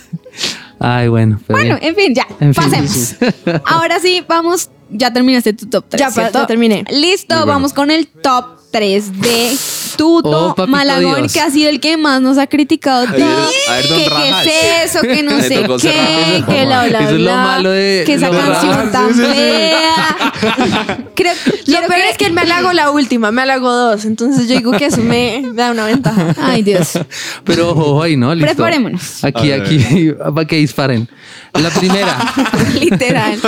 Ay, 0.80 1.08
bueno. 1.08 1.40
pero 1.48 1.58
Bueno, 1.60 1.78
bien. 1.80 1.90
en 1.90 1.96
fin, 1.96 2.14
ya, 2.16 2.28
En 2.40 2.54
fin, 2.54 2.64
pasemos. 2.64 2.92
sí. 2.92 3.16
Ahora 3.66 4.00
sí, 4.02 4.22
vamos, 4.28 4.70
ya 4.90 5.14
terminaste 5.14 5.54
tu 5.54 5.68
top 5.68 5.86
3. 5.90 6.00
Ya, 6.00 6.10
pa- 6.12 6.32
ya 6.32 6.46
terminé. 6.46 6.84
Listo, 6.92 7.36
bueno. 7.36 7.46
vamos 7.48 7.74
con 7.74 7.90
el 7.90 8.08
top 8.08 8.46
3 8.72 9.22
de 9.22 9.52
Tuto 9.98 10.56
Oh, 10.58 10.68
Malagón, 10.68 11.22
Dios. 11.22 11.34
que 11.34 11.40
ha 11.42 11.50
sido 11.50 11.70
el 11.70 11.80
que 11.80 11.98
más 11.98 12.22
nos 12.22 12.38
ha 12.38 12.48
criticado. 12.48 13.08
A 13.08 13.12
ver, 13.12 13.24
a 13.24 13.74
ver, 13.76 13.88
don 13.88 13.98
que 14.00 14.10
qué 14.44 14.80
es 14.84 14.96
eso, 14.96 15.02
que 15.02 15.24
no 15.24 15.40
sé 15.42 15.64
qué, 15.82 16.44
que 16.48 16.66
bla, 16.66 16.86
bla, 16.88 17.00
Eso 17.00 17.10
es 17.10 17.22
lo 17.22 17.24
bla, 17.24 17.36
malo 17.44 17.70
de- 17.72 18.04
que 18.06 18.14
esa 18.14 18.30
canción 18.30 18.72
Rajas, 18.74 18.92
tan 18.92 19.14
sí, 19.14 19.22
sí, 19.22 19.26
sí. 19.26 19.34
fea. 19.34 20.18
Creo, 21.16 21.34
Lo 21.68 21.88
peor 21.88 22.02
es 22.12 22.18
que 22.18 22.26
él 22.26 22.34
me 22.34 22.42
halagó 22.42 22.74
la 22.74 22.92
última, 22.92 23.32
me 23.32 23.42
halagó 23.44 23.72
dos. 23.72 24.06
Entonces 24.06 24.48
yo 24.48 24.56
digo 24.56 24.72
que 24.72 24.86
eso 24.88 25.02
me, 25.02 25.42
me 25.44 25.54
da 25.54 25.72
una 25.72 25.86
ventaja. 25.86 26.36
Ay, 26.42 26.64
Dios. 26.64 26.92
Pero 27.44 27.70
ojo 27.72 28.02
ahí, 28.04 28.18
¿no? 28.18 28.34
Listo. 28.34 28.48
Preparémonos. 28.56 29.24
Aquí, 29.24 29.52
aquí, 29.52 30.12
para 30.34 30.46
que 30.46 30.58
disparen. 30.58 31.08
La 31.54 31.70
primera, 31.70 32.18
Literal. 32.80 33.40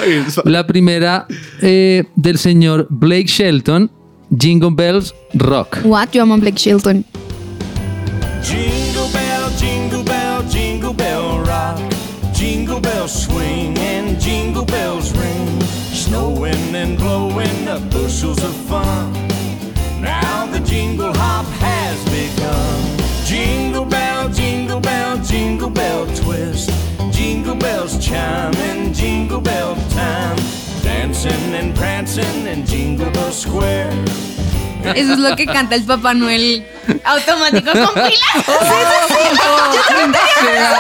la 0.46 0.68
primera 0.68 1.26
eh, 1.62 2.04
del 2.16 2.38
señor 2.38 2.86
Blake 2.90 3.26
Shelton, 3.28 3.90
Jingle 4.32 4.72
Bells 4.72 5.14
Rock. 5.36 5.78
What? 5.84 6.14
Yo 6.16 6.24
amo 6.24 6.36
a 6.36 6.38
Blake 6.38 6.58
Shelton. 6.58 7.04
Jingle 8.44 9.10
bell, 9.14 9.50
jingle 9.58 10.04
bell, 10.04 10.44
jingle 10.50 10.94
bell 10.94 11.40
rock. 11.46 11.80
Jingle 12.34 12.80
bells 12.80 13.26
swing 13.26 13.78
and 13.78 14.20
jingle 14.20 14.66
bells 14.66 15.12
ring. 15.18 15.62
Snowing 15.94 16.76
and 16.76 16.98
blowing 16.98 17.68
up 17.68 17.82
bushels 17.92 18.44
of 18.44 18.54
fun. 18.68 19.14
Now 20.02 20.48
the 20.48 20.60
jingle 20.60 21.14
hop 21.14 21.46
has 21.62 22.04
begun. 22.06 23.26
Jingle 23.26 23.86
bell, 23.86 24.30
jingle 24.30 24.80
bell, 24.80 25.18
jingle 25.24 25.70
bell 25.70 26.06
twist. 26.16 26.70
Jingle 27.12 27.56
bells 27.56 28.04
chime 28.06 28.54
in 28.56 28.94
jingle 28.94 29.42
bell 29.42 29.76
time. 29.92 30.65
Dancing 31.06 31.54
and 31.54 31.76
prancing 31.76 32.48
in 32.48 32.66
Jingle 32.66 33.12
Bell 33.12 33.32
Square. 33.32 33.92
Eso 34.96 35.14
es 35.14 35.20
lo 35.20 35.36
que 35.36 35.46
canta 35.46 35.76
el 35.76 35.84
Papá 35.84 36.16
Noel 36.16 36.66
automático 37.04 37.72
con 37.74 37.94
pilas. 37.94 38.48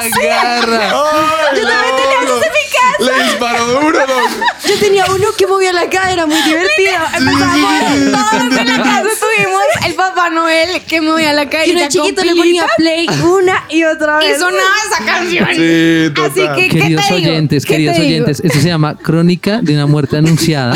Agarra. 0.01 0.89
Yo 1.55 1.67
también 1.67 1.95
tenía 1.95 2.17
en 2.17 2.25
mi 2.25 2.41
casa. 2.41 2.54
Le 3.17 3.23
disparó 3.25 3.65
duro, 3.67 3.99
loco. 3.99 4.21
Yo 4.67 4.79
tenía 4.79 5.05
uno 5.05 5.25
que 5.37 5.47
movía 5.47 5.71
la 5.73 5.89
cadera, 5.89 6.25
muy 6.25 6.35
divertido. 6.41 6.91
Empezamos 7.17 7.71
Todos 8.11 8.59
en 8.59 8.67
la 8.67 8.83
casa 8.83 9.03
tuvimos 9.03 9.61
el 9.87 9.93
Papá 9.93 10.29
Noel 10.29 10.81
que 10.87 11.01
movía 11.01 11.33
la 11.33 11.43
y 11.43 11.47
carita 11.47 11.77
uno 11.79 11.87
chiquito 11.89 12.23
le 12.23 12.35
ponía 12.35 12.65
play 12.77 13.07
una 13.23 13.63
y 13.69 13.83
otra 13.83 14.19
y 14.23 14.27
vez. 14.27 14.39
sonaba 14.39 14.75
esa 14.91 15.05
canción. 15.05 15.47
Sí, 15.55 16.21
Así 16.21 16.39
total. 16.41 16.55
que, 16.55 16.67
¿qué 16.69 16.79
Queridos 16.79 17.07
te 17.07 17.15
digo? 17.15 17.29
oyentes, 17.29 17.65
¿Qué 17.65 17.73
queridos 17.73 17.95
te 17.95 18.01
digo? 18.01 18.13
oyentes, 18.13 18.41
esto 18.43 18.59
se 18.59 18.67
llama 18.67 18.97
Crónica 18.97 19.59
de 19.61 19.73
una 19.73 19.85
muerte 19.85 20.17
anunciada 20.17 20.75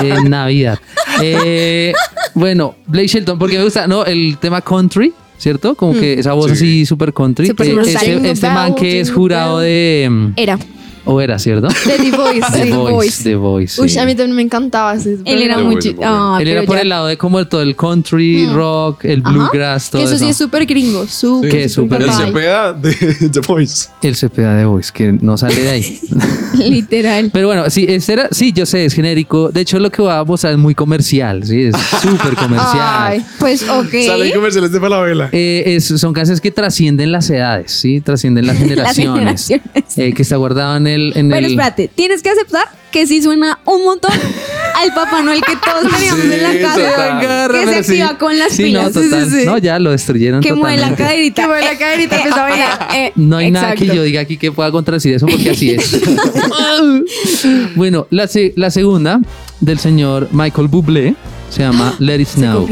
en 0.00 0.30
Navidad. 0.30 0.78
Eh, 1.20 1.92
bueno, 2.34 2.74
Blake 2.86 3.08
Shelton, 3.08 3.38
porque 3.38 3.58
me 3.58 3.64
gusta, 3.64 3.86
¿no? 3.86 4.04
El 4.04 4.38
tema 4.40 4.60
country, 4.60 5.12
¿cierto? 5.38 5.74
Como 5.74 5.92
que 5.92 6.14
esa 6.18 6.32
voz 6.32 6.46
Sí. 6.46 6.52
así 6.52 6.86
súper 6.86 7.12
country. 7.12 7.46
Súper 7.48 7.66
Eh, 7.68 7.80
este, 7.86 8.30
este 8.30 8.50
man 8.50 8.74
que 8.74 9.00
es 9.00 9.10
jurado 9.12 9.60
de... 9.60 10.08
mm, 10.10 10.26
Era 10.36 10.58
O 11.06 11.20
era, 11.20 11.38
¿cierto? 11.38 11.68
De 11.68 11.74
The 12.10 12.16
Voice. 12.16 12.40
The 12.52 12.62
sí. 12.64 12.70
Voice, 12.70 13.22
The 13.24 13.34
Voice. 13.36 13.80
Uy, 13.80 13.88
sí. 13.88 13.98
a 13.98 14.06
mí 14.06 14.14
también 14.14 14.36
me 14.36 14.42
encantaba 14.42 14.94
ese. 14.94 15.18
él 15.24 15.42
era 15.42 15.58
Muy. 15.58 15.76
Ah, 16.02 16.38
Él 16.40 16.48
era 16.48 16.62
por 16.62 16.76
ya. 16.76 16.82
el 16.82 16.88
lado 16.88 17.06
de 17.08 17.18
como 17.18 17.46
todo 17.46 17.60
el 17.62 17.76
country, 17.76 18.46
rock, 18.46 19.04
el 19.04 19.20
bluegrass, 19.20 19.90
todo 19.90 20.00
Que 20.00 20.06
eso 20.06 20.14
eso. 20.14 20.24
sí 20.24 20.30
es 20.30 20.36
súper 20.36 20.64
gringo. 20.66 21.06
Súper. 21.06 21.50
Que 21.50 21.64
es 21.64 21.72
súper 21.72 22.02
El. 22.02 22.10
Cepeda 22.12 22.72
de 22.72 22.92
The 23.32 23.40
Voice. 23.40 23.88
El 24.02 24.16
CPA 24.16 24.54
de 24.54 24.64
Voice, 24.64 24.90
que 24.94 25.12
no 25.12 25.36
sale 25.36 25.60
de 25.62 25.70
ahí. 25.70 26.00
Literal. 26.70 27.30
Pero 27.32 27.46
bueno, 27.48 27.68
sí, 27.70 27.86
este 27.88 28.12
era, 28.14 28.28
sí, 28.30 28.52
yo 28.52 28.66
sé, 28.66 28.84
es 28.84 28.94
genérico. 28.94 29.50
De 29.50 29.60
hecho, 29.60 29.78
lo 29.78 29.90
que 29.90 30.02
voy 30.02 30.12
a 30.12 30.24
mostrar 30.24 30.52
es 30.52 30.58
muy 30.58 30.74
comercial, 30.74 31.44
sí, 31.44 31.62
es 31.64 31.76
súper 32.02 32.34
comercial. 32.36 32.80
Ay. 32.80 33.24
Pues 33.38 33.62
ok. 33.68 33.90
Sale 34.06 34.26
en 34.28 34.34
comerciales 34.34 34.72
de 34.72 34.80
Falabella. 34.80 35.28
Eh, 35.32 35.62
es- 35.76 35.84
son 35.86 36.12
canciones 36.12 36.40
que 36.40 36.50
trascienden 36.50 37.12
las 37.12 37.28
edades, 37.30 37.70
¿sí? 37.72 38.00
Trascienden 38.00 38.46
las 38.48 38.58
generaciones. 38.58 39.46
generaciones. 39.46 39.98
Eh, 39.98 40.12
que 40.14 40.22
está 40.22 40.36
guardado 40.36 40.76
en 40.76 40.86
el... 40.86 41.12
En 41.16 41.28
Pero 41.28 41.46
el 41.46 41.52
espérate, 41.52 41.88
tienes 41.94 42.22
que 42.22 42.30
aceptar 42.30 42.66
que 42.90 43.06
sí 43.06 43.22
suena 43.22 43.58
un 43.64 43.84
montón 43.84 44.12
al 44.74 44.92
Papá 44.94 45.22
Noel 45.22 45.40
que 45.42 45.56
todos 45.56 45.92
teníamos 45.92 46.24
en 46.24 46.42
la 46.42 46.52
Sí, 46.52 46.58
casa. 46.60 46.90
total. 46.90 47.50
Que 47.50 47.66
se 47.66 47.84
sí. 47.84 48.00
activa 48.00 48.18
con 48.18 48.38
las 48.38 48.52
Sí, 48.52 48.62
pilas. 48.64 48.84
No, 48.94 49.02
total. 49.02 49.44
No, 49.46 49.58
ya 49.58 49.78
lo 49.78 49.90
destruyeron 49.90 50.40
Que 50.42 50.52
mueve 50.52 50.78
la 50.78 50.94
caderita. 50.94 51.42
Que 51.42 51.48
mueve 51.48 51.64
la 51.64 51.78
caderita, 51.78 52.16
empezó 52.16 52.36
a 52.36 52.42
bailar. 52.42 52.88
eh, 52.94 53.12
No 53.16 53.36
hay 53.36 53.50
nada 53.50 53.74
que 53.74 53.86
yo 53.86 54.02
diga 54.02 54.20
aquí 54.20 54.36
que 54.36 54.52
pueda 54.52 54.70
contradecir 54.70 55.14
eso 55.14 55.26
porque 55.26 55.50
así 55.50 55.70
es. 55.70 56.00
bueno, 57.76 58.06
la, 58.10 58.26
se- 58.26 58.52
la 58.56 58.70
segunda 58.70 59.20
del 59.60 59.78
señor 59.78 60.28
Michael 60.32 60.68
Bublé 60.68 61.14
se 61.50 61.62
llama 61.62 61.94
Let 61.98 62.20
It 62.20 62.28
Snow. 62.28 62.66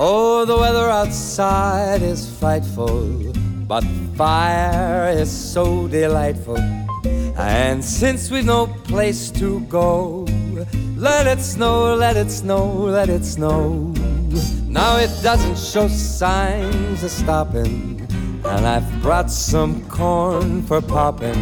Oh, 0.00 0.44
the 0.46 0.56
weather 0.56 0.88
outside 0.88 2.02
is 2.02 2.28
frightful, 2.38 3.02
but 3.68 3.84
fire 4.16 5.10
is 5.10 5.30
so 5.30 5.86
delightful. 5.88 6.56
And 7.36 7.84
since 7.84 8.30
we've 8.30 8.44
no 8.44 8.66
place 8.84 9.30
to 9.32 9.60
go, 9.68 10.26
let 10.96 11.26
it 11.26 11.40
snow, 11.40 11.94
let 11.94 12.16
it 12.16 12.30
snow, 12.30 12.64
let 12.86 13.08
it 13.10 13.24
snow. 13.24 13.92
Now 14.66 14.96
it 14.96 15.10
doesn't 15.22 15.58
show 15.58 15.86
signs 15.88 17.04
of 17.04 17.10
stopping, 17.10 18.00
and 18.44 18.66
I've 18.66 19.02
brought 19.02 19.30
some 19.30 19.82
corn 19.88 20.62
for 20.62 20.80
popping. 20.80 21.36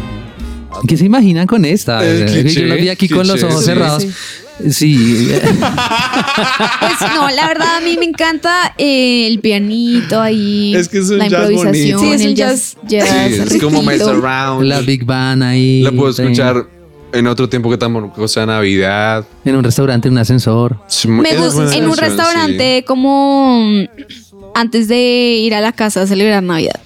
¿Qué 0.87 0.97
se 0.97 1.05
imaginan 1.05 1.47
con 1.47 1.65
esta? 1.65 2.03
Eh, 2.05 2.21
El 2.21 2.25
cliché, 2.25 2.61
yo 2.61 2.67
lo 2.67 2.75
vi 2.75 2.89
aquí 2.89 3.07
con 3.07 3.25
los 3.25 3.37
cliché, 3.37 3.47
ojos 3.47 3.59
sí, 3.61 3.65
cerrados. 3.65 4.03
Sí. 4.03 4.13
Pues 4.59 4.81
no, 7.13 7.29
la 7.29 7.47
verdad 7.47 7.77
a 7.77 7.81
mí 7.81 7.95
me 7.97 8.05
encanta 8.05 8.73
eh, 8.77 9.27
el 9.27 9.39
pianito 9.39 10.21
ahí. 10.21 10.75
Es 10.75 10.89
que 10.89 10.99
es 10.99 11.09
un 11.09 11.19
la 11.19 11.27
jazz 11.27 11.49
improvisación, 11.51 11.99
bonito. 11.99 11.99
Sí, 11.99 12.11
es 12.11 12.21
un 12.21 12.27
el 12.27 12.35
jazz, 12.35 12.77
jazz 12.87 13.07
Sí, 13.49 13.55
es 13.57 13.63
como 13.63 13.83
mess 13.83 14.01
around. 14.01 14.63
la 14.63 14.81
Big 14.81 15.05
Band 15.05 15.43
ahí. 15.43 15.81
La 15.83 15.91
puedo 15.91 16.11
sí. 16.13 16.21
escuchar 16.23 16.67
en 17.13 17.27
otro 17.27 17.47
tiempo 17.47 17.69
que 17.69 17.77
tampoco 17.77 18.27
sea 18.27 18.45
Navidad. 18.45 19.25
En 19.45 19.55
un 19.55 19.63
restaurante, 19.63 20.07
en 20.07 20.13
un 20.13 20.19
ascensor. 20.19 20.77
Me 21.07 21.37
gusta 21.37 21.75
en 21.75 21.87
un 21.87 21.97
restaurante 21.97 22.83
como 22.85 23.61
mm, 23.63 23.87
antes 24.55 24.87
de 24.87 24.97
ir 24.97 25.55
a 25.55 25.61
la 25.61 25.71
casa 25.71 26.01
a 26.01 26.07
celebrar 26.07 26.43
Navidad. 26.43 26.79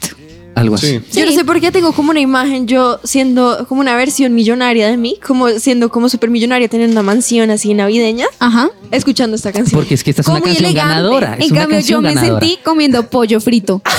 Algo 0.61 0.77
Sí. 0.77 0.87
así. 0.97 1.05
Sí. 1.09 1.19
Yo 1.19 1.25
no 1.25 1.31
sé 1.33 1.43
por 1.45 1.59
qué 1.59 1.71
tengo 1.71 1.91
como 1.93 2.11
una 2.11 2.19
imagen 2.19 2.67
yo 2.67 2.99
siendo 3.03 3.65
como 3.67 3.81
una 3.81 3.95
versión 3.95 4.33
millonaria 4.33 4.87
de 4.87 4.97
mí, 4.97 5.17
como 5.25 5.49
siendo 5.49 5.89
como 5.89 6.07
súper 6.09 6.29
millonaria, 6.29 6.67
teniendo 6.69 6.93
una 6.93 7.03
mansión 7.03 7.49
así 7.51 7.73
navideña, 7.73 8.27
Ajá. 8.39 8.69
escuchando 8.91 9.35
esta 9.35 9.51
canción. 9.51 9.79
Porque 9.79 9.95
es 9.95 10.03
que 10.03 10.11
esta 10.11 10.21
es 10.21 10.25
Como 10.25 10.37
una 10.37 10.45
muy 10.45 10.51
canción 10.55 10.69
elegante. 10.71 10.93
ganadora. 10.95 11.35
Es 11.39 11.45
En 11.47 11.51
una 11.51 11.61
cambio, 11.61 11.77
yo 11.79 11.81
canción 11.81 12.03
me 12.03 12.13
ganadora. 12.13 12.39
sentí 12.45 12.59
comiendo 12.63 13.09
pollo 13.09 13.39
frito. 13.41 13.81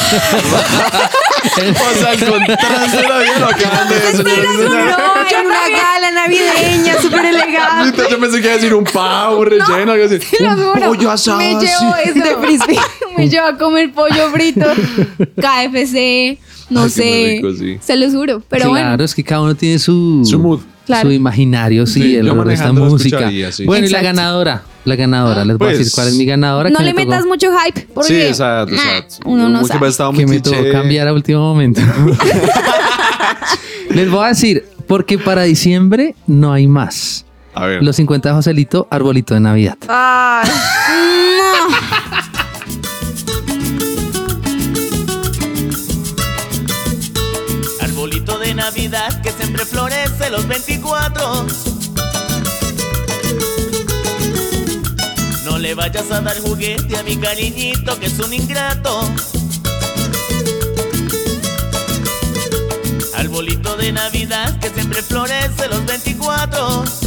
O 1.45 1.99
sea, 1.99 2.31
contraste 2.31 2.97
de 2.97 3.09
la 3.09 3.19
vida 3.19 3.39
lo 3.41 3.47
acaban 3.47 3.89
de 3.89 3.95
decir. 3.97 4.25
No, 4.25 5.41
en 5.41 5.47
una 5.47 5.69
gala 5.69 6.11
navideña, 6.13 7.01
súper 7.03 7.25
elegante. 7.27 8.03
Yo 8.09 8.21
pensé 8.21 8.37
que 8.41 8.45
iba 8.47 8.53
a 8.53 8.57
decir 8.57 8.75
un 8.75 8.85
pavo 8.85 9.45
relleno, 9.45 9.93
algo 9.93 10.05
así. 10.05 10.19
Te 10.19 10.43
lo 10.45 10.51
Un 10.53 10.57
juro. 10.73 10.87
pollo 10.87 11.11
asado. 11.11 11.39
Me 11.39 11.57
así. 11.57 11.67
llevó 11.67 11.97
eso. 11.97 12.15
De 12.15 12.37
frisbee. 12.47 12.79
me 13.17 13.29
llevó 13.29 13.47
a 13.49 13.59
comer 13.59 13.93
pollo 13.93 14.31
frito. 14.33 14.67
KFC. 15.37 16.39
No 16.73 16.85
Ay, 16.85 16.91
sé. 16.91 17.05
muy 17.05 17.37
rico, 17.53 17.53
sí. 17.53 17.79
Se 17.81 17.97
los 17.97 18.13
juro. 18.13 18.43
Pero 18.49 18.71
claro, 18.71 18.89
bueno. 18.91 19.05
es 19.05 19.15
que 19.15 19.23
cada 19.23 19.43
uno 19.43 19.55
tiene 19.55 19.79
su, 19.79 20.23
Su 20.25 20.39
mood. 20.39 20.61
Claro. 20.87 21.09
su 21.09 21.13
imaginario, 21.15 21.87
sí, 21.87 22.03
Sí, 22.03 22.17
el 22.17 22.27
yo 22.27 22.43
esta 22.51 22.73
música. 22.73 23.31
sí. 23.53 23.65
Bueno, 23.65 23.87
y 23.87 23.91
la 23.91 24.03
ganadora, 24.03 24.65
la 24.85 24.97
ganadora, 24.97 25.45
les 25.45 25.57
voy 25.57 25.69
a 25.69 25.71
Pues, 25.71 25.79
decir 25.79 25.93
cuál 25.95 26.09
es 26.09 26.15
mi 26.17 26.25
ganadora. 26.25 26.71
No 26.71 26.81
le 26.81 26.93
me 26.93 27.05
metas 27.05 27.25
mucho 27.25 27.51
hype. 27.57 27.87
Porque 27.95 28.09
Sí, 28.09 28.21
exacto, 28.21 28.75
nah, 28.75 28.97
exacto. 28.97 29.29
Uno 29.29 29.49
no 29.49 29.65
sabe. 29.65 29.91
que 30.17 30.27
me 30.27 30.41
tocó 30.41 30.57
cambiar 30.73 31.07
a 31.07 31.13
último 31.13 31.39
momento. 31.41 31.81
Les 33.91 34.11
voy 34.11 34.25
a 34.25 34.29
decir, 34.29 34.65
porque 34.89 35.19
para 35.19 35.43
diciembre 35.43 36.17
no 36.27 36.53
hay 36.53 36.67
más. 36.67 37.27
A 37.55 37.67
ver. 37.67 37.83
Los 37.83 37.97
50 37.97 38.31
de 38.31 38.35
Joselito, 38.35 38.89
arbolito 38.91 39.35
de 39.35 39.41
Navidad. 39.41 39.77
Ay, 39.87 40.49
Arbolito 40.49 42.32
Navidad 48.63 49.21
que 49.23 49.33
siempre 49.33 49.67
florece 49.67 50.31
los 50.31 50.47
24. 50.47 51.47
No 55.45 55.59
le 55.59 55.75
vayas 55.75 56.09
a 56.13 56.21
dar 56.21 56.39
juguete 56.41 56.97
a 56.97 57.03
mi 57.03 57.17
cariñito 57.17 57.99
que 57.99 58.07
es 58.07 58.17
un 58.21 58.33
ingrato. 58.33 59.11
Arbolito 63.17 63.77
de 63.77 63.91
Navidad 63.91 64.57
que 64.61 64.71
siempre 64.71 65.03
florece 65.03 65.67
los 65.69 65.85
24. 65.85 67.02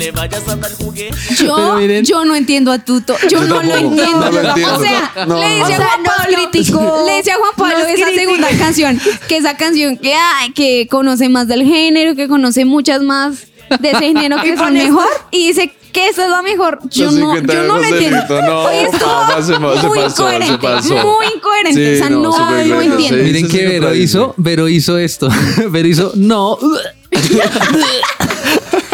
Le 0.00 0.10
vayas 0.12 0.48
a 0.48 0.56
dar 0.56 0.72
juguete. 0.72 1.14
Yo, 1.36 1.74
miren- 1.78 2.04
yo 2.04 2.24
no 2.24 2.34
entiendo 2.34 2.72
a 2.72 2.78
Tuto. 2.78 3.16
Yo, 3.22 3.28
Yo 3.28 3.40
no 3.42 3.46
lo 3.46 3.60
tampoco, 3.60 3.78
entiendo. 3.78 4.18
no 4.20 4.30
lo 4.32 4.40
entiendo. 4.48 4.74
O 4.76 4.80
sea, 4.80 5.12
No, 5.28 5.38
le 5.38 5.48
decía 5.56 5.78
no. 5.78 5.84
a 5.84 5.88
Juan 5.88 6.02
Pablo, 6.04 6.36
criticó. 6.50 7.04
le 7.06 7.12
decía 7.14 7.34
a 7.34 7.38
Juan 7.38 7.52
Pablo 7.56 7.78
esa 7.86 8.04
criticó. 8.06 8.14
segunda 8.20 8.48
canción, 8.58 9.00
que 9.28 9.36
esa 9.36 9.56
canción 9.56 9.96
que, 9.98 10.14
ay, 10.14 10.52
que 10.52 10.88
conoce 10.90 11.28
más 11.28 11.46
del 11.48 11.64
género, 11.64 12.16
que 12.16 12.26
conoce 12.28 12.64
muchas 12.64 13.02
más 13.02 13.46
de 13.80 13.90
ese 13.90 14.00
género 14.00 14.36
que 14.42 14.56
son 14.56 14.72
mejor. 14.74 15.06
Y 15.30 15.48
dice 15.48 15.72
que 15.92 16.08
esa 16.08 16.24
es 16.24 16.30
la 16.30 16.40
mejor. 16.42 16.78
Yo 16.90 17.06
no, 17.10 17.34
50 17.34 17.52
yo 17.52 17.62
no 17.64 17.78
lo 17.78 17.84
entiendo. 17.84 18.42
No, 18.42 18.60
Hoy 18.62 18.76
estuvo 18.76 19.88
muy 19.88 20.00
incoherente. 20.04 20.68
Muy 21.02 21.26
incoherente. 21.34 21.74
Sí, 21.74 21.94
o 21.94 21.98
sea, 21.98 22.10
no, 22.10 22.22
no, 22.22 22.32
súper 22.32 22.66
no 22.66 22.82
incoherente, 22.82 22.94
entiendo. 22.94 23.16
sí. 23.18 23.22
Miren 23.24 23.44
Eso 23.46 23.56
que 23.56 23.68
Vero 23.68 23.94
hizo, 23.94 24.34
Vero 24.36 24.68
hizo 24.68 24.98
esto. 24.98 25.28
Vero 25.70 25.88
hizo, 25.88 26.12
no. 26.14 26.58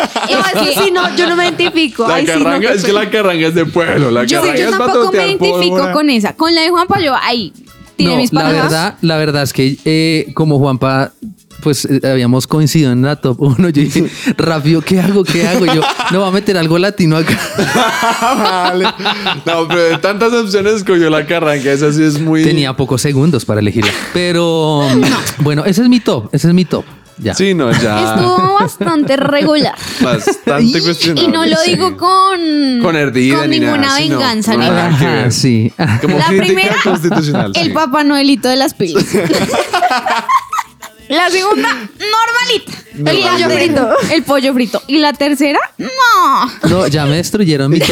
que 0.09 0.74
sí, 0.84 0.90
no, 0.92 1.14
yo 1.16 1.28
no 1.28 1.36
me 1.36 1.44
identifico. 1.44 2.07
La 2.09 2.14
Ay, 2.16 2.26
sí, 2.26 2.32
no, 2.32 2.44
carranga, 2.44 2.72
es 2.72 2.84
que 2.84 2.92
la 2.92 3.11
carranga 3.11 3.48
es 3.48 3.54
de 3.54 3.66
pueblo. 3.66 4.11
La 4.11 4.24
Yo, 4.24 4.40
carranga 4.40 4.61
yo 4.61 4.70
tampoco 4.70 5.12
me 5.12 5.26
identifico 5.26 5.70
pólvora. 5.76 5.92
con 5.92 6.11
esa. 6.11 6.32
Con 6.34 6.54
la 6.54 6.62
de 6.62 6.70
Juan 6.70 6.86
Pablo, 6.86 7.14
ahí 7.22 7.52
tiene 7.96 8.12
No, 8.14 8.20
mis 8.20 8.32
la 8.32 8.40
palabras. 8.40 8.64
verdad, 8.64 8.94
la 9.02 9.16
verdad 9.16 9.42
es 9.42 9.52
que 9.52 9.76
eh, 9.84 10.30
como 10.34 10.59
Juanpa, 10.59 11.12
pues 11.62 11.86
eh, 11.86 12.00
habíamos 12.04 12.46
coincidido 12.46 12.92
en 12.92 13.00
la 13.02 13.16
top 13.16 13.40
1, 13.40 13.68
yo 13.70 13.82
dije, 13.82 14.07
rápido, 14.36 14.82
¿qué 14.82 15.00
hago? 15.00 15.24
¿Qué 15.24 15.46
hago? 15.48 15.64
Yo, 15.66 15.80
no 16.12 16.20
voy 16.20 16.28
a 16.28 16.30
meter 16.30 16.59
algo 16.59 16.78
latino 16.78 17.16
acá. 17.16 17.38
vale. 18.20 18.84
No, 19.46 19.66
pero 19.66 19.82
de 19.82 19.98
tantas 19.98 20.32
opciones 20.32 20.74
escogió 20.74 21.09
la 21.11 21.26
carranga. 21.26 21.72
Esa 21.72 21.92
sí 21.92 22.02
es 22.02 22.20
muy. 22.20 22.44
Tenía 22.44 22.76
pocos 22.76 23.00
segundos 23.00 23.44
para 23.44 23.61
elegirla. 23.61 23.90
Pero 24.12 24.82
bueno, 25.38 25.64
ese 25.64 25.82
es 25.82 25.88
mi 25.88 26.00
top, 26.00 26.28
ese 26.32 26.48
es 26.48 26.54
mi 26.54 26.64
top. 26.64 26.84
Ya. 27.19 27.35
Sí, 27.35 27.55
no, 27.55 27.71
ya. 27.73 28.14
Estuvo 28.14 28.55
bastante 28.61 29.17
regular. 29.17 29.75
Bastante 30.03 30.83
cuestionable. 30.83 31.29
Y 31.29 31.33
no 31.33 31.47
lo 31.47 31.57
sí. 31.57 31.71
digo 31.71 31.97
con, 31.97 32.81
Con 32.83 32.95
ardida 32.95 33.39
con 33.39 33.51
ni 33.51 33.59
ninguna 33.59 33.79
nada, 33.83 33.99
venganza 33.99 34.53
no, 34.53 34.59
ni 34.59 34.67
nada 34.69 34.91
nada. 34.91 34.99
que 34.99 35.07
ver. 35.07 35.19
Ajá, 35.21 35.31
sí. 35.31 35.73
Como 36.03 36.19
La 36.19 36.27
primera, 36.27 36.77
constitucional. 36.85 37.53
El 37.55 37.67
sí. 37.69 37.71
Papá 37.71 38.05
Noelito 38.05 38.49
de 38.49 38.57
las 38.57 38.75
pilas. 38.75 39.05
La 41.09 41.31
segunda, 41.31 41.73
normalita. 41.73 42.73
El 42.97 43.05
pollo 43.18 43.51
frito. 43.51 43.88
El 44.12 44.22
pollo 44.22 44.55
frito. 44.55 44.82
Y 44.86 44.99
la 44.99 45.12
tercera, 45.12 45.59
no. 45.78 46.68
No, 46.68 46.86
ya 46.86 47.05
me 47.07 47.16
destruyeron 47.16 47.70
mi 47.70 47.78
top. 47.78 47.88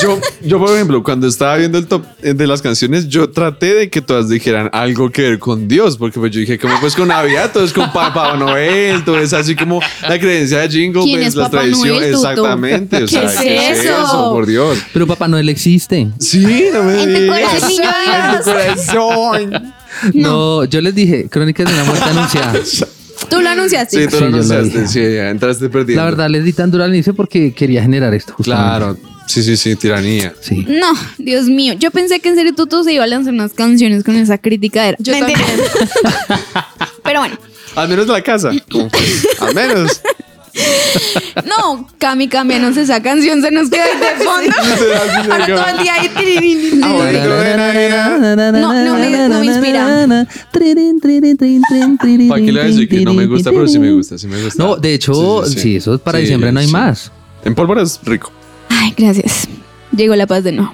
yo, 0.00 0.20
yo, 0.42 0.58
por 0.58 0.74
ejemplo, 0.74 1.02
cuando 1.02 1.26
estaba 1.26 1.56
viendo 1.56 1.78
el 1.78 1.86
top 1.86 2.04
eh, 2.22 2.34
de 2.34 2.46
las 2.46 2.62
canciones, 2.62 3.08
yo 3.08 3.30
traté 3.30 3.74
de 3.74 3.90
que 3.90 4.00
todas 4.00 4.28
dijeran 4.28 4.70
algo 4.72 5.10
que 5.10 5.22
ver 5.22 5.38
con 5.38 5.68
Dios, 5.68 5.96
porque 5.96 6.18
pues 6.18 6.32
yo 6.32 6.40
dije, 6.40 6.58
como 6.58 6.78
pues 6.80 6.94
con 6.94 7.08
Navidad, 7.08 7.50
todo 7.52 7.64
es 7.64 7.72
con 7.72 7.92
Papá 7.92 8.36
Noel, 8.36 9.04
todo 9.04 9.18
es 9.18 9.32
así 9.32 9.54
como 9.54 9.80
la 10.02 10.18
creencia 10.18 10.58
de 10.60 10.68
Jingle, 10.68 11.02
¿Quién 11.02 11.16
pues 11.18 11.28
es 11.28 11.34
las 11.34 11.48
Papá 11.48 11.58
tradiciones, 11.62 11.92
Noel, 12.00 12.14
Tuto? 12.14 12.30
exactamente. 12.30 13.02
O 13.04 13.08
sea, 13.08 13.20
¿Qué 13.20 13.26
es 13.26 13.36
¿qué 13.40 13.70
es 13.70 13.78
eso? 13.80 14.02
eso? 14.04 14.32
Por 14.32 14.46
Dios. 14.46 14.78
Pero 14.92 15.06
Papá 15.06 15.28
Noel 15.28 15.48
existe. 15.48 16.08
Sí, 16.18 16.66
no 16.72 16.82
me 16.82 17.06
digas. 17.06 17.62
En 17.62 18.38
tu 18.38 18.44
corazón. 18.44 19.74
No. 20.14 20.64
yo 20.64 20.80
les 20.80 20.94
dije, 20.94 21.28
Crónicas 21.28 21.66
de 21.66 21.74
una 21.74 21.84
muerte 21.84 22.04
anunciada. 22.10 22.54
Tú 23.28 23.40
lo 23.40 23.48
anunciaste. 23.48 24.02
Sí, 24.02 24.08
tú 24.08 24.20
lo 24.20 24.26
anunciaste, 24.26 24.86
sí, 24.86 25.00
ya 25.00 25.30
entraste 25.30 25.68
perdiendo. 25.68 26.02
La 26.02 26.10
verdad, 26.10 26.28
les 26.28 26.44
di 26.44 26.52
tan 26.52 26.70
duro 26.70 26.84
al 26.84 26.94
inicio 26.94 27.14
porque 27.14 27.52
quería 27.52 27.82
generar 27.82 28.14
esto. 28.14 28.34
justamente. 28.34 28.78
Claro, 28.78 28.96
sí, 29.26 29.42
sí, 29.42 29.56
sí, 29.56 29.76
tiranía. 29.76 30.34
Sí. 30.40 30.64
No, 30.68 30.92
Dios 31.18 31.46
mío. 31.46 31.74
Yo 31.74 31.90
pensé 31.90 32.20
que 32.20 32.28
en 32.28 32.36
serio 32.36 32.54
Tuto 32.54 32.84
se 32.84 32.92
iba 32.92 33.04
a 33.04 33.06
lanzar 33.06 33.32
unas 33.32 33.52
canciones 33.52 34.04
con 34.04 34.16
esa 34.16 34.38
crítica. 34.38 34.94
Yo 34.98 35.12
también. 35.12 35.38
Pero 37.04 37.20
bueno. 37.20 37.38
Al 37.74 37.88
menos 37.88 38.06
la 38.06 38.22
casa. 38.22 38.50
como, 38.70 38.88
al 39.40 39.54
menos. 39.54 40.00
No, 41.44 41.86
Cami, 41.98 42.28
cambianos 42.28 42.76
esa 42.76 43.02
canción, 43.02 43.42
se 43.42 43.50
nos 43.50 43.68
queda 43.68 43.84
ahí 43.84 43.98
de 43.98 44.24
fondo. 44.24 45.32
Ahora 45.32 45.46
todo 45.46 45.66
el 45.66 45.78
día 45.82 45.94
ahí. 45.94 46.70
Navidad. 46.80 48.52
No, 48.52 48.72
no 48.72 48.94
me- 48.98 49.28
no 49.28 49.40
me 49.40 49.46
inspira. 49.46 50.26
¿Para 50.52 52.40
qué 52.40 52.52
le 52.52 52.52
voy 52.52 52.60
a 52.60 52.64
decir 52.64 52.88
que 52.88 53.00
no 53.02 53.14
me 53.14 53.26
gusta? 53.26 53.50
Pero 53.50 53.68
sí 53.68 53.78
me 53.78 53.92
gusta, 53.92 54.18
sí 54.18 54.26
me 54.26 54.42
gusta. 54.42 54.62
No, 54.62 54.76
de 54.76 54.94
hecho, 54.94 55.44
sí, 55.46 55.76
eso 55.76 55.98
para 55.98 56.18
diciembre 56.18 56.52
no 56.52 56.60
hay 56.60 56.68
más. 56.68 57.12
En 57.44 57.54
pólvora 57.54 57.82
es 57.82 58.00
rico. 58.04 58.32
Ay, 58.68 58.92
gracias. 58.96 59.48
Llegó 59.96 60.14
la 60.16 60.26
paz 60.26 60.42
de 60.44 60.52
nuevo. 60.52 60.72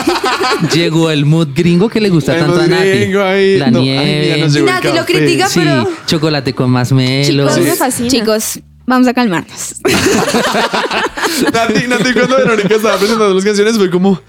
Llegó 0.74 1.10
el 1.10 1.24
mood 1.24 1.48
gringo 1.54 1.88
que 1.88 2.00
le 2.00 2.10
gusta 2.10 2.34
El 2.34 2.40
tanto 2.44 2.60
a 2.60 2.66
Nati. 2.66 2.88
gringo 2.88 3.22
ahí. 3.22 3.56
La 3.58 3.70
No, 3.70 3.78
ay, 3.78 3.84
nieve. 3.84 4.42
el 4.42 4.64
Nati 4.64 4.88
lo 4.94 5.04
critica, 5.06 5.48
sí, 5.48 5.60
pero- 5.60 5.88
chocolate 6.06 6.52
con 6.52 6.70
más 6.70 6.92
melo. 6.92 7.44
Chicos, 7.48 7.54
Sí. 7.54 7.60
me 7.60 7.76
fascina. 7.76 8.08
Chicos, 8.08 8.60
vamos 8.90 9.06
a 9.08 9.14
calmarnos. 9.14 9.76
Nati, 11.52 11.86
Nati, 11.86 12.12
cuando 12.12 12.36
Verónica 12.36 12.74
estaba 12.74 12.96
presentando 12.98 13.34
las 13.34 13.44
canciones 13.44 13.76
fue 13.76 13.90
como, 13.90 14.20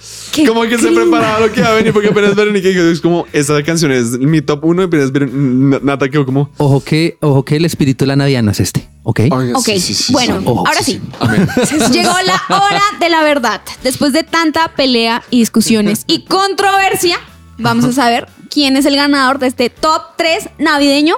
como 0.48 0.62
que 0.64 0.78
se 0.78 0.92
preparaba 0.92 1.40
lo 1.42 1.52
que 1.52 1.60
iba 1.60 1.70
a 1.70 1.74
venir 1.74 1.92
porque 1.94 2.10
apenas 2.10 2.36
Verónica 2.36 2.70
dijo, 2.70 2.82
es 2.84 3.02
como, 3.02 3.26
esa 3.34 3.62
canción 3.64 3.92
es 3.92 4.18
mi 4.20 4.42
top 4.42 4.64
uno 4.66 4.84
y 4.84 4.86
apenas 4.86 5.12
Ver- 5.12 5.30
Nata 5.34 6.08
quedó 6.10 6.26
como, 6.26 6.50
Ojo 6.58 6.84
que, 6.84 7.18
ojo 7.22 7.44
que 7.44 7.58
el 7.58 7.66
espíritu 7.66 8.04
de 8.06 8.08
la 8.08 8.16
Navidad 8.16 8.44
no 8.44 8.52
es 8.52 8.60
este, 8.60 8.88
¿ok? 9.04 9.22
"Oiga, 9.32 9.58
Ok, 9.58 9.66
sí, 9.66 9.80
sí, 9.80 9.94
sí, 9.94 10.14
bueno, 10.14 10.42
ahora 10.46 10.82
sí, 10.84 10.94
sí. 10.94 11.02
sí. 11.02 11.12
Amén. 11.20 11.48
Llegó 11.92 12.14
la 12.26 12.42
hora 12.56 12.82
de 13.00 13.10
la 13.10 13.24
verdad. 13.24 13.62
Después 13.84 14.14
de 14.14 14.24
tanta 14.24 14.70
pelea 14.76 15.24
y 15.32 15.40
discusiones 15.40 16.04
y 16.08 16.26
controversia, 16.26 17.18
vamos 17.58 17.86
a 17.86 17.92
saber 17.94 18.28
quién 18.50 18.78
es 18.78 18.86
el 18.86 18.96
ganador 18.96 19.40
de 19.40 19.48
este 19.48 19.70
top 19.70 20.02
3 20.18 20.50
navideño. 20.60 21.16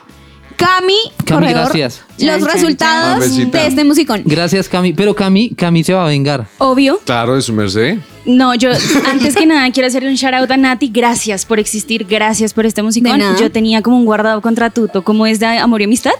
Cami, 0.63 0.93
Cami, 1.25 1.29
corredor, 1.29 1.63
gracias. 1.63 2.01
Los 2.19 2.39
Chan, 2.39 2.45
resultados 2.45 3.35
chan. 3.35 3.51
De 3.51 3.67
este 3.67 3.83
musicón. 3.83 4.21
Gracias, 4.23 4.69
Cami. 4.69 4.93
Pero 4.93 5.13
Cami, 5.13 5.49
Cami 5.49 5.83
se 5.83 5.93
va 5.93 6.05
a 6.05 6.07
vengar. 6.07 6.47
Obvio. 6.57 7.01
Claro, 7.03 7.35
de 7.35 7.41
su 7.41 7.51
merced. 7.51 7.97
No, 8.25 8.55
yo 8.55 8.69
antes 9.11 9.35
que 9.35 9.45
nada 9.45 9.69
quiero 9.71 9.87
hacerle 9.87 10.09
un 10.09 10.15
shout 10.15 10.33
out 10.33 10.49
a 10.51 10.57
Nati. 10.57 10.89
Gracias 10.93 11.45
por 11.45 11.59
existir, 11.59 12.05
gracias 12.09 12.53
por 12.53 12.65
este 12.65 12.81
musicón. 12.81 13.21
Yo 13.39 13.51
tenía 13.51 13.81
como 13.81 13.97
un 13.97 14.05
guardado 14.05 14.41
contra 14.41 14.69
Tuto, 14.69 15.03
como 15.03 15.25
es 15.27 15.39
de 15.39 15.45
amor 15.47 15.81
y 15.81 15.85
amistad. 15.85 16.11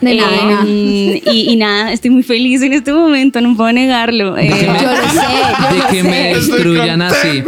De 0.00 0.14
nada, 0.14 0.30
de 0.30 0.44
nada. 0.44 0.64
Y, 0.66 1.22
y 1.50 1.56
nada, 1.56 1.92
estoy 1.92 2.10
muy 2.10 2.22
feliz 2.22 2.62
en 2.62 2.72
este 2.72 2.92
momento, 2.92 3.40
no 3.40 3.56
puedo 3.56 3.72
negarlo. 3.72 4.36
Eh, 4.38 4.48
Yo 4.48 4.72
lo 4.72 4.78
sé, 4.78 5.16
yo 5.60 5.68
De 5.72 5.78
lo 5.78 5.86
que 5.88 6.02
sé. 6.02 6.08
me 6.08 6.34
destruyan 6.34 7.02
así. 7.02 7.42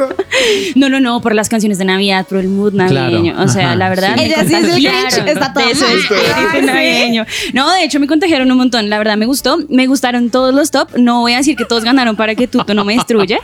no, 0.74 0.88
no, 0.88 1.00
no, 1.00 1.20
por 1.20 1.34
las 1.34 1.48
canciones 1.48 1.78
de 1.78 1.84
Navidad, 1.84 2.26
por 2.26 2.38
el 2.38 2.48
mood 2.48 2.72
navideño. 2.74 3.32
Claro, 3.34 3.48
O 3.48 3.52
sea, 3.52 3.66
ajá, 3.68 3.76
la 3.76 3.88
verdad. 3.88 4.14
sí. 4.18 4.24
Ella 4.24 4.44
sí 4.46 4.54
es 4.54 4.64
el 4.64 4.70
Grinch, 4.82 5.26
está 5.26 5.46
espíritu 5.70 6.14
Ah, 6.34 6.52
¿sí? 6.58 6.66
navideño. 6.66 7.24
No, 7.52 7.70
de 7.72 7.84
hecho 7.84 8.00
me 8.00 8.06
contagiaron 8.06 8.50
un 8.50 8.58
montón. 8.58 8.88
La 8.90 8.98
verdad 8.98 9.16
me 9.16 9.26
gustó. 9.26 9.58
Me 9.68 9.86
gustaron 9.86 10.30
todos 10.30 10.54
los 10.54 10.70
top. 10.70 10.88
No 10.96 11.20
voy 11.20 11.34
a 11.34 11.36
decir 11.38 11.56
que 11.56 11.64
todos 11.64 11.84
ganaron 11.84 12.16
para 12.16 12.34
que 12.34 12.48
Tuto 12.48 12.74
no 12.74 12.84
me 12.84 12.94
destruya. 12.94 13.38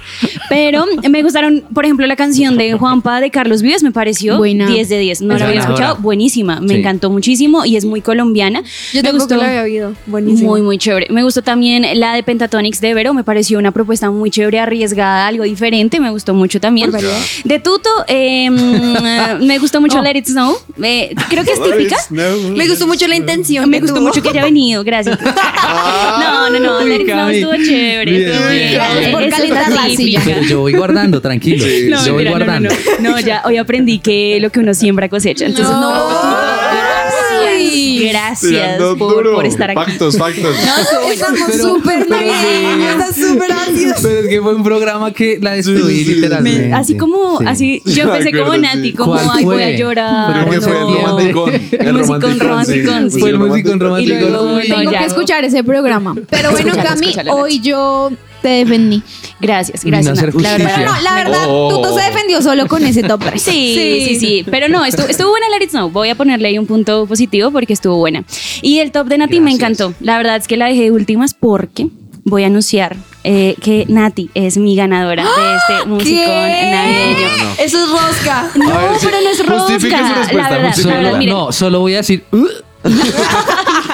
Pero 0.48 0.86
me 1.08 1.22
gustaron, 1.22 1.62
por 1.74 1.84
ejemplo, 1.84 2.06
la 2.06 2.16
canción 2.16 2.56
de 2.56 2.72
Juanpa 2.72 3.20
de 3.20 3.30
Carlos 3.30 3.62
Vives 3.62 3.82
me 3.82 3.90
pareció 3.92 4.38
Buena. 4.38 4.66
10 4.66 4.88
de 4.88 4.98
10. 4.98 5.22
No 5.22 5.34
Es 5.34 5.40
la 5.40 5.48
había 5.48 5.60
escuchado. 5.60 5.96
Buenísima. 5.96 6.60
Me 6.60 6.68
Sí. 6.74 6.80
encantó 6.80 7.10
muchísimo 7.10 7.64
y 7.64 7.76
es 7.76 7.84
muy 7.84 8.00
colombiana. 8.00 8.62
Yo 8.92 9.02
me 9.02 9.02
tampoco 9.02 9.34
la 9.36 9.48
había 9.48 9.62
oído. 9.62 9.92
Buenísimo. 10.06 10.50
muy, 10.50 10.62
muy 10.62 10.78
chévere. 10.78 11.06
Me 11.10 11.22
gustó 11.22 11.42
también 11.42 11.84
la 12.00 12.14
de 12.14 12.22
Pentatonix 12.22 12.80
de 12.80 12.94
Vero. 12.94 13.14
Me 13.14 13.24
pareció 13.24 13.58
una 13.58 13.72
propuesta 13.72 14.10
muy 14.10 14.30
chévere, 14.30 14.60
arriesgada, 14.60 15.26
algo 15.26 15.44
diferente. 15.44 16.00
Me 16.00 16.10
gustó 16.10 16.34
mucho 16.34 16.60
también. 16.60 16.90
De 17.44 17.58
Tuto, 17.58 17.90
eh, 18.06 18.48
me 19.40 19.58
gustó 19.58 19.80
mucho 19.80 20.00
Let 20.02 20.16
It 20.18 20.26
Snow. 20.26 20.56
Eh, 20.82 21.14
creo 21.28 21.44
que 21.44 21.52
es 21.52 21.62
típica. 21.62 21.96
Me 22.10 22.68
gustó 22.68 22.86
mucho 22.86 23.06
la 23.06 23.16
intención. 23.16 23.68
Me 23.68 23.80
gustó 23.80 23.96
tuvo. 23.96 24.06
mucho 24.08 24.22
que 24.22 24.30
haya 24.30 24.44
venido, 24.44 24.82
gracias. 24.84 25.18
No, 26.18 26.50
no, 26.50 26.58
no, 26.60 26.80
Let 26.84 27.00
It 27.02 27.08
Snow 27.10 27.28
estuvo 27.28 27.52
chévere. 27.64 28.10
Bien, 28.10 28.28
estuvo 28.30 28.48
bien. 28.48 28.58
bien. 28.60 28.74
Gracias 28.74 29.10
por 29.12 29.28
calentar 29.28 29.72
la 29.72 29.84
silla. 29.96 30.20
Pero 30.40 30.50
yo 30.50 30.60
voy 30.60 30.72
guardando, 30.74 31.20
tranquilo. 31.20 31.64
No, 31.90 32.04
yo 32.04 32.14
voy 32.14 32.24
mira, 32.24 32.30
no, 32.30 32.38
no, 32.38 32.44
guardando. 32.44 32.68
no. 33.00 33.10
No, 33.10 33.20
ya 33.20 33.42
hoy 33.44 33.56
aprendí 33.56 33.98
que 33.98 34.38
lo 34.40 34.50
que 34.50 34.60
uno 34.60 34.74
siembra 34.74 35.08
cosecha. 35.08 35.46
Entonces, 35.46 35.72
no. 35.74 36.58
Gracias, 38.10 38.80
por, 38.98 39.46
estar 39.46 39.70
aquí. 39.70 39.78
Factos, 39.80 40.16
factos. 40.16 40.56
Estamos 41.12 41.40
Pero- 41.50 41.62
súper 41.74 42.00
está 42.00 43.12
súper 43.12 43.52
ácidos. 43.52 43.96
Pero 44.02 44.20
es 44.20 44.28
que 44.28 44.40
fue 44.40 44.54
un 44.54 44.62
programa 44.62 45.12
que 45.12 45.38
la 45.40 45.52
destruí 45.52 45.78
Sí, 45.82 45.98
sí, 45.98 46.04
sí. 46.04 46.14
literalmente. 46.16 46.68
Me- 46.68 46.74
así 46.74 46.96
como, 46.96 47.38
Sí. 47.38 47.44
así, 47.46 47.82
Sí, 47.84 47.94
yo 47.94 48.04
empecé 48.04 48.30
como 48.30 48.44
acuerdo, 48.44 48.62
Nati, 48.62 48.82
sí. 48.82 48.92
como, 48.92 49.12
¿Cuál 49.12 49.28
ay, 49.34 49.44
voy 49.44 49.62
a 49.62 49.76
llorar. 49.76 50.34
Pero 50.34 50.50
que 50.50 50.60
fue 50.60 50.72
el 50.72 50.80
no. 50.80 50.94
romanticón. 50.94 51.52
El 51.72 51.92
musicón 51.94 52.40
romanticón, 52.40 53.10
sí. 53.10 53.20
Fue 53.20 53.30
el 53.30 53.38
musicón 53.38 53.80
romántico. 53.80 54.16
Y 54.16 54.20
luego, 54.20 54.44
no, 54.44 54.58
Tengo 54.60 54.92
ya. 54.92 54.98
que 55.00 55.04
escuchar 55.04 55.44
ese 55.44 55.64
programa. 55.64 56.14
Pero 56.30 56.50
bueno, 56.52 56.74
Cami, 56.76 57.14
hoy 57.30 57.60
yo 57.60 58.10
te 58.42 58.48
defendí. 58.48 59.02
Gracias, 59.40 59.84
gracias. 59.84 60.16
La 60.34 60.52
verdad. 60.56 60.84
No, 60.84 61.00
la 61.00 61.14
verdad, 61.14 61.44
Oh. 61.48 61.68
Tuto 61.70 61.96
se 61.98 62.04
defendió 62.04 62.42
solo 62.42 62.66
con 62.66 62.84
ese 62.84 63.02
top 63.02 63.22
3. 63.24 63.40
Sí, 63.42 64.04
sí, 64.08 64.16
sí, 64.20 64.44
Pero 64.50 64.68
no, 64.68 64.84
estuvo, 64.84 65.06
estuvo 65.06 65.30
buena 65.30 65.46
Let 65.50 65.64
It 65.64 65.70
Snow. 65.70 65.90
Voy 65.90 66.08
a 66.10 66.14
ponerle 66.14 66.48
ahí 66.48 66.58
un 66.58 66.66
punto 66.66 67.06
positivo 67.06 67.50
porque 67.50 67.72
estuvo 67.72 67.96
buena. 67.96 68.24
Y 68.62 68.78
el 68.80 68.92
top 68.92 69.06
de 69.08 69.18
Nati 69.18 69.40
me 69.40 69.50
encantó. 69.52 69.94
La 70.00 70.16
verdad 70.16 70.36
es 70.36 70.46
que 70.48 70.56
la 70.56 70.66
dejé 70.66 70.82
de 70.84 70.90
últimas 70.90 71.34
porque 71.34 71.88
voy 72.24 72.44
a 72.44 72.46
anunciar 72.48 72.96
eh, 73.24 73.54
que 73.62 73.86
Nati 73.88 74.30
es 74.34 74.58
mi 74.58 74.76
ganadora 74.76 75.24
de 75.24 75.56
este 75.56 75.88
musicón 75.88 76.24
navideño. 76.26 77.28
Eso 77.58 77.82
es 77.84 77.90
rosca. 77.90 78.50
No, 78.54 78.66
ver, 78.66 78.98
sí. 78.98 79.06
pero 79.10 79.20
no 79.22 79.30
es 79.30 79.46
rosca. 79.46 79.72
respuesta, 79.74 80.32
La 80.32 80.48
verdad, 80.50 80.76
la 80.76 80.94
verdad, 80.96 81.12
Solo- 81.12 81.22
no, 81.26 81.52
solo 81.52 81.80
voy 81.80 81.94
a 81.94 81.98
decir. 81.98 82.24
"Uh". 82.32 82.46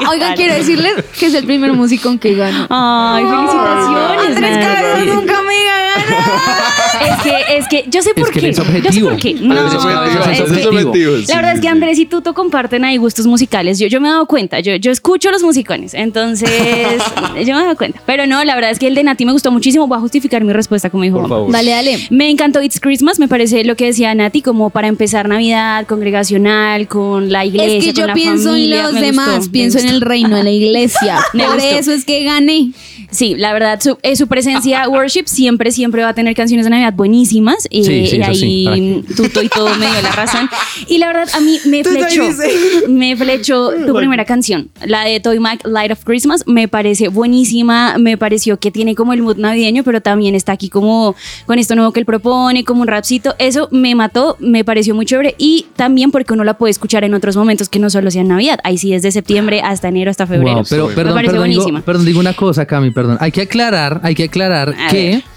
Oigan, 0.10 0.34
quiero 0.36 0.54
decirles 0.54 1.04
que 1.18 1.26
es 1.26 1.34
el 1.34 1.44
primer 1.44 1.72
musicón 1.72 2.18
que 2.18 2.34
gano. 2.34 2.66
Ay, 2.70 3.24
felicitaciones. 3.24 4.36
Andrés. 4.36 4.66
Cabezas 4.66 5.06
nunca 5.14 5.42
me. 5.42 5.83
Es 6.04 7.22
que, 7.22 7.56
es 7.58 7.68
que 7.68 7.84
yo 7.90 8.02
sé 8.02 8.14
por 8.14 8.30
que 8.30 8.40
qué. 8.40 8.46
eres 8.46 8.56
Yo 8.56 8.64
sé 8.64 8.70
objetivo. 8.70 9.08
por 9.10 9.18
qué. 9.18 9.30
Eres 9.30 9.42
No, 9.42 9.54
objetivo, 9.66 9.90
es 10.30 10.40
eres 10.40 10.60
que- 10.60 10.66
objetivo. 10.68 11.12
La 11.28 11.36
verdad 11.36 11.54
es 11.54 11.60
que 11.60 11.68
Andrés 11.68 11.98
y 11.98 12.06
Tuto 12.06 12.34
comparten 12.34 12.84
ahí 12.84 12.96
gustos 12.96 13.26
musicales. 13.26 13.78
Yo, 13.78 13.86
yo 13.88 14.00
me 14.00 14.08
he 14.08 14.10
dado 14.10 14.26
cuenta, 14.26 14.60
yo, 14.60 14.74
yo 14.76 14.90
escucho 14.90 15.30
los 15.30 15.42
musicones, 15.42 15.94
entonces 15.94 16.50
yo 17.44 17.54
me 17.54 17.60
he 17.60 17.64
dado 17.64 17.76
cuenta. 17.76 18.00
Pero 18.06 18.26
no, 18.26 18.44
la 18.44 18.54
verdad 18.54 18.70
es 18.70 18.78
que 18.78 18.86
el 18.86 18.94
de 18.94 19.02
Nati 19.02 19.24
me 19.26 19.32
gustó 19.32 19.50
muchísimo. 19.50 19.86
Voy 19.86 19.98
a 19.98 20.00
justificar 20.00 20.42
mi 20.44 20.52
respuesta 20.52 20.90
como 20.90 21.02
dijo 21.04 21.18
Por 21.20 21.28
favor. 21.28 21.52
Dale, 21.52 21.70
dale. 21.70 21.98
Me 22.10 22.30
encantó 22.30 22.62
It's 22.62 22.80
Christmas, 22.80 23.18
me 23.18 23.28
parece 23.28 23.64
lo 23.64 23.76
que 23.76 23.86
decía 23.86 24.14
Nati, 24.14 24.42
como 24.42 24.70
para 24.70 24.88
empezar 24.88 25.28
Navidad, 25.28 25.86
congregacional, 25.86 26.88
con 26.88 27.30
la 27.32 27.44
iglesia, 27.44 27.78
Es 27.78 27.84
que 27.84 27.90
con 27.92 28.00
yo 28.02 28.06
la 28.08 28.14
pienso 28.14 28.48
familia. 28.50 28.76
en 28.78 28.82
los 28.84 28.92
Me 28.94 29.00
demás, 29.02 29.36
gustó, 29.36 29.52
pienso 29.52 29.78
en 29.78 29.88
el 29.88 30.00
reino, 30.00 30.36
en 30.36 30.44
la 30.44 30.50
iglesia. 30.50 31.18
Por 31.32 31.58
eso 31.60 31.92
es 31.92 32.04
que 32.04 32.24
gané. 32.24 32.70
Sí, 33.14 33.34
la 33.36 33.52
verdad, 33.52 33.80
su, 33.80 33.96
eh, 34.02 34.16
su 34.16 34.26
presencia 34.26 34.88
worship 34.88 35.24
siempre, 35.26 35.70
siempre 35.70 36.02
va 36.02 36.08
a 36.10 36.14
tener 36.14 36.34
canciones 36.34 36.66
de 36.66 36.70
Navidad 36.70 36.92
buenísimas. 36.94 37.66
Y, 37.70 37.84
Sí, 37.84 38.06
sí, 38.06 38.16
y 38.16 38.20
eso 38.20 38.34
sí, 38.34 38.66
ahí 38.66 39.04
Tuto 39.16 39.42
y 39.42 39.48
todo 39.48 39.68
me 39.76 39.86
dio 39.86 40.02
la 40.02 40.10
razón. 40.12 40.48
Y 40.88 40.98
la 40.98 41.06
verdad, 41.08 41.28
a 41.34 41.40
mí 41.40 41.58
me 41.66 41.78
ahí 41.78 41.84
flechó, 41.84 42.24
me 42.88 43.16
flechó 43.16 43.70
tu 43.86 43.94
primera 43.94 44.24
canción, 44.24 44.70
la 44.84 45.04
de 45.04 45.20
Toy 45.20 45.38
Mac, 45.38 45.60
Light 45.64 45.92
of 45.92 46.04
Christmas. 46.04 46.44
Me 46.46 46.66
parece 46.68 47.08
buenísima, 47.08 47.96
me 47.98 48.16
pareció 48.16 48.58
que 48.58 48.70
tiene 48.70 48.94
como 48.94 49.12
el 49.12 49.22
mood 49.22 49.36
navideño, 49.36 49.84
pero 49.84 50.00
también 50.00 50.34
está 50.34 50.52
aquí 50.52 50.68
como 50.68 51.14
con 51.46 51.58
esto 51.58 51.76
nuevo 51.76 51.92
que 51.92 52.00
él 52.00 52.06
propone, 52.06 52.64
como 52.64 52.82
un 52.82 52.88
rapcito. 52.88 53.34
Eso 53.38 53.68
me 53.70 53.94
mató, 53.94 54.36
me 54.40 54.64
pareció 54.64 54.94
muy 54.94 55.06
chévere. 55.06 55.34
Y 55.38 55.66
también 55.76 56.10
porque 56.10 56.32
uno 56.32 56.42
la 56.44 56.58
puede 56.58 56.72
escuchar 56.72 57.04
en 57.04 57.14
otros 57.14 57.36
momentos 57.36 57.68
que 57.68 57.78
no 57.78 57.90
solo 57.90 58.10
sea 58.10 58.22
en 58.22 58.28
Navidad. 58.28 58.58
Ahí 58.64 58.78
sí, 58.78 58.90
desde 58.90 59.12
septiembre 59.12 59.60
hasta 59.62 59.88
enero, 59.88 60.10
hasta 60.10 60.26
febrero. 60.26 60.56
Wow, 60.56 60.66
pero 60.68 60.88
me 60.88 60.94
perdón, 60.94 61.14
parece 61.14 61.32
perdón, 61.32 61.48
digo, 61.50 61.62
buenísima. 61.62 61.84
perdón, 61.84 62.06
digo 62.06 62.20
una 62.20 62.34
cosa, 62.34 62.66
Cami, 62.66 62.90
perdón. 62.90 63.03
Hay 63.20 63.32
que 63.32 63.42
aclarar, 63.42 64.00
hay 64.02 64.14
que 64.14 64.24
aclarar 64.24 64.74
A 64.78 64.88
que 64.90 65.10
ver. 65.10 65.33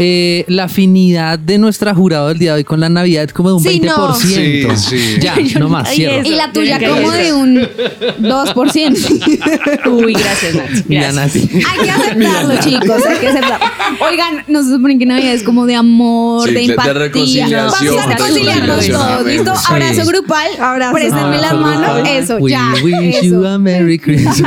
Eh, 0.00 0.44
la 0.46 0.64
afinidad 0.64 1.40
de 1.40 1.58
nuestra 1.58 1.92
jurado 1.92 2.28
del 2.28 2.38
día 2.38 2.52
de 2.52 2.58
hoy 2.58 2.64
con 2.64 2.78
la 2.78 2.88
Navidad 2.88 3.24
es 3.24 3.32
como 3.32 3.48
de 3.48 3.54
un 3.56 3.62
Sí, 3.62 3.80
20%. 3.80 3.84
no. 3.86 4.14
Sí, 4.14 4.64
sí. 4.76 5.16
Ya, 5.20 5.34
no 5.58 5.68
más, 5.68 5.90
cierro. 5.90 6.24
Y 6.24 6.36
la 6.36 6.52
tuya 6.52 6.78
Yo 6.78 6.94
como 6.94 7.10
de 7.10 7.32
un 7.32 7.56
2%. 7.56 9.90
Uy, 9.90 10.12
gracias, 10.12 10.54
Nati. 10.54 10.84
Mira, 10.86 11.12
Gracias. 11.12 11.44
Nati. 11.44 11.64
Hay 11.66 11.84
que 11.84 11.90
aceptarlo, 11.90 12.60
chicos, 12.60 13.06
hay 13.06 13.18
que 13.18 13.28
aceptarlo. 13.28 13.66
Oigan, 14.08 14.44
no 14.46 14.62
se 14.62 14.70
supone 14.70 14.98
que 14.98 15.06
Navidad 15.06 15.34
es 15.34 15.42
como 15.42 15.66
de 15.66 15.74
amor, 15.74 16.46
Sí, 16.48 16.54
de 16.54 16.60
de- 16.60 16.66
de 16.66 16.70
empatía. 16.72 16.92
reconciliación, 16.94 17.70
Vamos 17.70 17.80
a 17.80 17.84
de 18.08 18.14
reconciliarnos 18.14 18.66
reconciliación. 18.86 19.08
todos, 19.18 19.26
¿listo? 19.26 19.54
Sí. 19.56 19.62
Abrazo 19.68 20.06
grupal, 20.06 20.48
Abrazo. 20.60 20.94
préstenme 20.94 21.38
las 21.38 21.52
Abrazo 21.52 21.60
manos, 21.60 21.94
grupal. 21.96 22.16
eso, 22.16 22.36
We 22.36 22.50
ya. 22.52 22.72
wish 22.82 23.14
eso. 23.16 23.24
you 23.24 23.44
a 23.46 23.58
Merry 23.58 23.98
Christmas. 23.98 24.40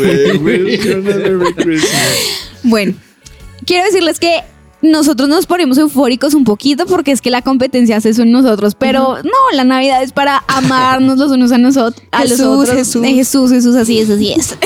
We 0.00 0.36
wish 0.38 0.84
you 0.84 0.92
a 0.92 0.96
Merry 1.00 1.54
Christmas. 1.56 2.08
Bueno, 2.62 2.92
quiero 3.64 3.84
decirles 3.86 4.18
que 4.18 4.40
nosotros 4.80 5.28
nos 5.28 5.46
ponemos 5.46 5.76
eufóricos 5.78 6.34
un 6.34 6.44
poquito 6.44 6.86
porque 6.86 7.10
es 7.10 7.20
que 7.20 7.30
la 7.30 7.42
competencia 7.42 7.96
hace 7.96 8.10
eso 8.10 8.22
en 8.22 8.30
nosotros, 8.30 8.74
pero 8.76 9.18
no, 9.24 9.32
la 9.52 9.64
Navidad 9.64 10.02
es 10.02 10.12
para 10.12 10.44
amarnos 10.46 11.18
los 11.18 11.32
unos 11.32 11.50
a 11.50 11.58
nosotros, 11.58 12.06
a 12.12 12.20
Jesús, 12.20 12.38
los 12.38 12.48
otros. 12.48 12.76
Jesús. 12.76 13.04
Eh, 13.04 13.14
Jesús, 13.14 13.50
Jesús, 13.50 13.76
así 13.76 13.98
es, 13.98 14.10
así 14.10 14.32
es. 14.32 14.56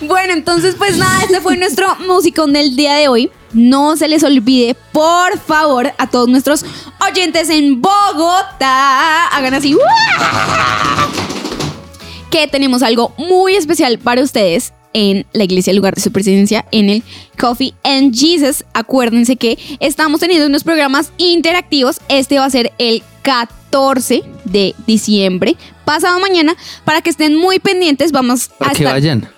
bueno, 0.08 0.32
entonces 0.32 0.74
pues 0.76 0.96
nada, 0.96 1.22
este 1.22 1.40
fue 1.40 1.56
nuestro 1.56 1.86
musicón 2.06 2.52
del 2.52 2.76
día 2.76 2.94
de 2.94 3.08
hoy. 3.08 3.30
No 3.52 3.96
se 3.96 4.08
les 4.08 4.22
olvide, 4.24 4.76
por 4.92 5.38
favor, 5.38 5.92
a 5.96 6.10
todos 6.10 6.28
nuestros 6.28 6.64
oyentes 7.06 7.48
en 7.48 7.80
Bogotá, 7.80 9.28
hagan 9.28 9.54
así. 9.54 9.76
Que 12.30 12.46
tenemos 12.46 12.82
algo 12.82 13.14
muy 13.16 13.54
especial 13.54 13.98
para 13.98 14.22
ustedes 14.22 14.72
en 14.92 15.26
la 15.32 15.44
iglesia, 15.44 15.70
el 15.70 15.76
lugar 15.76 15.94
de 15.94 16.00
su 16.02 16.12
presidencia, 16.12 16.64
en 16.72 16.88
el 16.90 17.02
Coffee 17.38 17.74
and 17.84 18.14
Jesus. 18.14 18.64
Acuérdense 18.72 19.36
que 19.36 19.58
estamos 19.80 20.20
teniendo 20.20 20.46
unos 20.46 20.64
programas 20.64 21.12
interactivos. 21.18 22.00
Este 22.08 22.38
va 22.38 22.44
a 22.46 22.50
ser 22.50 22.72
el 22.78 23.02
14 23.22 24.22
de 24.44 24.74
diciembre, 24.86 25.56
pasado 25.84 26.18
mañana, 26.20 26.56
para 26.84 27.02
que 27.02 27.10
estén 27.10 27.36
muy 27.36 27.58
pendientes. 27.58 28.12
Vamos 28.12 28.48
Para 28.58 28.70
a 28.70 28.74
que 28.74 28.82
estar. 28.82 28.94
vayan. 28.94 29.28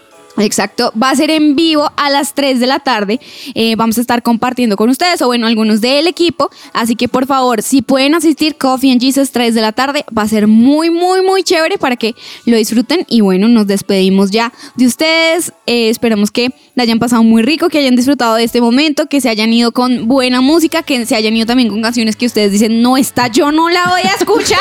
Exacto, 0.40 0.92
va 1.00 1.10
a 1.10 1.16
ser 1.16 1.30
en 1.30 1.54
vivo 1.54 1.90
a 1.96 2.10
las 2.10 2.34
3 2.34 2.60
de 2.60 2.66
la 2.66 2.78
tarde. 2.80 3.20
Eh, 3.54 3.76
vamos 3.76 3.98
a 3.98 4.00
estar 4.00 4.22
compartiendo 4.22 4.76
con 4.76 4.88
ustedes 4.88 5.20
o 5.22 5.26
bueno, 5.26 5.46
algunos 5.46 5.80
del 5.80 6.06
equipo. 6.06 6.50
Así 6.72 6.96
que 6.96 7.08
por 7.08 7.26
favor, 7.26 7.62
si 7.62 7.82
pueden 7.82 8.14
asistir, 8.14 8.56
Coffee 8.56 8.92
and 8.92 9.00
Jesus 9.00 9.30
3 9.32 9.54
de 9.54 9.60
la 9.60 9.72
tarde, 9.72 10.04
va 10.16 10.22
a 10.22 10.28
ser 10.28 10.46
muy, 10.46 10.90
muy, 10.90 11.22
muy 11.22 11.42
chévere 11.42 11.78
para 11.78 11.96
que 11.96 12.14
lo 12.46 12.56
disfruten. 12.56 13.04
Y 13.08 13.20
bueno, 13.20 13.48
nos 13.48 13.66
despedimos 13.66 14.30
ya 14.30 14.52
de 14.76 14.86
ustedes. 14.86 15.52
Eh, 15.66 15.88
esperamos 15.90 16.30
que 16.30 16.54
la 16.74 16.84
hayan 16.84 16.98
pasado 16.98 17.22
muy 17.22 17.42
rico, 17.42 17.68
que 17.68 17.78
hayan 17.78 17.96
disfrutado 17.96 18.36
de 18.36 18.44
este 18.44 18.60
momento, 18.60 19.06
que 19.06 19.20
se 19.20 19.28
hayan 19.28 19.52
ido 19.52 19.72
con 19.72 20.08
buena 20.08 20.40
música, 20.40 20.82
que 20.82 21.04
se 21.06 21.16
hayan 21.16 21.36
ido 21.36 21.46
también 21.46 21.68
con 21.68 21.82
canciones 21.82 22.16
que 22.16 22.26
ustedes 22.26 22.52
dicen, 22.52 22.82
no 22.82 22.96
está, 22.96 23.28
yo 23.28 23.52
no 23.52 23.68
la 23.68 23.88
voy 23.88 24.02
a 24.02 24.14
escuchar. 24.14 24.58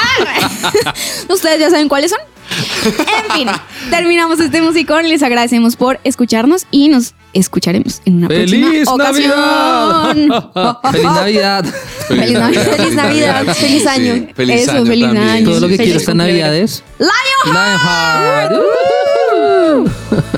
ustedes 1.29 1.59
ya 1.59 1.69
saben 1.69 1.87
cuáles 1.87 2.11
son. 2.11 2.38
En 3.29 3.35
fin, 3.35 3.47
terminamos 3.89 4.39
este 4.39 4.61
musicón. 4.61 5.07
Les 5.07 5.21
agradecemos 5.23 5.75
por 5.75 5.99
escucharnos 6.03 6.65
y 6.71 6.89
nos 6.89 7.13
escucharemos 7.33 8.01
en 8.05 8.17
una 8.17 8.27
¡Feliz 8.27 8.85
próxima 8.87 8.93
ocasión. 8.93 10.27
Navidad! 10.27 10.45
¡Feliz 10.91 11.03
Navidad! 11.03 11.65
Feliz 12.07 12.31
Navidad. 12.33 12.75
Feliz 12.75 12.95
Navidad, 12.95 13.45
feliz 13.55 13.87
año. 13.87 14.13
Sí, 14.15 14.27
feliz 14.35 14.61
Eso, 14.61 14.71
año 14.71 14.85
feliz 14.85 15.05
también. 15.05 15.29
año. 15.29 15.45
Todo 15.49 15.59
lo 15.59 15.67
que 15.67 15.75
Feliz 15.77 15.85
quiero 15.87 15.99
esta. 15.99 16.13
Navidad 16.13 16.55
es 16.55 16.83
Lionheart. 16.97 18.51
Lionheart. 18.51 18.51
Uh. 18.53 19.89